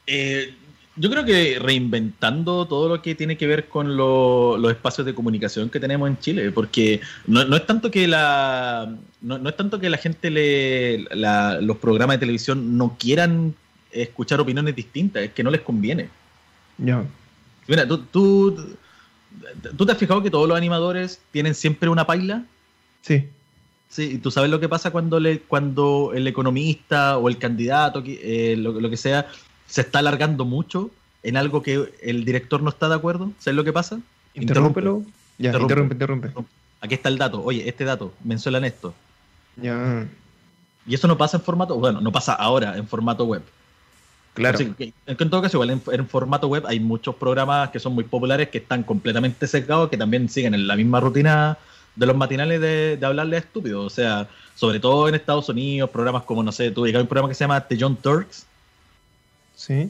Eh, 0.06 0.53
yo 0.95 1.10
creo 1.10 1.25
que 1.25 1.58
reinventando 1.60 2.67
todo 2.67 2.88
lo 2.88 3.01
que 3.01 3.15
tiene 3.15 3.36
que 3.38 3.47
ver 3.47 3.67
con 3.67 3.97
los 3.97 4.71
espacios 4.71 5.06
de 5.06 5.15
comunicación 5.15 5.69
que 5.69 5.79
tenemos 5.79 6.08
en 6.08 6.19
Chile, 6.19 6.51
porque 6.51 7.01
no, 7.25 7.56
es 7.56 7.65
tanto 7.65 7.89
que 7.89 8.08
la 8.08 8.95
no, 9.21 9.49
es 9.49 9.58
tanto 9.58 9.79
que 9.79 9.89
la 9.89 9.97
gente 9.97 10.29
le 10.29 11.06
los 11.62 11.77
programas 11.77 12.15
de 12.15 12.19
televisión 12.19 12.77
no 12.77 12.95
quieran 12.99 13.56
escuchar 13.91 14.39
opiniones 14.39 14.75
distintas, 14.75 15.23
es 15.23 15.32
que 15.32 15.43
no 15.43 15.49
les 15.49 15.62
conviene. 15.62 16.10
Ya. 16.77 17.03
Mira, 17.67 17.88
tú, 17.88 17.99
tú, 17.99 18.75
tú, 19.77 19.86
te 19.86 19.91
has 19.91 19.97
fijado 19.97 20.21
que 20.21 20.32
todos 20.32 20.47
los 20.47 20.58
animadores 20.58 21.21
tienen 21.32 21.56
siempre 21.56 21.89
una 21.89 22.06
paila. 22.06 22.43
Sí. 23.01 23.29
Sí, 23.89 24.13
y 24.13 24.17
tú 24.17 24.32
sabes 24.32 24.49
lo 24.49 24.60
que 24.60 24.67
pasa 24.67 24.89
cuando 24.89 25.19
le, 25.19 25.41
cuando 25.41 26.13
el 26.15 26.27
economista 26.27 27.19
o 27.19 27.29
el 27.29 27.38
candidato, 27.38 28.01
eh, 28.06 28.56
lo, 28.58 28.71
lo 28.79 28.89
que 28.89 28.97
sea, 28.97 29.27
se 29.73 29.81
está 29.81 29.97
alargando 29.97 30.45
mucho 30.45 30.91
en 31.23 31.36
algo 31.36 31.63
que 31.63 31.91
el 32.03 32.25
director 32.25 32.62
no 32.62 32.69
está 32.69 32.89
de 32.89 32.93
acuerdo. 32.93 33.31
¿Sabes 33.39 33.55
lo 33.55 33.63
que 33.63 33.73
pasa? 33.73 33.99
Interrúmpelo. 34.36 35.01
Ya, 35.39 35.49
interrumpe, 35.49 35.95
interrumpe, 35.95 36.31
Aquí 36.79 36.93
está 36.93 37.09
el 37.09 37.17
dato. 37.17 37.41
Oye, 37.43 37.67
este 37.67 37.83
dato, 37.83 38.13
mencionan 38.23 38.65
esto. 38.65 38.93
Ya. 39.55 40.05
Y 40.86 40.93
eso 40.93 41.07
no 41.07 41.17
pasa 41.17 41.38
en 41.38 41.43
formato, 41.43 41.75
bueno, 41.79 42.01
no 42.01 42.12
pasa 42.12 42.33
ahora 42.33 42.77
en 42.77 42.88
formato 42.88 43.25
web. 43.25 43.41
Claro. 44.36 44.59
en 44.59 45.29
todo 45.31 45.41
caso, 45.41 45.57
igual 45.57 45.71
en, 45.71 46.07
formato 46.07 46.47
web 46.47 46.65
hay 46.67 46.79
muchos 46.79 47.15
programas 47.15 47.71
que 47.71 47.79
son 47.79 47.93
muy 47.93 48.03
populares 48.03 48.49
que 48.49 48.59
están 48.59 48.83
completamente 48.83 49.47
sesgados, 49.47 49.89
que 49.89 49.97
también 49.97 50.29
siguen 50.29 50.53
en 50.53 50.67
la 50.67 50.75
misma 50.75 50.99
rutina 50.99 51.57
de 51.95 52.05
los 52.05 52.15
matinales 52.15 52.62
de, 52.62 52.97
de 52.97 53.05
hablarle 53.07 53.38
a 53.38 53.39
estúpidos. 53.39 53.88
O 53.88 53.89
sea, 53.89 54.27
sobre 54.53 54.79
todo 54.79 55.09
en 55.09 55.15
Estados 55.15 55.49
Unidos, 55.49 55.89
programas 55.89 56.21
como, 56.25 56.43
no 56.43 56.51
sé, 56.51 56.69
tú 56.69 56.86
hay 56.86 56.95
un 56.95 57.07
programa 57.07 57.29
que 57.29 57.33
se 57.33 57.43
llama 57.43 57.59
The 57.62 57.75
John 57.79 57.95
Turks, 57.95 58.45
Sí. 59.56 59.89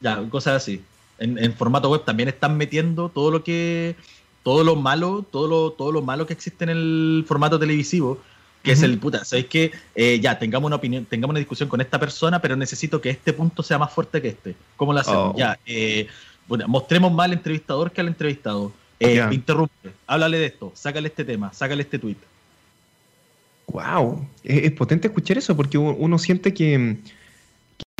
Ya, 0.00 0.22
cosas 0.28 0.62
así. 0.62 0.82
En, 1.18 1.54
formato 1.54 1.90
web 1.90 2.04
también 2.04 2.28
están 2.28 2.56
metiendo 2.56 3.08
todo 3.08 3.30
lo 3.30 3.44
que. 3.44 3.96
Todo 4.42 4.62
lo 4.62 4.76
malo, 4.76 5.24
todo 5.28 5.48
lo, 5.48 5.72
todo 5.72 5.90
lo 5.90 6.02
malo 6.02 6.24
que 6.24 6.32
existe 6.32 6.62
en 6.64 6.70
el 6.70 7.24
formato 7.26 7.58
televisivo, 7.58 8.20
que 8.62 8.72
es 8.72 8.82
el 8.82 8.98
puta, 8.98 9.24
¿sabéis 9.24 9.46
que 9.46 9.72
eh, 9.96 10.20
ya 10.20 10.38
tengamos 10.38 10.68
una 10.68 10.76
opinión, 10.76 11.04
tengamos 11.04 11.32
una 11.32 11.40
discusión 11.40 11.68
con 11.68 11.80
esta 11.80 11.98
persona, 11.98 12.40
pero 12.40 12.54
necesito 12.54 13.00
que 13.00 13.10
este 13.10 13.32
punto 13.32 13.64
sea 13.64 13.76
más 13.78 13.92
fuerte 13.92 14.22
que 14.22 14.28
este? 14.28 14.54
¿Cómo 14.76 14.92
lo 14.92 15.00
hacemos? 15.00 15.34
Oh. 15.34 15.38
Ya, 15.38 15.58
eh, 15.66 16.06
mostremos 16.68 17.12
más 17.12 17.24
al 17.24 17.32
entrevistador 17.32 17.90
que 17.90 18.00
al 18.00 18.08
entrevistado. 18.08 18.72
Eh, 19.00 19.20
interrumpe, 19.32 19.92
háblale 20.06 20.38
de 20.38 20.46
esto, 20.46 20.72
sácale 20.74 21.08
este 21.08 21.24
tema, 21.24 21.52
sácale 21.52 21.82
este 21.82 21.98
tweet. 21.98 22.16
Wow, 23.66 24.26
es 24.44 24.72
potente 24.72 25.08
escuchar 25.08 25.38
eso 25.38 25.56
porque 25.56 25.76
uno 25.76 26.18
siente 26.18 26.54
que 26.54 26.98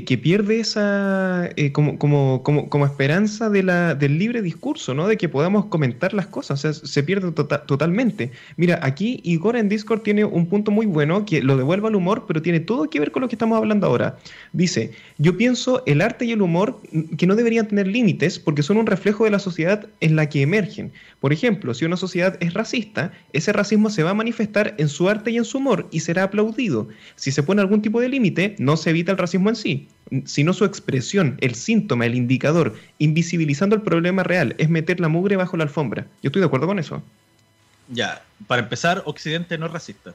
que 0.07 0.16
pierde 0.16 0.61
esa 0.61 1.51
eh, 1.57 1.73
como, 1.73 1.99
como, 1.99 2.42
como, 2.42 2.71
como, 2.71 2.87
esperanza 2.87 3.51
de 3.51 3.62
del 3.99 4.19
libre 4.19 4.40
discurso, 4.40 4.95
¿no? 4.95 5.09
De 5.09 5.19
que 5.19 5.29
podamos 5.29 5.66
comentar 5.66 6.14
las 6.14 6.29
cosas, 6.29 6.64
o 6.64 6.73
sea, 6.73 6.88
se 6.88 7.03
pierde 7.03 7.33
tota-, 7.33 7.66
totalmente. 7.66 8.31
Mira, 8.57 8.79
aquí 8.83 9.21
Igor 9.25 9.57
en 9.57 9.69
Discord 9.69 10.01
tiene 10.01 10.25
un 10.25 10.47
punto 10.47 10.71
muy 10.71 10.87
bueno 10.87 11.27
que 11.27 11.42
lo 11.42 11.57
devuelve 11.57 11.88
al 11.88 11.97
humor, 11.97 12.25
pero 12.27 12.40
tiene 12.40 12.61
todo 12.61 12.88
que 12.88 13.01
ver 13.01 13.11
con 13.11 13.23
lo 13.23 13.29
que 13.29 13.35
estamos 13.35 13.59
hablando 13.59 13.87
ahora. 13.87 14.16
Dice, 14.53 14.92
yo 15.19 15.37
pienso 15.37 15.83
el 15.85 16.01
arte 16.01 16.25
y 16.25 16.33
el 16.33 16.40
humor 16.40 16.81
que 17.19 17.27
no 17.27 17.35
deberían 17.35 17.69
tener 17.69 17.88
límites 17.88 18.38
porque 18.38 18.62
son 18.62 18.79
un 18.79 18.87
reflejo 18.87 19.25
de 19.25 19.31
la 19.31 19.40
sociedad 19.40 19.87
en 20.01 20.16
la 20.16 20.29
que 20.29 20.42
emergen. 20.42 20.92
Por 21.21 21.33
ejemplo, 21.33 21.75
si 21.75 21.85
una 21.85 21.97
sociedad 21.97 22.37
es 22.40 22.55
racista, 22.55 23.12
ese 23.33 23.53
racismo 23.53 23.90
se 23.90 24.05
va 24.05 24.11
a 24.11 24.14
manifestar 24.14 24.75
en 24.79 24.88
su 24.88 25.09
arte 25.09 25.33
y 25.33 25.37
en 25.37 25.45
su 25.45 25.59
humor 25.59 25.88
y 25.90 26.01
será 26.01 26.23
aplaudido. 26.23 26.88
Si 27.16 27.33
se 27.33 27.42
pone 27.42 27.61
algún 27.61 27.83
tipo 27.83 28.01
de 28.01 28.09
límite, 28.09 28.55
no 28.59 28.77
se 28.77 28.90
evita 28.90 29.12
el 29.12 29.19
racismo 29.19 29.49
en 29.49 29.57
sí 29.57 29.88
sino 30.25 30.53
su 30.53 30.64
expresión, 30.64 31.37
el 31.40 31.55
síntoma, 31.55 32.07
el 32.07 32.14
indicador, 32.14 32.75
invisibilizando 32.99 33.77
el 33.77 33.83
problema 33.83 34.23
real, 34.23 34.55
es 34.59 34.69
meter 34.69 35.01
la 35.01 35.09
mugre 35.09 35.37
bajo 35.37 35.57
la 35.57 35.64
alfombra. 35.64 36.07
Yo 36.23 36.29
estoy 36.29 36.40
de 36.40 36.47
acuerdo 36.47 36.66
con 36.66 36.79
eso. 36.79 37.03
Ya, 37.88 38.25
para 38.47 38.62
empezar, 38.62 39.03
Occidente 39.05 39.59
no 39.59 39.66
es 39.66 39.73
racista. 39.73 40.14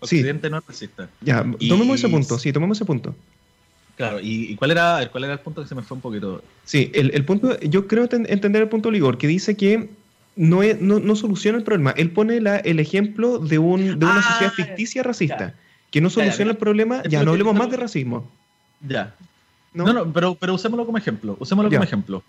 Occidente 0.00 0.48
no 0.48 0.58
es 0.58 0.66
racista. 0.66 1.08
Ya, 1.20 1.44
tomemos 1.68 1.98
ese 1.98 2.08
punto, 2.08 2.38
sí, 2.38 2.52
tomemos 2.52 2.78
ese 2.78 2.84
punto. 2.84 3.14
Claro, 3.96 4.18
¿y, 4.22 4.56
cuál, 4.56 4.70
era, 4.70 5.06
cuál 5.12 5.24
era 5.24 5.34
el 5.34 5.40
punto 5.40 5.62
que 5.62 5.68
se 5.68 5.74
me 5.74 5.82
fue 5.82 5.96
un 5.96 6.00
poquito? 6.00 6.42
Sí, 6.64 6.90
el, 6.94 7.24
punto, 7.24 7.60
yo 7.60 7.86
creo 7.86 8.08
entender 8.10 8.62
el 8.62 8.68
punto 8.68 8.88
de 8.88 8.94
Ligor, 8.94 9.18
que 9.18 9.26
dice 9.26 9.56
que 9.56 9.90
no, 10.36 10.62
no, 10.80 11.16
soluciona 11.16 11.58
el 11.58 11.64
problema. 11.64 11.90
Él 11.96 12.10
pone 12.10 12.40
la, 12.40 12.56
el 12.56 12.80
ejemplo 12.80 13.38
de, 13.38 13.58
un, 13.58 13.98
de 13.98 14.06
una 14.06 14.20
ah, 14.20 14.22
sociedad 14.22 14.52
ficticia 14.54 15.02
racista, 15.02 15.54
que 15.90 16.00
no 16.00 16.08
soluciona 16.08 16.52
el 16.52 16.56
problema, 16.56 17.02
ya 17.08 17.22
no 17.22 17.32
hablemos 17.32 17.54
más 17.54 17.70
de 17.70 17.76
racismo. 17.76 18.30
Ya. 18.80 19.14
¿No? 19.72 19.92
no, 19.92 20.12
pero, 20.12 20.34
pero 20.34 20.54
usémoslo 20.54 20.84
como 20.84 20.98
ejemplo. 20.98 21.36
Usémoslo 21.38 21.70
como 21.70 21.84
ejemplo. 21.84 22.22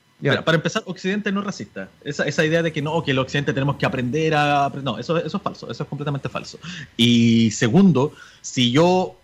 para 0.46 0.56
empezar, 0.56 0.84
Occidente 0.86 1.32
no 1.32 1.40
es 1.40 1.46
racista. 1.48 1.90
Esa, 2.04 2.26
esa 2.26 2.46
idea 2.46 2.62
de 2.62 2.72
que 2.72 2.82
no, 2.82 3.02
que 3.04 3.12
el 3.12 3.20
Occidente 3.20 3.54
tenemos 3.54 3.78
que 3.78 3.86
aprender 3.86 4.36
a. 4.36 4.72
No, 4.84 5.00
eso, 5.00 5.18
eso 5.18 5.38
es 5.38 5.44
falso. 5.44 5.72
Eso 5.72 5.84
es 5.84 5.90
completamente 5.90 6.30
falso. 6.30 6.60
Y 6.98 7.50
segundo, 7.52 8.14
si 8.42 8.72
yo 8.72 9.16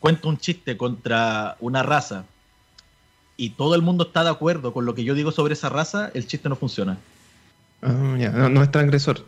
cuento 0.00 0.28
un 0.28 0.38
chiste 0.38 0.76
contra 0.76 1.56
una 1.60 1.82
raza 1.82 2.24
y 3.36 3.50
todo 3.50 3.74
el 3.74 3.82
mundo 3.82 4.04
está 4.04 4.24
de 4.24 4.30
acuerdo 4.30 4.72
con 4.72 4.84
lo 4.84 4.94
que 4.94 5.04
yo 5.04 5.14
digo 5.14 5.30
sobre 5.30 5.54
esa 5.54 5.68
raza, 5.68 6.10
el 6.14 6.26
chiste 6.26 6.48
no 6.48 6.56
funciona. 6.56 6.98
Ah, 7.82 7.92
no, 7.92 8.62
es 8.62 8.70
transgresor. 8.70 9.24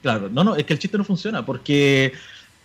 Claro, 0.00 0.28
no, 0.30 0.44
no, 0.44 0.56
es 0.56 0.64
que 0.64 0.72
el 0.72 0.78
chiste 0.78 0.98
no 0.98 1.04
funciona 1.04 1.44
porque 1.44 2.12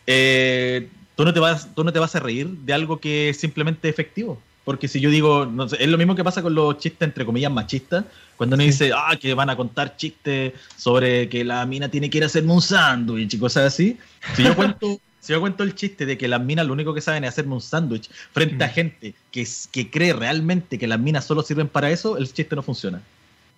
eh, 0.06 0.90
tú 1.18 1.26
no 1.26 1.34
te 1.34 1.42
vas, 1.42 1.74
tú 1.76 1.84
no 1.84 1.92
te 1.92 2.00
vas 2.00 2.16
a 2.16 2.22
reír 2.22 2.48
de 2.48 2.74
algo 2.74 3.02
que 3.02 3.30
es 3.30 3.38
simplemente 3.38 3.90
efectivo. 3.90 4.40
Porque 4.64 4.88
si 4.88 5.00
yo 5.00 5.10
digo, 5.10 5.46
no 5.46 5.68
sé, 5.68 5.78
es 5.82 5.90
lo 5.90 5.98
mismo 5.98 6.16
que 6.16 6.24
pasa 6.24 6.42
con 6.42 6.54
los 6.54 6.78
chistes 6.78 7.02
entre 7.08 7.26
comillas 7.26 7.52
machistas, 7.52 8.06
cuando 8.36 8.56
uno 8.56 8.64
dice, 8.64 8.92
ah, 8.94 9.18
que 9.20 9.34
van 9.34 9.50
a 9.50 9.56
contar 9.56 9.98
chistes 9.98 10.54
sobre 10.76 11.28
que 11.28 11.44
la 11.44 11.66
mina 11.66 11.90
tiene 11.90 12.10
que 12.10 12.20
ir 12.20 12.24
a 12.24 12.28
hacerme 12.28 12.54
un 12.54 12.62
sándwich 12.62 13.34
y 13.34 13.40
cosas 13.40 13.74
así. 13.74 13.98
Si 14.36 14.44
yo 14.44 14.56
cuento, 14.56 15.00
si 15.20 15.34
yo 15.34 15.40
cuento 15.40 15.64
el 15.64 15.74
chiste 15.74 16.06
de 16.06 16.18
que 16.18 16.28
las 16.28 16.42
minas 16.42 16.68
lo 16.68 16.74
único 16.74 16.94
que 16.94 17.02
saben 17.02 17.24
es 17.24 17.30
hacerme 17.30 17.56
un 17.56 17.62
sándwich 17.62 18.10
frente 18.32 18.64
a 18.64 18.68
mm. 18.68 18.72
gente 18.72 19.16
que, 19.32 19.48
que 19.72 19.90
cree 19.90 20.14
realmente 20.14 20.78
que 20.78 20.86
las 20.86 21.00
minas 21.00 21.26
solo 21.26 21.42
sirven 21.42 21.68
para 21.70 21.90
eso, 21.90 22.18
el 22.18 22.32
chiste 22.32 22.56
no 22.56 22.62
funciona. 22.62 23.02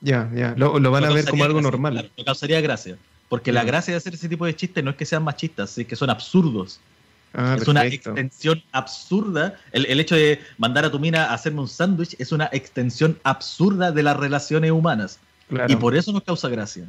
Ya, 0.01 0.32
ya, 0.34 0.53
lo, 0.55 0.80
van 0.91 1.03
a 1.03 1.10
ver 1.10 1.26
como 1.26 1.43
algo 1.43 1.60
normal. 1.60 1.93
Claro, 1.93 2.10
causaría 2.26 2.62
gracia. 2.62 2.97
Porque 3.28 3.51
la 3.51 3.64
gracia 3.64 3.93
de 3.93 3.97
hacer 3.97 4.14
ese 4.14 4.30
tipo 4.30 4.45
de 4.45 4.55
chistes 4.55 4.84
no 4.84 4.91
es 4.91 4.95
que 4.95 5.05
sean 5.05 5.24
machistas, 5.24 5.78
es 5.78 5.86
que 5.86 5.95
son 5.95 6.10
absurdos. 6.10 6.80
Ah, 7.34 7.56
es 7.62 7.68
una 7.68 7.86
extensión 7.86 8.64
absurda. 8.72 9.56
El, 9.72 9.86
el 9.86 10.00
hecho 10.00 10.16
de 10.16 10.40
mandar 10.58 10.86
a 10.86 10.92
tu 10.92 11.00
mina 11.00 11.26
a 11.26 11.34
hacerme 11.36 11.62
un 11.62 11.68
sándwich 11.68 12.16
es 12.18 12.32
una 12.32 12.50
extensión 12.52 13.20
absurda 13.24 13.92
de 13.92 14.02
las 14.04 14.18
relaciones 14.18 14.72
humanas. 14.72 15.20
Claro, 15.48 15.72
Y 15.72 15.76
por 15.76 15.96
eso 15.96 16.12
nos 16.12 16.24
causa 16.24 16.50
gracia. 16.50 16.86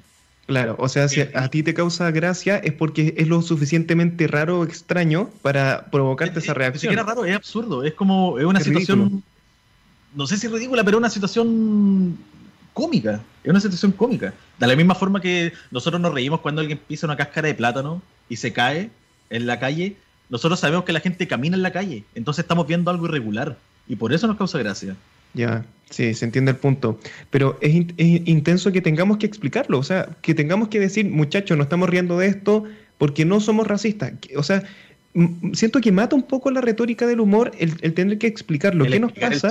claro. 0.46 0.76
O 0.78 0.88
sea, 0.88 1.08
si 1.08 1.20
a 1.20 1.48
ti 1.48 1.62
te 1.62 1.74
causa 1.74 2.10
gracia 2.10 2.56
es 2.56 2.72
porque 2.72 3.14
es 3.16 3.28
lo 3.28 3.40
suficientemente 3.42 4.26
raro 4.26 4.60
o 4.60 4.64
extraño 4.64 5.30
para 5.42 5.86
provocarte 5.90 6.38
Es- 6.38 6.44
esa 6.44 6.52
es- 6.52 6.56
Ni 6.56 6.60
reacción. 6.60 6.80
siquiera 6.80 7.02
raro, 7.02 7.24
es 7.24 7.36
absurdo. 7.36 7.84
Es 7.84 7.94
como, 7.94 8.38
es 8.38 8.44
una 8.44 8.58
Es 8.58 8.64
situación, 8.64 8.98
ridículo. 8.98 9.22
no 10.14 10.26
sé 10.26 10.36
si 10.38 10.48
ridícula, 10.48 10.82
pero 10.84 10.98
una 10.98 11.10
situación 11.10 12.18
cómica. 12.72 13.20
Es 13.44 13.50
una 13.50 13.60
situación 13.60 13.92
cómica. 13.92 14.32
De 14.58 14.66
la 14.66 14.74
misma 14.76 14.94
forma 14.94 15.20
que 15.20 15.52
nosotros 15.70 16.00
nos 16.00 16.12
reímos 16.14 16.40
cuando 16.40 16.60
alguien 16.62 16.78
pisa 16.78 17.06
una 17.06 17.16
cáscara 17.16 17.48
de 17.48 17.54
plátano 17.54 18.02
y 18.28 18.36
se 18.36 18.52
cae 18.52 18.90
en 19.30 19.46
la 19.46 19.58
calle. 19.60 19.96
Nosotros 20.30 20.60
sabemos 20.60 20.84
que 20.84 20.92
la 20.92 21.00
gente 21.00 21.26
camina 21.28 21.56
en 21.56 21.62
la 21.62 21.72
calle. 21.72 22.04
Entonces 22.14 22.44
estamos 22.44 22.66
viendo 22.66 22.90
algo 22.90 23.06
irregular. 23.06 23.58
Y 23.88 23.96
por 23.96 24.12
eso 24.12 24.26
nos 24.26 24.36
causa 24.36 24.58
gracia. 24.58 24.96
Ya, 25.34 25.64
sí, 25.90 26.14
se 26.14 26.24
entiende 26.24 26.52
el 26.52 26.56
punto. 26.56 26.98
Pero 27.30 27.58
es, 27.60 27.74
in- 27.74 27.94
es 27.96 28.22
intenso 28.26 28.72
que 28.72 28.80
tengamos 28.80 29.18
que 29.18 29.26
explicarlo, 29.26 29.78
o 29.78 29.82
sea, 29.82 30.08
que 30.22 30.34
tengamos 30.34 30.68
que 30.68 30.80
decir, 30.80 31.04
muchachos, 31.08 31.56
no 31.56 31.64
estamos 31.64 31.88
riendo 31.90 32.18
de 32.18 32.28
esto 32.28 32.64
porque 32.98 33.24
no 33.24 33.40
somos 33.40 33.66
racistas. 33.66 34.12
O 34.36 34.42
sea, 34.42 34.62
siento 35.52 35.80
que 35.80 35.92
mata 35.92 36.14
un 36.16 36.22
poco 36.22 36.50
la 36.50 36.60
retórica 36.60 37.06
del 37.06 37.20
humor 37.20 37.52
el, 37.58 37.74
el 37.82 37.94
tener 37.94 38.18
que 38.18 38.26
explicarlo. 38.26 38.84
¿Qué 38.84 39.00
nos 39.00 39.12
pasa? 39.12 39.48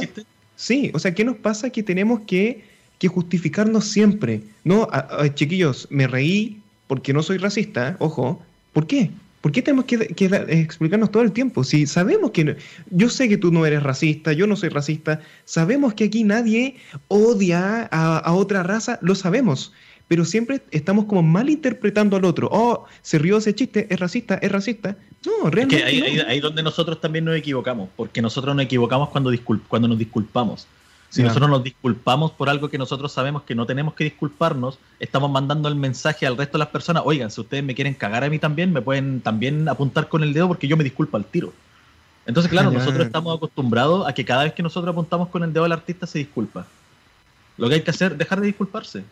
Sí, 0.55 0.91
o 0.93 0.99
sea, 0.99 1.13
¿qué 1.13 1.23
nos 1.23 1.37
pasa 1.37 1.69
que 1.69 1.83
tenemos 1.83 2.21
que, 2.21 2.63
que 2.97 3.07
justificarnos 3.07 3.85
siempre? 3.85 4.41
No, 4.63 4.87
a- 4.91 5.23
a- 5.23 5.33
chiquillos, 5.33 5.87
me 5.89 6.07
reí 6.07 6.61
porque 6.87 7.13
no 7.13 7.23
soy 7.23 7.37
racista, 7.37 7.95
ojo. 7.99 8.41
¿Por 8.73 8.85
qué? 8.87 9.11
¿Por 9.41 9.51
qué 9.53 9.61
tenemos 9.61 9.85
que, 9.85 9.97
que 9.99 10.27
dar- 10.27 10.49
explicarnos 10.51 11.11
todo 11.11 11.23
el 11.23 11.31
tiempo? 11.31 11.63
Si 11.63 11.85
sabemos 11.87 12.31
que... 12.31 12.43
no- 12.43 12.55
yo 12.91 13.09
sé 13.09 13.29
que 13.29 13.37
tú 13.37 13.51
no 13.51 13.65
eres 13.65 13.81
racista, 13.83 14.33
yo 14.33 14.47
no 14.47 14.55
soy 14.55 14.69
racista, 14.69 15.21
sabemos 15.45 15.93
que 15.93 16.05
aquí 16.05 16.23
nadie 16.23 16.75
odia 17.07 17.87
a, 17.91 18.17
a 18.17 18.33
otra 18.33 18.63
raza, 18.63 18.99
lo 19.01 19.15
sabemos, 19.15 19.71
pero 20.07 20.25
siempre 20.25 20.61
estamos 20.71 21.05
como 21.05 21.21
malinterpretando 21.23 22.17
al 22.17 22.25
otro. 22.25 22.49
Oh, 22.51 22.85
se 23.01 23.17
rió 23.19 23.37
ese 23.37 23.53
chiste, 23.55 23.87
es 23.89 23.99
racista, 23.99 24.35
es 24.41 24.51
racista. 24.51 24.97
No, 25.25 25.47
Es 25.47 25.53
realmente 25.53 25.77
que 25.77 25.83
ahí, 25.83 25.99
no. 25.99 26.05
ahí- 26.05 26.19
ahí 26.27 26.39
donde 26.39 26.63
nosotros 26.63 26.99
también 26.99 27.25
nos 27.25 27.35
equivocamos, 27.37 27.89
porque 27.95 28.21
nosotros 28.21 28.55
nos 28.55 28.65
equivocamos 28.65 29.09
cuando, 29.09 29.31
cuando 29.67 29.87
nos 29.87 29.97
disculpamos. 29.97 30.67
Si 31.09 31.23
nosotros 31.23 31.49
nos 31.49 31.63
disculpamos 31.63 32.31
por 32.31 32.49
algo 32.49 32.69
que 32.69 32.77
nosotros 32.77 33.11
sabemos 33.11 33.41
que 33.43 33.55
no 33.55 33.65
tenemos 33.65 33.95
que 33.95 34.03
disculparnos, 34.03 34.77
estamos 34.99 35.31
mandando 35.31 35.67
el 35.67 35.75
mensaje 35.75 36.27
al 36.27 36.37
resto 36.37 36.53
de 36.53 36.59
las 36.59 36.67
personas, 36.67 37.01
oigan, 37.05 37.31
si 37.31 37.41
ustedes 37.41 37.63
me 37.63 37.73
quieren 37.73 37.95
cagar 37.95 38.23
a 38.23 38.29
mí 38.29 38.37
también, 38.37 38.71
me 38.71 38.81
pueden 38.81 39.19
también 39.21 39.67
apuntar 39.67 40.07
con 40.07 40.21
el 40.21 40.33
dedo 40.33 40.47
porque 40.47 40.67
yo 40.67 40.77
me 40.77 40.83
disculpo 40.83 41.17
al 41.17 41.25
tiro. 41.25 41.51
Entonces, 42.27 42.51
claro, 42.51 42.69
nosotros 42.69 43.07
estamos 43.07 43.35
acostumbrados 43.35 44.07
a 44.07 44.13
que 44.13 44.23
cada 44.23 44.43
vez 44.43 44.53
que 44.53 44.61
nosotros 44.61 44.91
apuntamos 44.93 45.29
con 45.29 45.43
el 45.43 45.51
dedo 45.51 45.63
al 45.65 45.71
artista 45.71 46.05
se 46.05 46.19
disculpa. 46.19 46.67
Lo 47.57 47.67
que 47.69 47.75
hay 47.75 47.81
que 47.81 47.89
hacer 47.89 48.11
es 48.11 48.17
dejar 48.19 48.39
de 48.39 48.45
disculparse. 48.47 49.03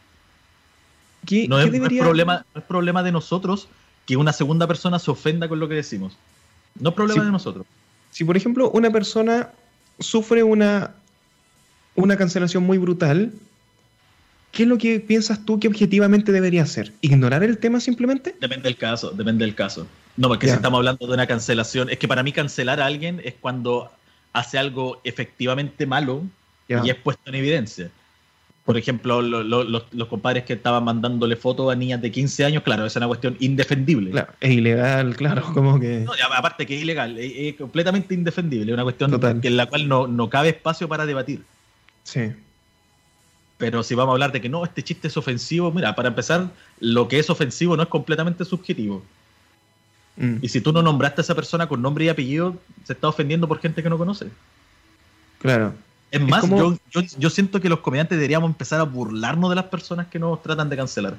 ¿Qué- 1.26 1.48
No 1.48 1.56
qué 1.58 1.64
es, 1.64 1.66
no 1.66 1.66
es 1.66 1.72
debería- 1.72 2.04
problema, 2.04 2.46
no 2.54 2.62
es 2.62 2.68
problema 2.68 3.02
de 3.04 3.12
nosotros 3.12 3.68
que 4.06 4.16
una 4.18 4.34
segunda 4.34 4.68
persona 4.68 5.00
se 5.00 5.10
ofenda 5.12 5.50
con 5.50 5.60
lo 5.60 5.68
que 5.68 5.74
decimos. 5.76 6.16
No 6.80 6.90
es 6.90 6.96
problema 6.96 7.24
de 7.26 7.32
nosotros. 7.32 7.66
Si, 8.12 8.24
por 8.24 8.38
ejemplo, 8.38 8.70
una 8.70 8.92
persona 8.92 9.50
sufre 10.00 10.44
una, 10.44 10.92
una 11.98 12.16
cancelación 12.16 12.64
muy 12.64 12.78
brutal, 12.78 13.34
¿qué 14.52 14.64
es 14.64 14.70
lo 14.70 14.78
que 14.78 15.00
piensas 15.00 15.44
tú 15.46 15.60
que 15.60 15.68
objetivamente 15.68 16.32
debería 16.32 16.64
hacer? 16.64 16.94
¿Ignorar 17.02 17.44
el 17.44 17.58
tema 17.58 17.80
simplemente? 17.80 18.36
Depende 18.40 18.70
del 18.70 18.78
caso, 18.78 19.12
depende 19.12 19.44
del 19.46 19.56
caso. 19.56 19.88
No, 20.16 20.30
porque 20.30 20.48
si 20.48 20.54
estamos 20.54 20.78
hablando 20.78 21.06
de 21.06 21.14
una 21.14 21.28
cancelación, 21.28 21.90
es 21.90 21.98
que 21.98 22.08
para 22.08 22.24
mí 22.24 22.32
cancelar 22.32 22.80
a 22.80 22.86
alguien 22.86 23.22
es 23.24 23.34
cuando 23.40 23.92
hace 24.34 24.58
algo 24.58 25.02
efectivamente 25.04 25.86
malo 25.86 26.24
y 26.68 26.90
es 26.90 26.96
puesto 26.96 27.30
en 27.30 27.36
evidencia. 27.36 27.90
Por 28.66 28.78
ejemplo, 28.78 29.22
lo- 29.22 29.44
lo- 29.44 29.64
los, 29.64 29.84
los 29.94 30.08
compadres 30.10 30.44
que 30.44 30.54
estaban 30.54 30.84
mandándole 30.84 31.36
fotos 31.38 31.72
a 31.72 31.76
niñas 31.76 32.02
de 32.02 32.12
15 32.12 32.44
años, 32.46 32.64
claro, 32.64 32.86
esa 32.86 32.94
es 32.94 32.98
una 32.98 33.08
cuestión 33.08 33.38
indefendible. 33.40 34.12
Claro, 34.12 34.34
es 34.42 34.52
ilegal, 34.52 35.16
claro, 35.16 35.42
como 35.54 35.80
que... 35.80 36.00
No, 36.02 36.12
aparte 36.36 36.66
que 36.66 36.76
es 36.76 36.82
ilegal, 36.82 37.18
es, 37.18 37.32
es 37.36 37.56
completamente 37.56 38.14
indefendible, 38.14 38.72
es 38.72 38.74
una 38.74 38.84
cuestión 38.84 39.10
Total. 39.12 39.40
en 39.42 39.56
la 39.58 39.68
cual 39.68 39.88
no, 39.88 40.06
no 40.08 40.30
cabe 40.30 40.50
espacio 40.50 40.88
para 40.90 41.06
debatir. 41.06 41.42
Sí, 42.08 42.32
Pero 43.58 43.84
si 43.84 43.96
vamos 43.96 44.12
a 44.12 44.14
hablar 44.14 44.32
de 44.32 44.40
que 44.40 44.48
no, 44.48 44.64
este 44.64 44.82
chiste 44.82 45.10
es 45.10 45.18
ofensivo, 45.18 45.72
mira, 45.74 45.94
para 45.94 46.08
empezar, 46.08 46.50
lo 46.80 47.10
que 47.10 47.20
es 47.20 47.30
ofensivo 47.30 47.76
no 47.76 47.84
es 47.84 47.90
completamente 47.90 48.46
subjetivo. 48.46 49.04
Mm, 50.16 50.38
Y 50.42 50.48
si 50.48 50.62
tú 50.62 50.72
no 50.72 50.82
nombraste 50.82 51.20
a 51.20 51.24
esa 51.24 51.36
persona 51.36 51.68
con 51.68 51.82
nombre 51.82 52.06
y 52.06 52.10
apellido, 52.10 52.56
se 52.86 52.94
está 52.94 53.10
ofendiendo 53.10 53.46
por 53.48 53.60
gente 53.60 53.84
que 53.84 53.90
no 53.90 53.98
conoce. 53.98 54.28
claro. 55.40 55.74
Es 56.10 56.22
más, 56.22 56.40
como- 56.40 56.58
yo, 56.58 56.78
yo, 56.92 57.02
yo 57.20 57.30
siento 57.30 57.60
que 57.60 57.68
los 57.68 57.80
comediantes 57.80 58.18
deberíamos 58.18 58.50
empezar 58.50 58.80
a 58.80 58.84
burlarnos 58.84 59.50
de 59.50 59.58
las 59.58 59.66
personas 59.66 60.08
que 60.08 60.18
nos 60.20 60.42
tratan 60.42 60.70
de 60.70 60.78
cancelar. 60.78 61.16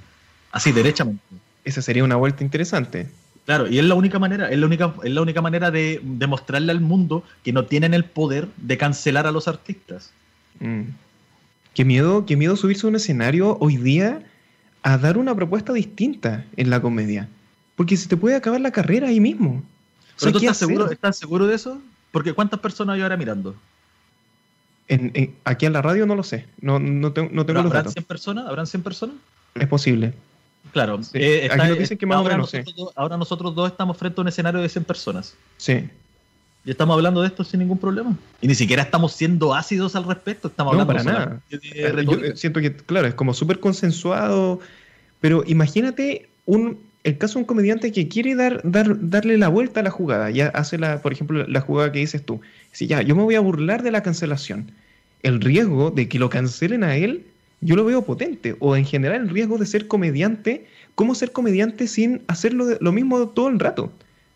Así, 0.50 0.72
derechamente. 0.72 1.22
Esa 1.64 1.82
sería 1.82 2.02
una 2.02 2.16
vuelta 2.16 2.42
interesante. 2.42 3.10
Claro, 3.44 3.68
y 3.68 3.78
es 3.78 3.84
la 3.84 3.94
única 3.94 4.18
manera, 4.18 4.48
es 4.50 4.58
la 4.58 4.64
única, 4.64 4.94
es 5.04 5.10
la 5.12 5.20
única 5.20 5.42
manera 5.42 5.70
de 5.70 6.00
demostrarle 6.02 6.72
al 6.72 6.80
mundo 6.80 7.22
que 7.44 7.52
no 7.52 7.66
tienen 7.66 7.92
el 7.92 8.04
poder 8.04 8.48
de 8.56 8.78
cancelar 8.78 9.26
a 9.26 9.32
los 9.32 9.46
artistas. 9.46 10.10
Mm. 10.60 10.82
Qué 11.74 11.84
miedo, 11.84 12.26
qué 12.26 12.36
miedo 12.36 12.56
subirse 12.56 12.86
a 12.86 12.90
un 12.90 12.96
escenario 12.96 13.56
hoy 13.60 13.76
día 13.76 14.22
a 14.82 14.98
dar 14.98 15.18
una 15.18 15.34
propuesta 15.34 15.72
distinta 15.72 16.44
en 16.56 16.70
la 16.70 16.80
comedia. 16.80 17.28
Porque 17.76 17.96
se 17.96 18.08
te 18.08 18.16
puede 18.16 18.34
acabar 18.36 18.60
la 18.60 18.70
carrera 18.72 19.08
ahí 19.08 19.20
mismo. 19.20 19.50
O 20.16 20.20
sea, 20.20 20.26
¿Pero 20.26 20.32
tú 20.32 20.38
¿qué 20.40 20.46
estás 20.46 20.58
seguro, 20.58 20.90
estás 20.90 21.16
seguro 21.18 21.46
de 21.46 21.54
eso? 21.54 21.80
Porque 22.10 22.32
¿cuántas 22.32 22.58
personas 22.60 22.94
hay 22.96 23.02
ahora 23.02 23.16
mirando? 23.16 23.54
En- 24.88 25.10
en- 25.14 25.34
aquí 25.44 25.66
en 25.66 25.72
la 25.74 25.82
radio 25.82 26.06
no 26.06 26.14
lo 26.14 26.22
sé. 26.22 26.46
No, 26.60 26.78
no 26.80 27.12
tengo, 27.12 27.28
no 27.32 27.44
tengo 27.46 27.58
los 27.62 27.66
¿Habrán 27.70 27.82
datos. 27.84 27.92
100 27.92 28.04
personas? 28.04 28.46
¿Habrán 28.46 28.66
100 28.66 28.82
personas? 28.82 29.16
Es 29.54 29.68
posible. 29.68 30.14
Claro. 30.72 31.02
Sí. 31.02 31.10
eh, 31.14 31.48
Aquí 31.52 31.68
nos 31.68 31.78
dicen 31.78 31.98
que 31.98 32.06
más 32.06 32.16
o 32.16 32.20
ahora 32.20 32.34
sí. 32.34 32.38
nosotros 32.58 32.76
dos- 32.76 32.92
ahora 32.96 33.16
nosotros 33.16 33.54
dos 33.54 33.70
estamos 33.70 33.96
frente 33.96 34.20
a 34.20 34.22
un 34.22 34.28
escenario 34.28 34.60
de 34.60 34.68
100 34.68 34.84
personas. 34.84 35.34
Sí. 35.58 35.88
Y 36.68 36.70
estamos 36.72 36.92
hablando 36.96 37.22
de 37.22 37.28
esto 37.28 37.44
sin 37.44 37.60
ningún 37.60 37.78
problema. 37.78 38.14
Y 38.42 38.46
ni 38.46 38.54
siquiera 38.54 38.82
estamos 38.82 39.14
siendo 39.14 39.54
ácidos 39.54 39.96
al 39.96 40.04
respecto. 40.04 40.48
Estamos 40.48 40.76
No, 40.76 40.82
hablando 40.82 41.02
para 41.02 41.40
de 41.48 41.56
Eh, 41.62 42.04
Yo 42.04 42.18
eh, 42.22 42.36
siento 42.36 42.60
que, 42.60 42.76
claro, 42.76 43.06
es 43.06 43.14
como 43.14 43.32
súper 43.32 43.58
consensuado, 43.58 44.60
pero 45.18 45.44
imagínate 45.46 46.28
un, 46.44 46.76
el 47.04 47.16
caso 47.16 47.38
de 47.38 47.44
un 47.44 47.46
comediante 47.46 47.90
que 47.90 48.06
quiere 48.08 48.34
dar, 48.34 48.60
dar, 48.64 48.98
darle 49.00 49.38
la 49.38 49.48
vuelta 49.48 49.80
a 49.80 49.82
la 49.82 49.88
jugada, 49.90 50.30
ya 50.30 50.48
hace, 50.48 50.76
la, 50.76 51.00
por 51.00 51.10
ejemplo, 51.14 51.46
la 51.48 51.62
jugada 51.62 51.90
que 51.90 52.00
dices 52.00 52.22
tú. 52.22 52.42
Si 52.70 52.86
ya, 52.86 53.00
yo 53.00 53.16
me 53.16 53.22
voy 53.22 53.36
a 53.36 53.40
burlar 53.40 53.82
de 53.82 53.90
la 53.90 54.02
cancelación. 54.02 54.70
El 55.22 55.40
riesgo 55.40 55.90
de 55.90 56.06
que 56.06 56.18
lo 56.18 56.28
cancelen 56.28 56.84
a 56.84 56.96
él, 56.96 57.24
yo 57.62 57.76
lo 57.76 57.86
veo 57.86 58.02
potente. 58.04 58.56
O 58.58 58.76
en 58.76 58.84
general 58.84 59.22
el 59.22 59.30
riesgo 59.30 59.56
de 59.56 59.64
ser 59.64 59.88
comediante, 59.88 60.66
¿cómo 60.94 61.14
ser 61.14 61.32
comediante 61.32 61.88
sin 61.88 62.20
hacerlo 62.26 62.66
de- 62.66 62.76
lo 62.82 62.92
mismo 62.92 63.26
todo 63.30 63.48
el 63.48 63.58
rato? 63.58 63.90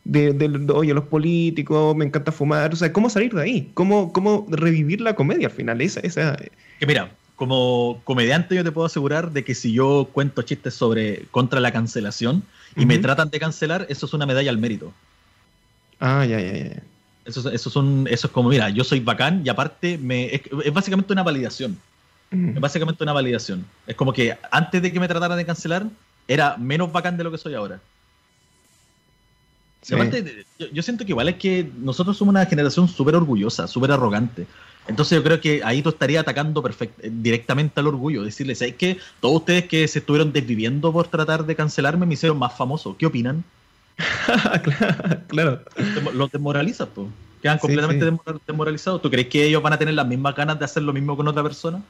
De, 0.05 0.32
de- 0.32 0.48
de, 0.48 0.72
oye, 0.72 0.92
los 0.94 1.05
políticos, 1.05 1.94
me 1.94 2.05
encanta 2.05 2.32
fumar, 2.32 2.72
o 2.72 2.76
sea, 2.76 2.92
¿cómo 2.92 3.09
salir 3.09 3.32
de 3.34 3.42
ahí? 3.42 3.70
¿Cómo, 3.74 4.12
cómo 4.12 4.46
revivir 4.50 5.00
la 5.00 5.14
comedia 5.14 5.46
al 5.46 5.53
final? 5.53 5.80
Esa, 5.80 6.00
esa, 6.00 6.36
Que 6.80 6.86
mira, 6.86 7.11
como 7.36 8.00
comediante 8.05 8.55
yo 8.57 8.64
te 8.64 8.72
puedo 8.72 8.86
asegurar 8.86 9.30
de 9.30 9.44
que 9.44 9.55
si 9.55 9.72
yo 9.72 10.09
cuento 10.12 10.42
chistes 10.42 10.74
sobre 10.74 11.26
contra 11.30 11.61
la 11.61 11.72
cancelación 11.72 12.42
y 12.76 12.84
me 12.86 12.98
tratan 12.98 13.30
de 13.30 13.38
cancelar, 13.38 13.86
eso 13.88 14.07
es 14.07 14.12
una 14.14 14.26
medalla 14.26 14.50
al 14.50 14.59
mérito. 14.59 14.92
Ah, 16.00 16.24
ya, 16.26 16.40
ya, 16.40 16.53
ya. 16.53 16.82
Eso, 17.24 17.40
es- 17.48 17.55
eso, 17.55 17.70
son, 17.70 18.07
eso 18.11 18.26
es 18.26 18.32
como, 18.32 18.48
mira, 18.48 18.68
yo 18.70 18.82
soy 18.82 18.98
bacán 19.00 19.42
y 19.44 19.48
aparte 19.48 19.98
me, 19.98 20.34
es, 20.34 20.42
es 20.64 20.72
básicamente 20.72 21.12
una 21.12 21.22
validación. 21.22 21.78
Es 22.32 22.61
básicamente 22.61 23.05
una 23.05 23.12
validación. 23.12 23.64
Es 23.86 23.94
como 23.94 24.12
que 24.12 24.36
antes 24.50 24.80
de 24.80 24.90
que 24.90 24.98
me 24.98 25.07
trataran 25.07 25.36
de 25.36 25.44
cancelar, 25.44 25.86
era 26.26 26.57
menos 26.57 26.90
bacán 26.90 27.16
de 27.18 27.24
lo 27.24 27.30
que 27.30 27.36
soy 27.38 27.55
ahora. 27.55 27.78
Sí. 29.83 29.95
aparte, 29.95 30.45
yo, 30.59 30.66
yo 30.72 30.83
siento 30.83 31.05
que 31.05 31.11
igual 31.12 31.28
es 31.28 31.35
que 31.37 31.68
nosotros 31.78 32.16
somos 32.16 32.33
una 32.33 32.47
generación 32.47 32.89
súper 32.89 33.16
orgullosa, 33.16 33.66
súper 33.66 33.91
arrogante. 33.93 34.47
Entonces 34.89 35.16
yo 35.16 35.22
creo 35.22 35.41
que 35.41 35.61
ahí 35.64 35.83
tú 35.83 35.91
estarías 35.91 36.22
atacando 36.22 36.62
perfect- 36.62 36.99
eh, 37.03 37.11
directamente 37.12 37.78
al 37.80 37.87
orgullo. 37.89 38.22
Decirles, 38.24 38.59
¿sabes 38.59 38.74
qué? 38.76 38.99
Todos 39.20 39.37
ustedes 39.41 39.64
que 39.66 39.87
se 39.89 40.01
estuvieron 40.01 40.33
desviviendo 40.33 40.93
por 40.93 41.09
tratar 41.09 41.45
de 41.47 41.55
cancelarme 41.55 42.07
me 42.07 42.14
hicieron 42.14 42.39
más 42.39 42.57
famoso. 42.57 42.97
¿Qué 42.97 43.07
opinan? 43.07 43.45
claro. 45.28 45.62
Los 46.14 46.30
desmoralizas, 46.30 46.89
pues. 46.95 47.09
Quedan 47.43 47.59
Sí, 47.59 47.61
completamente 47.62 48.05
sí. 48.05 48.11
desmor- 48.11 48.41
desmoralizados. 48.47 49.03
¿Tú 49.03 49.11
crees 49.11 49.28
que 49.28 49.45
ellos 49.45 49.62
van 49.62 49.72
a 49.72 49.78
tener 49.78 49.95
las 49.95 50.07
mismas 50.07 50.35
ganas 50.35 50.59
de 50.59 50.64
hacer 50.64 50.83
lo 50.83 50.93
mismo 50.93 51.16
con 51.16 51.26
otra 51.28 51.43
persona? 51.43 51.83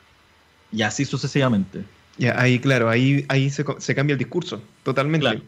Y 0.73 0.83
así 0.83 1.05
sucesivamente. 1.05 1.85
Ya, 2.19 2.39
ahí, 2.41 2.59
claro, 2.59 2.89
ahí, 2.89 3.25
ahí 3.29 3.51
se, 3.51 3.65
se 3.79 3.95
cambia 3.95 4.15
el 4.15 4.19
discurso. 4.19 4.63
totalmente. 4.83 5.43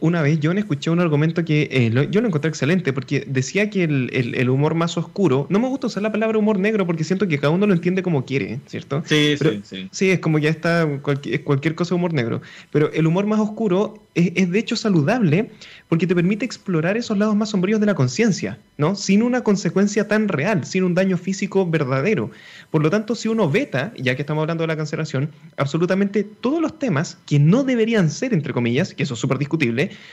Una 0.00 0.22
vez 0.22 0.38
yo 0.40 0.52
escuché 0.52 0.90
un 0.90 1.00
argumento 1.00 1.44
que 1.44 1.68
eh, 1.70 2.08
yo 2.10 2.20
lo 2.20 2.28
encontré 2.28 2.48
excelente 2.48 2.92
porque 2.92 3.24
decía 3.26 3.68
que 3.70 3.84
el, 3.84 4.50
humor 4.50 4.74
más 4.74 4.96
oscuro, 4.96 5.46
no 5.50 5.58
me 5.58 5.68
gusta 5.68 5.88
usar 5.88 6.02
la 6.02 6.12
palabra 6.12 6.38
humor 6.38 6.58
negro 6.58 6.86
porque 6.86 7.04
siento 7.04 7.26
que 7.26 7.38
cada 7.38 7.50
uno 7.50 7.66
lo 7.66 7.72
entiende 7.72 8.02
como 8.02 8.24
quiere, 8.24 8.60
¿cierto? 8.66 9.02
Sí, 9.06 9.36
sí, 9.36 9.60
sí. 9.64 9.88
Sí, 9.90 10.10
es 10.10 10.20
como 10.20 10.38
ya 10.38 10.50
está 10.50 10.86
cualquier, 11.02 11.42
cualquier 11.42 11.74
cosa 11.74 11.94
humor 11.94 12.12
negro. 12.12 12.42
Pero 12.70 12.92
el 12.92 13.06
humor 13.06 13.26
más 13.26 13.40
oscuro 13.40 14.02
es, 14.14 14.50
de 14.50 14.58
hecho 14.58 14.76
saludable 14.76 15.50
porque 15.88 16.06
te 16.06 16.14
permite 16.14 16.44
explorar 16.44 16.96
esos 16.96 17.18
lados 17.18 17.36
más 17.36 17.50
sombríos 17.50 17.78
de 17.80 17.86
la 17.86 17.94
conciencia, 17.94 18.58
¿no? 18.78 18.94
Sin 18.94 19.22
una 19.22 19.42
consecuencia 19.42 20.08
tan 20.08 20.28
real, 20.28 20.64
sin 20.64 20.84
un 20.84 20.94
daño 20.94 21.18
físico 21.18 21.68
verdadero. 21.68 22.30
Por 22.70 22.82
lo 22.82 22.88
tanto, 22.88 23.14
si 23.14 23.28
uno 23.28 23.50
veta, 23.50 23.92
ya 23.96 24.16
que 24.16 24.22
estamos 24.22 24.42
hablando 24.42 24.62
de 24.62 24.68
la 24.68 24.76
cancelación, 24.76 25.30
absolutamente 25.58 26.24
todos 26.24 26.62
los 26.62 26.78
temas 26.78 27.18
que 27.26 27.38
no 27.38 27.62
deberían 27.62 28.10
ser, 28.10 28.32
entre 28.32 28.54
comillas, 28.54 28.94
que 28.94 29.02
eso 29.02 29.14
es 29.14 29.20
súper 29.20 29.38
discutible, 29.38 29.71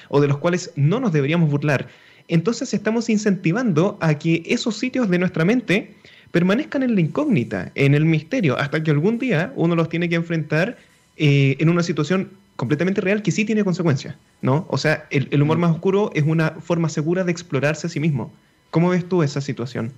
o 0.09 0.21
de 0.21 0.27
los 0.27 0.37
cuales 0.37 0.71
no 0.75 0.99
nos 0.99 1.11
deberíamos 1.11 1.49
burlar, 1.49 1.87
entonces 2.27 2.73
estamos 2.73 3.09
incentivando 3.09 3.97
a 4.01 4.17
que 4.17 4.43
esos 4.45 4.77
sitios 4.77 5.09
de 5.09 5.17
nuestra 5.17 5.45
mente 5.45 5.95
permanezcan 6.31 6.83
en 6.83 6.95
la 6.95 7.01
incógnita, 7.01 7.71
en 7.75 7.95
el 7.95 8.05
misterio, 8.05 8.57
hasta 8.57 8.83
que 8.83 8.91
algún 8.91 9.17
día 9.17 9.51
uno 9.55 9.75
los 9.75 9.89
tiene 9.89 10.07
que 10.09 10.15
enfrentar 10.15 10.77
eh, 11.17 11.57
en 11.59 11.69
una 11.69 11.83
situación 11.83 12.29
completamente 12.55 13.01
real 13.01 13.21
que 13.21 13.31
sí 13.31 13.45
tiene 13.45 13.63
consecuencias, 13.63 14.15
¿no? 14.41 14.67
O 14.69 14.77
sea, 14.77 15.07
el, 15.09 15.41
humor 15.41 15.57
mm. 15.57 15.61
más 15.61 15.71
oscuro 15.71 16.11
es 16.13 16.23
una 16.23 16.51
forma 16.61 16.89
segura 16.89 17.23
de 17.23 17.31
explorarse 17.31 17.87
a 17.87 17.89
sí 17.89 17.99
mismo. 17.99 18.31
¿Cómo 18.69 18.89
ves 18.89 19.07
tú 19.07 19.23
esa 19.23 19.41
situación? 19.41 19.91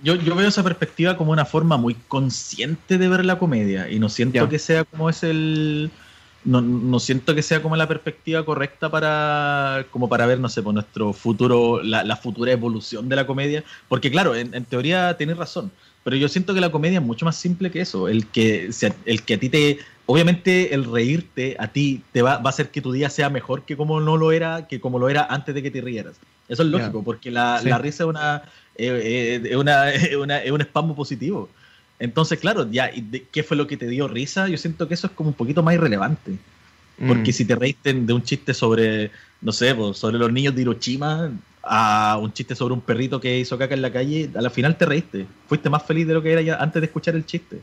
Yo, 0.00 0.14
yo 0.14 0.36
veo 0.36 0.46
esa 0.46 0.62
perspectiva 0.62 1.16
como 1.16 1.32
una 1.32 1.44
forma 1.44 1.76
muy 1.76 1.94
consciente 2.06 2.98
de 2.98 3.08
ver 3.08 3.24
la 3.24 3.38
comedia 3.38 3.90
y 3.90 3.98
no 3.98 4.08
siento 4.08 4.48
que 4.48 4.58
sea 4.60 4.84
como 4.84 5.10
es 5.10 5.24
el... 5.24 5.90
No, 6.44 6.60
no, 6.60 7.00
siento 7.00 7.34
que 7.34 7.42
sea 7.42 7.60
como 7.60 7.76
la 7.76 7.88
perspectiva 7.88 8.44
correcta 8.44 8.90
para 8.90 9.84
como 9.90 10.08
para 10.08 10.24
ver, 10.24 10.38
no 10.38 10.48
sé, 10.48 10.62
por 10.62 10.72
nuestro 10.72 11.12
futuro, 11.12 11.82
la, 11.82 12.16
futura 12.16 12.52
evolución 12.52 13.08
de 13.08 13.16
la 13.16 13.26
comedia. 13.26 13.64
Porque 13.88 14.10
claro, 14.10 14.34
en, 14.34 14.54
en 14.54 14.64
teoría 14.64 15.16
tienes 15.16 15.36
razón. 15.36 15.70
Pero 16.04 16.16
yo 16.16 16.28
siento 16.28 16.54
que 16.54 16.60
la 16.60 16.70
comedia 16.70 17.00
es 17.00 17.04
mucho 17.04 17.26
más 17.26 17.36
simple 17.36 17.70
que 17.70 17.80
eso. 17.80 18.08
El 18.08 18.26
que, 18.28 18.70
el 19.04 19.22
que 19.22 19.34
a 19.34 19.38
ti 19.38 19.48
te. 19.48 19.78
Obviamente, 20.06 20.72
el 20.72 20.90
reírte 20.90 21.54
a 21.58 21.68
ti 21.68 22.02
te 22.12 22.22
va, 22.22 22.38
va 22.38 22.46
a 22.46 22.48
hacer 22.48 22.70
que 22.70 22.80
tu 22.80 22.92
día 22.92 23.10
sea 23.10 23.28
mejor 23.28 23.64
que 23.64 23.76
como 23.76 24.00
no 24.00 24.16
lo 24.16 24.32
era, 24.32 24.66
que 24.66 24.80
como 24.80 24.98
lo 24.98 25.10
era 25.10 25.26
antes 25.28 25.54
de 25.54 25.62
que 25.62 25.70
te 25.70 25.82
rieras. 25.82 26.16
Eso 26.48 26.62
es 26.62 26.70
lógico, 26.70 27.04
porque 27.04 27.30
la, 27.30 27.60
la, 27.62 27.76
risa 27.76 28.04
es 28.04 28.08
una, 28.08 28.42
eh, 28.76 29.42
eh, 29.44 29.56
una, 29.56 29.92
una, 30.18 30.38
es 30.38 30.50
un 30.50 30.62
espasmo 30.62 30.96
positivo. 30.96 31.50
Entonces, 31.98 32.38
claro, 32.38 32.70
ya, 32.70 32.90
¿qué 33.32 33.42
fue 33.42 33.56
lo 33.56 33.66
que 33.66 33.76
te 33.76 33.88
dio 33.88 34.08
risa? 34.08 34.48
Yo 34.48 34.56
siento 34.56 34.86
que 34.88 34.94
eso 34.94 35.08
es 35.08 35.12
como 35.12 35.30
un 35.30 35.34
poquito 35.34 35.62
más 35.62 35.74
irrelevante. 35.74 36.38
Porque 37.06 37.30
mm. 37.30 37.34
si 37.34 37.44
te 37.44 37.54
reíste 37.54 37.92
de 37.92 38.12
un 38.12 38.22
chiste 38.22 38.54
sobre, 38.54 39.10
no 39.40 39.52
sé, 39.52 39.74
sobre 39.94 40.18
los 40.18 40.32
niños 40.32 40.54
de 40.54 40.62
Hiroshima, 40.62 41.30
a 41.62 42.18
un 42.20 42.32
chiste 42.32 42.54
sobre 42.54 42.74
un 42.74 42.80
perrito 42.80 43.20
que 43.20 43.38
hizo 43.38 43.58
caca 43.58 43.74
en 43.74 43.82
la 43.82 43.92
calle, 43.92 44.30
a 44.34 44.40
la 44.40 44.50
final 44.50 44.76
te 44.76 44.86
reíste. 44.86 45.26
Fuiste 45.46 45.70
más 45.70 45.84
feliz 45.84 46.06
de 46.06 46.14
lo 46.14 46.22
que 46.22 46.32
era 46.32 46.40
ya 46.40 46.56
antes 46.56 46.80
de 46.80 46.86
escuchar 46.86 47.14
el 47.14 47.26
chiste. 47.26 47.60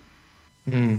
Mm. 0.65 0.95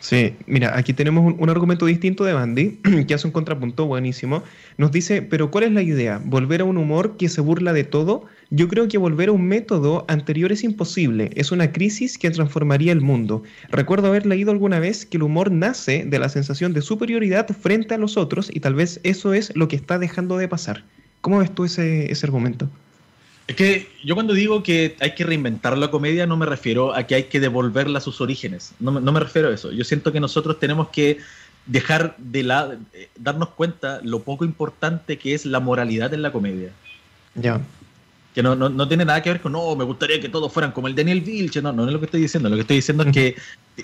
Sí, 0.00 0.36
mira, 0.46 0.78
aquí 0.78 0.92
tenemos 0.92 1.34
un, 1.36 1.50
argumento 1.50 1.86
distinto 1.86 2.24
de 2.24 2.32
Bandy, 2.32 2.80
que 3.08 3.14
hace 3.14 3.26
un 3.26 3.32
contrapunto 3.32 3.86
buenísimo. 3.86 4.42
Nos 4.76 4.92
dice, 4.92 5.22
pero 5.22 5.50
¿cuál 5.50 5.64
es 5.64 5.72
la 5.72 5.82
idea? 5.82 6.20
¿Volver 6.24 6.60
a 6.60 6.64
un 6.64 6.76
humor 6.76 7.16
que 7.16 7.28
se 7.28 7.40
burla 7.40 7.72
de 7.72 7.84
todo? 7.84 8.26
Yo 8.50 8.68
creo 8.68 8.88
que 8.88 8.96
volver 8.96 9.28
a 9.28 9.32
un 9.32 9.46
método 9.46 10.06
anterior 10.08 10.52
es 10.52 10.64
imposible. 10.64 11.30
Es 11.34 11.52
una 11.52 11.70
crisis 11.70 12.16
que 12.16 12.30
transformaría 12.30 12.92
el 12.92 13.02
mundo. 13.02 13.42
Recuerdo 13.70 14.08
haber 14.08 14.24
leído 14.24 14.50
alguna 14.50 14.80
vez 14.80 15.04
que 15.04 15.18
el 15.18 15.22
humor 15.24 15.52
nace 15.52 16.04
de 16.06 16.18
la 16.18 16.30
sensación 16.30 16.72
de 16.72 16.80
superioridad 16.80 17.46
frente 17.48 17.94
a 17.94 17.98
los 17.98 18.16
otros 18.16 18.50
y 18.52 18.60
tal 18.60 18.74
vez 18.74 19.00
eso 19.02 19.34
es 19.34 19.54
lo 19.54 19.68
que 19.68 19.76
está 19.76 19.98
dejando 19.98 20.38
de 20.38 20.48
pasar. 20.48 20.82
¿Cómo 21.20 21.40
ves 21.40 21.54
tú 21.54 21.66
ese, 21.66 22.10
ese 22.10 22.24
argumento? 22.24 22.70
Es 23.48 23.56
que 23.56 23.88
yo 24.04 24.14
cuando 24.14 24.34
digo 24.34 24.62
que 24.62 24.94
hay 25.00 25.14
que 25.14 25.24
reinventar 25.24 25.76
la 25.76 25.90
comedia 25.90 26.26
no 26.26 26.36
me 26.36 26.44
refiero 26.44 26.94
a 26.94 27.06
que 27.06 27.14
hay 27.14 27.24
que 27.24 27.40
devolverla 27.40 27.98
a 27.98 28.02
sus 28.02 28.20
orígenes. 28.20 28.74
No, 28.78 28.92
me 28.92 29.20
refiero 29.20 29.48
a 29.48 29.54
eso. 29.54 29.72
Yo 29.72 29.84
siento 29.84 30.12
que 30.12 30.20
nosotros 30.20 30.60
tenemos 30.60 30.90
que 30.90 31.18
dejar 31.64 32.14
de 32.18 32.42
la, 32.42 32.78
eh, 32.92 33.08
darnos 33.18 33.48
cuenta 33.50 34.00
lo 34.02 34.20
poco 34.20 34.44
importante 34.44 35.16
que 35.16 35.34
es 35.34 35.46
la 35.46 35.60
moralidad 35.60 36.12
en 36.12 36.20
la 36.20 36.30
comedia. 36.30 36.72
Ya. 37.34 37.60
Que 38.38 38.42
no, 38.44 38.54
no, 38.54 38.68
no, 38.68 38.86
tiene 38.86 39.04
nada 39.04 39.20
que 39.20 39.30
ver 39.30 39.40
con, 39.40 39.50
no, 39.50 39.74
me 39.74 39.82
gustaría 39.82 40.20
que 40.20 40.28
todos 40.28 40.52
fueran 40.52 40.70
como 40.70 40.86
el 40.86 40.94
Daniel 40.94 41.22
Vilche. 41.22 41.60
No, 41.60 41.72
no 41.72 41.86
es 41.86 41.92
lo 41.92 41.98
que 41.98 42.04
estoy 42.04 42.20
diciendo. 42.20 42.48
Lo 42.48 42.54
que 42.54 42.60
estoy 42.60 42.76
diciendo 42.76 43.02
es 43.02 43.12
que 43.12 43.36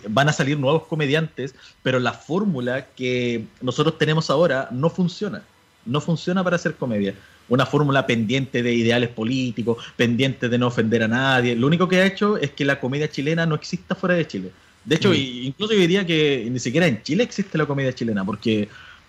van 0.09 0.29
a 0.29 0.33
salir 0.33 0.59
nuevos 0.59 0.85
comediantes, 0.85 1.57
pero 1.83 1.99
la 1.99 2.13
fórmula 2.13 2.87
que 2.95 3.47
nosotros 3.61 3.99
tenemos 3.99 4.31
ahora 4.31 4.69
no 4.71 4.91
funciona 4.91 5.43
no 5.87 6.01
funciona 6.01 6.43
para 6.43 6.57
hacer 6.57 6.75
comedia. 6.75 7.15
Una 7.49 7.67
fórmula 7.67 8.07
pendiente 8.07 8.63
de 8.63 8.73
ideales 8.73 9.11
políticos, 9.11 9.85
pendiente 9.97 10.49
de 10.49 10.59
no 10.59 10.69
ofender 10.69 11.03
a 11.03 11.09
nadie. 11.09 11.55
Lo 11.55 11.67
único 11.67 11.89
que 11.89 12.01
ha 12.01 12.07
hecho 12.07 12.39
es 12.39 12.51
que 12.51 12.65
la 12.65 12.81
comedia 12.81 13.11
chilena 13.11 13.45
no 13.45 13.55
exista 13.55 13.95
fuera 13.95 14.15
de 14.15 14.27
Chile. 14.27 14.51
De 14.85 14.97
hecho, 14.97 15.15
incluso 15.15 15.73
yo 15.73 15.81
diría 15.81 16.07
que 16.07 16.47
ni 16.51 16.59
siquiera 16.59 16.87
en 16.87 17.03
Chile 17.03 17.25
existe 17.25 17.57
la 17.59 17.67
comedia 17.67 17.93
chilena, 17.95 18.25
porque 18.25 18.69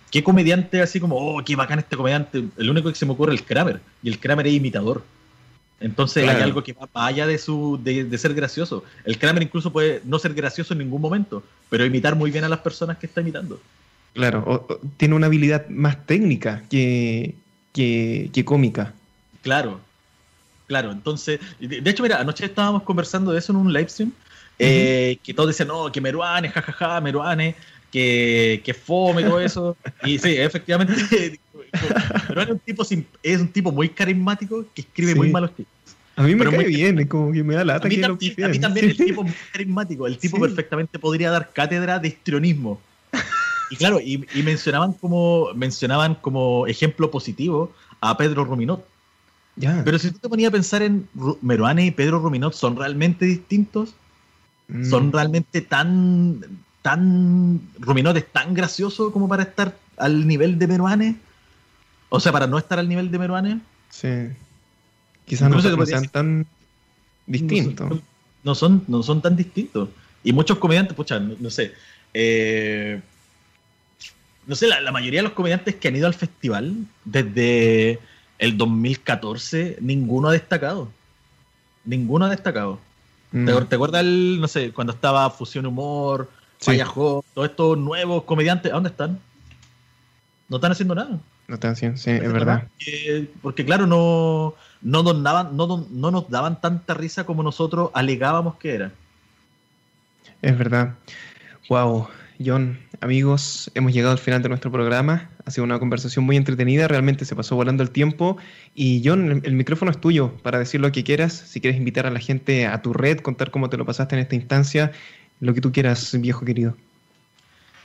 qué 0.09 0.23
comediante 0.23 0.81
así 0.81 0.99
como, 0.99 1.17
oh, 1.17 1.43
qué 1.43 1.55
bacán 1.55 1.79
este 1.79 1.97
comediante. 1.97 2.43
El 2.57 2.69
único 2.69 2.89
que 2.89 2.95
se 2.95 3.05
me 3.05 3.11
ocurre 3.11 3.33
es 3.33 3.41
el 3.41 3.45
Kramer, 3.45 3.81
y 4.01 4.09
el 4.09 4.19
Kramer 4.19 4.47
es 4.47 4.53
imitador. 4.53 5.03
Entonces 5.79 6.27
hay 6.27 6.41
algo 6.41 6.63
que 6.63 6.73
va 6.73 6.87
allá 6.93 7.27
de, 7.27 7.37
su, 7.37 7.79
de, 7.83 8.05
de, 8.05 8.17
ser 8.17 8.33
gracioso. 8.33 8.83
El 9.03 9.19
Kramer 9.19 9.43
incluso 9.43 9.71
puede 9.71 10.01
no 10.05 10.19
ser 10.19 10.33
gracioso 10.33 10.73
en 10.73 10.79
ningún 10.79 11.01
momento, 11.01 11.43
pero 11.69 11.85
imitar 11.85 12.15
muy 12.15 12.31
bien 12.31 12.43
a 12.45 12.49
las 12.49 12.59
personas 12.59 12.97
que 12.97 13.07
está 13.07 13.21
imitando. 13.21 13.59
Claro, 14.15 14.65
tiene 14.95 15.13
una 15.13 15.27
habilidad 15.27 15.67
más 15.67 16.05
técnica 16.05 16.63
que, 16.69 17.35
cómica. 18.45 18.93
Claro, 19.41 19.81
claro. 20.67 20.93
Entonces, 20.93 21.41
de, 21.59 21.89
hecho, 21.89 22.01
mira, 22.01 22.21
anoche 22.21 22.45
estábamos 22.45 22.83
conversando 22.83 23.33
de 23.33 23.39
eso 23.39 23.51
en 23.51 23.57
un 23.57 23.73
live 23.73 23.89
stream, 23.89 24.13
eh, 24.57 25.17
que 25.21 25.33
todos 25.33 25.49
decían, 25.49 25.67
no, 25.67 25.91
que 25.91 25.99
Meruane, 25.99 26.47
jajaja, 26.47 27.01
Meruane, 27.01 27.57
que, 27.91 28.61
que 28.63 28.73
fome, 28.73 29.23
todo 29.23 29.41
eso. 29.41 29.75
y 30.05 30.17
sí, 30.17 30.37
efectivamente, 30.37 31.37
Meruane 32.29 32.51
es 32.51 32.55
un, 32.55 32.59
tipo 32.59 32.83
es 33.23 33.41
un 33.41 33.47
tipo 33.47 33.71
muy 33.71 33.89
carismático 33.89 34.65
que 34.73 34.81
escribe 34.81 35.15
muy 35.15 35.29
malos 35.29 35.51
chistes. 35.55 35.95
A 36.17 36.23
mí 36.23 36.33
me 36.33 36.49
cae 36.49 36.65
bien, 36.65 36.99
es 36.99 37.07
como 37.07 37.31
que 37.31 37.43
me 37.43 37.55
da 37.55 37.65
lata. 37.65 37.87
A 37.87 37.89
mí, 37.89 37.97
que 37.97 38.45
a 38.45 38.47
mí 38.47 38.59
también 38.59 38.85
el 38.85 38.97
tipo 38.97 39.23
muy 39.23 39.33
carismático. 39.51 40.07
El 40.07 40.17
tipo 40.17 40.39
perfectamente 40.39 40.97
podría 40.97 41.29
dar 41.29 41.51
cátedra 41.51 41.99
de 41.99 42.09
histrionismo. 42.09 42.79
Y 43.71 43.77
claro, 43.77 43.99
y, 43.99 44.19
mencionaban 44.43 44.93
como 44.93 45.51
mencionaban 45.55 46.13
como 46.13 46.67
ejemplo 46.67 47.09
positivo 47.09 47.73
a 47.99 48.15
Pedro 48.15 48.45
Ruminot. 48.45 48.85
Ya. 49.55 49.81
Pero 49.83 49.97
si 49.97 50.11
tú 50.11 50.19
te 50.19 50.29
ponías 50.29 50.49
a 50.49 50.51
pensar 50.51 50.83
en 50.83 51.09
Meruane 51.41 51.87
y 51.87 51.89
Pedro 51.89 52.19
Ruminot, 52.19 52.53
¿son 52.53 52.75
realmente 52.75 53.25
distintos? 53.25 53.95
Mm. 54.67 54.85
¿Son 54.87 55.11
realmente 55.11 55.61
tan, 55.61 56.41
tan... 56.83 57.59
Ruminot 57.79 58.15
es 58.17 58.31
tan 58.31 58.53
gracioso 58.53 59.11
como 59.11 59.27
para 59.27 59.41
estar 59.41 59.75
al 59.97 60.27
nivel 60.27 60.59
de 60.59 60.67
Meruane? 60.67 61.15
O 62.09 62.19
sea, 62.19 62.31
para 62.31 62.47
no 62.47 62.57
estar 62.57 62.79
al 62.79 62.87
nivel 62.87 63.11
de 63.11 63.19
Meruane. 63.19 63.59
Sí. 63.89 64.29
Quizás 65.25 65.49
no, 65.49 65.85
sean 65.85 66.07
tan 66.09 66.45
distintos. 67.25 67.99
No 68.43 68.53
son, 68.53 68.83
no 68.87 69.01
son, 69.01 69.21
tan 69.21 69.35
distintos. 69.35 69.89
Y 70.23 70.33
muchos 70.33 70.59
comediantes, 70.59 70.95
pucha, 70.95 71.19
no, 71.19 71.49
sé. 71.49 71.73
Eh, 72.13 73.01
no 74.45 74.55
sé, 74.55 74.67
la, 74.67 74.91
mayoría 74.91 75.19
de 75.19 75.23
los 75.23 75.33
comediantes 75.33 75.75
que 75.75 75.87
han 75.87 75.95
ido 75.95 76.05
al 76.05 76.13
festival 76.13 76.75
desde 77.03 77.99
el 78.37 78.57
2014, 78.57 79.77
ninguno 79.81 80.29
ha 80.29 80.31
destacado. 80.31 80.89
Ninguno 81.83 82.25
ha 82.25 82.29
destacado. 82.29 82.79
¿Te, 83.31 83.37
mm. 83.39 83.73
acuerdas, 83.73 84.01
el, 84.01 84.39
no 84.39 84.47
sé, 84.47 84.71
cuando 84.71 84.93
estaba 84.93 85.29
Fusión 85.31 85.65
Humor, 85.65 86.29
sí. 86.59 86.77
todos 86.93 87.49
estos 87.49 87.77
nuevos 87.77 88.23
comediantes, 88.23 88.71
¿a 88.71 88.75
dónde 88.75 88.89
están? 88.89 89.19
No 90.47 90.57
están 90.57 90.71
haciendo 90.71 90.93
nada. 90.93 91.19
No 91.47 91.55
están 91.55 91.73
haciendo, 91.73 91.97
sí, 91.97 92.09
es 92.09 92.33
verdad. 92.33 92.67
Porque, 93.41 93.65
claro, 93.65 93.85
no, 93.85 94.55
no, 94.81 95.03
nos 95.03 95.21
daban, 95.21 95.55
no, 95.55 95.85
no 95.89 96.11
nos 96.11 96.29
daban 96.29 96.59
tanta 96.59 96.95
risa 96.95 97.25
como 97.25 97.43
nosotros 97.43 97.91
alegábamos 97.93 98.55
que 98.55 98.73
era. 98.73 98.91
Es 100.41 100.57
verdad. 100.57 100.95
Wow. 101.69 102.07
John, 102.43 102.79
amigos, 102.99 103.71
hemos 103.75 103.93
llegado 103.93 104.11
al 104.11 104.17
final 104.17 104.41
de 104.41 104.49
nuestro 104.49 104.71
programa. 104.71 105.29
Ha 105.45 105.51
sido 105.51 105.63
una 105.63 105.79
conversación 105.79 106.25
muy 106.25 106.35
entretenida, 106.35 106.87
realmente 106.87 107.23
se 107.23 107.35
pasó 107.35 107.55
volando 107.55 107.81
el 107.81 107.91
tiempo. 107.91 108.37
Y 108.73 109.01
John, 109.05 109.41
el, 109.43 109.53
micrófono 109.53 109.91
es 109.91 110.01
tuyo 110.01 110.33
para 110.43 110.59
decir 110.59 110.81
lo 110.81 110.91
que 110.91 111.03
quieras. 111.03 111.33
Si 111.33 111.61
quieres 111.61 111.77
invitar 111.77 112.05
a 112.05 112.11
la 112.11 112.19
gente 112.19 112.65
a 112.65 112.81
tu 112.81 112.91
red, 112.93 113.19
contar 113.19 113.51
cómo 113.51 113.69
te 113.69 113.77
lo 113.77 113.85
pasaste 113.85 114.15
en 114.15 114.21
esta 114.21 114.35
instancia, 114.35 114.91
lo 115.39 115.53
que 115.53 115.61
tú 115.61 115.71
quieras, 115.71 116.19
viejo 116.19 116.43
querido. 116.43 116.75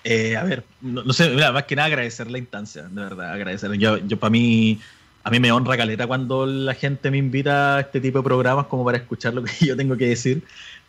Eh, 0.05 0.37
a 0.37 0.45
ver, 0.45 0.65
no, 0.81 1.13
sé, 1.13 1.31
más 1.31 1.65
que 1.65 1.77
nada 1.77 1.87
agradecer 1.87 2.31
la 2.31 2.39
instancia, 2.39 2.85
de 2.85 3.01
verdad, 3.03 3.33
agradecer. 3.33 3.73
Yo, 3.75 3.99
yo 3.99 4.19
para 4.19 4.31
mí, 4.31 4.81
a 5.25 5.31
mí 5.31 5.41
me 5.41 5.53
honra 5.53 5.77
caleta 5.77 6.07
cuando 6.07 6.47
la 6.47 6.75
gente 6.75 7.11
me 7.11 7.19
invita 7.19 7.77
a 7.77 7.81
este 7.81 8.01
tipo 8.01 8.19
de 8.19 8.25
programas 8.25 8.67
como 8.67 8.85
para 8.85 8.99
escuchar 8.99 9.35
lo 9.35 9.45
que 9.45 9.53
yo 9.67 9.77
tengo 9.77 9.97
que 9.97 10.09
decir. 10.09 10.43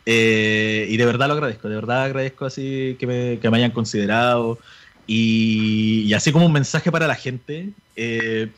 Eh, 0.05 0.87
y 0.89 0.97
de 0.97 1.05
verdad 1.05 1.27
lo 1.27 1.33
agradezco, 1.33 1.69
de 1.69 1.75
verdad 1.75 2.05
agradezco 2.05 2.45
así 2.45 2.95
que 2.99 3.05
me, 3.05 3.39
que 3.39 3.49
me 3.49 3.57
hayan 3.57 3.71
considerado. 3.71 4.59
Y, 5.07 6.13
así 6.13 6.31
como 6.31 6.45
un 6.45 6.53
mensaje 6.53 6.91
para 6.91 7.07
la 7.07 7.15
gente, 7.15 7.69
eh, 7.97 8.49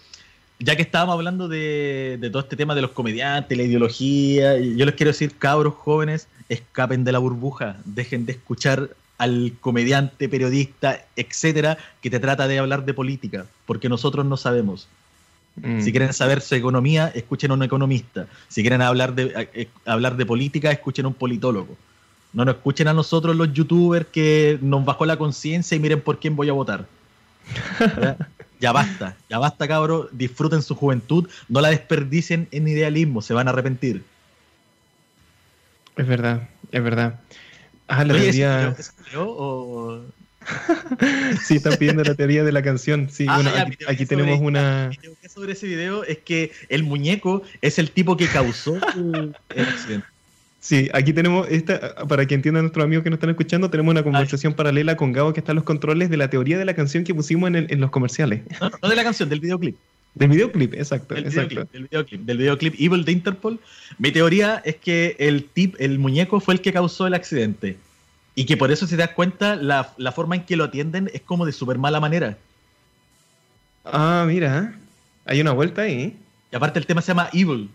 ya 0.59 0.75
que 0.75 0.83
estábamos 0.83 1.13
hablando 1.13 1.47
de, 1.47 2.19
todo 2.31 2.43
este 2.43 2.55
tema 2.55 2.75
de 2.75 2.81
los 2.81 2.91
comediantes, 2.91 3.57
la 3.57 3.63
ideología, 3.63 4.59
yo 4.59 4.85
les 4.85 4.95
quiero 4.95 5.11
decir, 5.11 5.35
cabros 5.37 5.73
jóvenes, 5.73 6.27
escapen 6.49 7.03
de 7.03 7.11
la 7.11 7.19
burbuja, 7.19 7.77
dejen 7.85 8.25
de 8.25 8.33
escuchar 8.33 8.91
al 9.23 9.53
comediante, 9.61 10.27
periodista, 10.27 11.05
etcétera, 11.15 11.77
que 12.01 12.09
te 12.09 12.19
trata 12.19 12.47
de 12.47 12.59
hablar 12.59 12.83
de 12.83 12.93
política, 12.93 13.45
porque 13.65 13.87
nosotros 13.87 14.25
no 14.25 14.35
sabemos. 14.35 14.87
Mm. 15.55 15.81
Si 15.81 15.91
quieren 15.91 16.13
saber 16.13 16.41
su 16.41 16.55
economía, 16.55 17.11
escuchen 17.15 17.51
a 17.51 17.53
un 17.53 17.63
economista. 17.63 18.27
Si 18.49 18.61
quieren 18.61 18.81
hablar 18.81 19.15
de, 19.15 19.49
eh, 19.53 19.67
hablar 19.85 20.17
de 20.17 20.25
política, 20.25 20.71
escuchen 20.71 21.05
a 21.05 21.09
un 21.09 21.13
politólogo. 21.13 21.77
No 22.33 22.43
nos 22.43 22.55
escuchen 22.55 22.87
a 22.87 22.93
nosotros 22.93 23.35
los 23.35 23.53
youtubers 23.53 24.07
que 24.07 24.57
nos 24.61 24.83
bajó 24.83 25.05
la 25.05 25.17
conciencia 25.17 25.75
y 25.75 25.79
miren 25.79 26.01
por 26.01 26.19
quién 26.19 26.35
voy 26.35 26.49
a 26.49 26.53
votar. 26.53 26.85
¿Ya? 28.59 28.71
basta, 28.71 29.15
ya 29.29 29.37
basta, 29.37 29.67
cabros. 29.67 30.07
Disfruten 30.11 30.61
su 30.61 30.75
juventud, 30.75 31.29
no 31.47 31.61
la 31.61 31.69
desperdicien 31.69 32.47
en 32.51 32.67
idealismo, 32.67 33.21
se 33.21 33.33
van 33.33 33.47
a 33.47 33.51
arrepentir. 33.51 34.03
Es 35.95 36.07
verdad, 36.07 36.49
es 36.71 36.83
verdad. 36.83 37.19
Ah, 37.87 38.03
la 38.03 38.13
teoría. 38.13 38.75
o... 39.17 40.01
sí, 41.45 41.55
están 41.55 41.75
pidiendo 41.77 42.03
la 42.03 42.15
teoría 42.15 42.43
de 42.43 42.51
la 42.51 42.61
canción. 42.61 43.09
Sí, 43.09 43.25
ah, 43.29 43.35
bueno, 43.35 43.51
aquí, 43.87 44.05
tenemos 44.05 44.39
una. 44.41 44.91
sobre 45.33 45.53
ese 45.53 45.67
video 45.67 46.03
es 46.03 46.19
que 46.19 46.51
el 46.69 46.83
muñeco 46.83 47.43
es 47.61 47.79
el 47.79 47.91
tipo 47.91 48.17
que 48.17 48.27
causó 48.27 48.75
el 48.95 49.65
accidente. 49.67 50.07
Sí, 50.59 50.89
aquí 50.93 51.11
tenemos, 51.11 51.45
esta, 51.49 51.95
para 52.07 52.25
que 52.25 52.35
entiendan 52.35 52.63
nuestros 52.63 52.85
amigos 52.85 53.03
que 53.03 53.09
nos 53.09 53.17
están 53.17 53.31
escuchando, 53.31 53.69
tenemos 53.69 53.91
una 53.91 54.01
conversación 54.01 54.53
paralela 54.53 54.95
con 54.95 55.11
Gabo 55.11 55.33
que 55.33 55.41
está 55.41 55.51
en 55.51 55.57
los 55.57 55.65
controles 55.65 56.09
de 56.09 56.15
la 56.15 56.29
teoría 56.29 56.57
de 56.57 56.63
la 56.63 56.73
canción 56.73 57.03
que 57.03 57.13
pusimos 57.13 57.53
en, 57.53 57.81
los 57.81 57.91
comerciales. 57.91 58.43
No, 58.81 58.87
de 58.87 58.95
la 58.95 59.03
canción, 59.03 59.27
del 59.27 59.41
videoclip. 59.41 59.75
Del 60.15 60.29
videoclip, 60.29 60.73
exacto. 60.75 61.15
Del, 61.15 61.25
exacto. 61.25 61.49
Videoclip, 61.49 61.71
del 61.71 61.87
videoclip, 61.87 62.21
del 62.21 62.37
videoclip 62.37 62.75
Evil 62.79 63.05
de 63.05 63.11
Interpol. 63.11 63.59
Mi 63.97 64.11
teoría 64.11 64.61
es 64.63 64.75
que 64.75 65.15
el 65.19 65.45
tip, 65.45 65.75
el 65.79 65.97
muñeco 65.97 66.39
fue 66.39 66.53
el 66.53 66.61
que 66.61 66.71
causó 66.71 67.07
el 67.07 67.15
accidente. 67.15 67.77
Y 68.35 68.45
que 68.45 68.57
por 68.57 68.71
eso, 68.71 68.85
si 68.85 68.95
te 68.95 69.01
das 69.01 69.11
cuenta, 69.11 69.55
la, 69.55 69.83
forma 70.13 70.35
en 70.35 70.43
que 70.43 70.55
lo 70.55 70.65
atienden 70.65 71.09
es 71.13 71.21
como 71.21 71.45
de 71.45 71.51
súper 71.51 71.77
mala 71.77 71.99
manera. 71.99 72.37
Ah, 73.85 74.23
mira. 74.27 74.75
Hay 75.25 75.41
una 75.41 75.51
vuelta 75.51 75.83
ahí. 75.83 76.15
Y 76.51 76.55
aparte 76.55 76.79
el 76.79 76.85
tema 76.85 77.01
se 77.01 77.09
llama 77.09 77.29
Evil. 77.33 77.69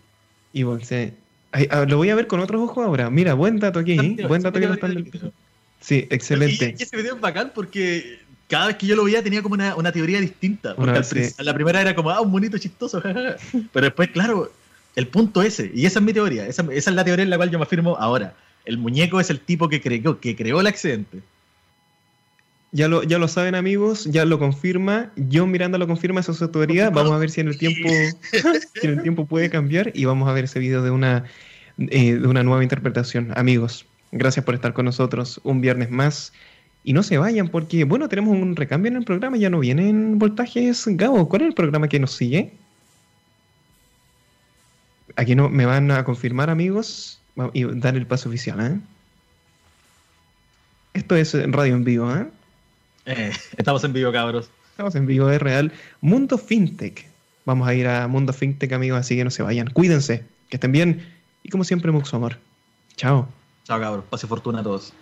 Evil, 0.53 0.83
sí. 0.83 1.13
Ah, 1.51 1.85
lo 1.87 1.97
voy 1.97 2.09
a 2.09 2.15
ver 2.15 2.27
con 2.27 2.39
otros 2.39 2.61
ojos 2.61 2.85
ahora. 2.85 3.09
Mira, 3.09 3.33
buen 3.33 3.59
dato 3.59 3.79
aquí. 3.79 3.97
buen 4.27 4.41
dato 4.41 4.59
que 4.59 4.67
lo 4.67 4.73
están. 4.75 5.11
Sí, 5.81 6.07
excelente. 6.09 6.75
Y, 6.77 6.83
ese 6.83 6.95
video 6.95 7.15
es 7.15 7.21
bacán 7.21 7.51
porque 7.55 8.19
cada 8.49 8.67
vez 8.67 8.75
que 8.77 8.87
yo 8.87 8.95
lo 8.95 9.03
veía 9.03 9.23
tenía 9.23 9.43
como 9.43 9.53
una, 9.53 9.91
teoría 9.91 10.19
distinta. 10.19 10.75
Porque 10.75 11.33
la 11.37 11.53
primera 11.53 11.81
era 11.81 11.95
como, 11.95 12.09
ah, 12.09 12.19
un 12.19 12.31
monito 12.31 12.57
chistoso. 12.57 13.01
Pero 13.73 13.85
después, 13.85 14.09
claro, 14.09 14.51
el 14.95 15.07
punto 15.07 15.43
ese. 15.43 15.71
Y 15.73 15.85
esa 15.85 15.99
es 15.99 16.05
mi 16.05 16.13
teoría. 16.13 16.47
Esa, 16.47 16.65
es 16.71 16.87
la 16.87 17.05
teoría 17.05 17.23
en 17.23 17.29
la 17.29 17.37
cual 17.37 17.51
yo 17.51 17.59
me 17.59 17.63
afirmo 17.63 17.95
ahora. 17.97 18.33
El 18.65 18.79
muñeco 18.79 19.19
es 19.19 19.29
el 19.29 19.39
tipo 19.39 19.69
que 19.69 19.79
creó, 19.79 20.19
que 20.19 20.35
creó 20.35 20.59
el 20.61 20.67
accidente. 20.67 21.19
Ya 22.71 22.87
lo, 22.87 23.03
ya 23.03 23.19
lo 23.19 23.27
saben 23.27 23.53
amigos, 23.53 24.05
ya 24.05 24.25
lo 24.25 24.39
confirma. 24.39 25.11
John 25.31 25.51
Miranda 25.51 25.77
lo 25.77 25.85
confirma, 25.85 26.19
esa 26.19 26.31
es 26.31 26.39
su 26.39 26.47
teoría. 26.49 26.89
Vamos 26.89 27.11
a 27.11 27.17
ver 27.17 27.29
si 27.29 27.41
en 27.41 27.49
el 27.49 27.57
tiempo, 27.57 27.87
si 28.81 28.87
en 28.87 28.97
el 28.97 29.01
tiempo 29.03 29.27
puede 29.27 29.51
cambiar 29.51 29.91
y 29.93 30.05
vamos 30.05 30.27
a 30.27 30.33
ver 30.33 30.45
ese 30.45 30.57
video 30.57 30.81
de 30.81 30.89
una, 30.89 31.23
eh, 31.77 32.15
de 32.15 32.27
una 32.27 32.41
nueva 32.41 32.63
interpretación. 32.63 33.31
Amigos, 33.35 33.85
gracias 34.11 34.43
por 34.43 34.55
estar 34.55 34.73
con 34.73 34.85
nosotros 34.85 35.39
un 35.43 35.61
viernes 35.61 35.91
más. 35.91 36.33
Y 36.83 36.93
no 36.93 37.03
se 37.03 37.17
vayan 37.17 37.49
porque, 37.49 37.83
bueno, 37.83 38.07
tenemos 38.09 38.35
un 38.35 38.55
recambio 38.55 38.89
en 38.89 38.97
el 38.97 39.03
programa, 39.03 39.37
ya 39.37 39.49
no 39.49 39.59
vienen 39.59 40.17
voltajes. 40.17 40.85
Gabo, 40.87 41.27
¿cuál 41.27 41.43
es 41.43 41.47
el 41.49 41.53
programa 41.53 41.87
que 41.87 41.99
nos 41.99 42.13
sigue? 42.13 42.53
Aquí 45.15 45.35
no 45.35 45.49
me 45.49 45.65
van 45.65 45.91
a 45.91 46.03
confirmar, 46.05 46.49
amigos, 46.49 47.19
y 47.53 47.65
dar 47.65 47.95
el 47.95 48.07
paso 48.07 48.29
oficial, 48.29 48.59
¿eh? 48.61 48.79
Esto 50.93 51.15
es 51.15 51.33
radio 51.51 51.75
en 51.75 51.83
vivo, 51.83 52.15
¿eh? 52.15 52.27
Eh, 53.05 53.31
estamos 53.57 53.83
en 53.83 53.93
vivo, 53.93 54.11
cabros. 54.11 54.49
Estamos 54.71 54.95
en 54.95 55.05
vivo, 55.05 55.29
es 55.29 55.41
real. 55.41 55.71
Mundo 56.01 56.37
FinTech. 56.37 57.07
Vamos 57.45 57.67
a 57.67 57.73
ir 57.73 57.87
a 57.87 58.07
Mundo 58.07 58.33
FinTech, 58.33 58.71
amigos, 58.71 58.99
así 58.99 59.15
que 59.15 59.23
no 59.23 59.31
se 59.31 59.43
vayan. 59.43 59.69
Cuídense, 59.71 60.23
que 60.49 60.57
estén 60.57 60.71
bien. 60.71 61.05
Y 61.43 61.49
como 61.49 61.63
siempre, 61.63 61.91
mucho 61.91 62.15
amor. 62.15 62.37
Chao. 62.95 63.27
Chao, 63.65 63.79
cabros. 63.79 64.05
Pase 64.09 64.27
fortuna 64.27 64.59
a 64.59 64.63
todos. 64.63 64.93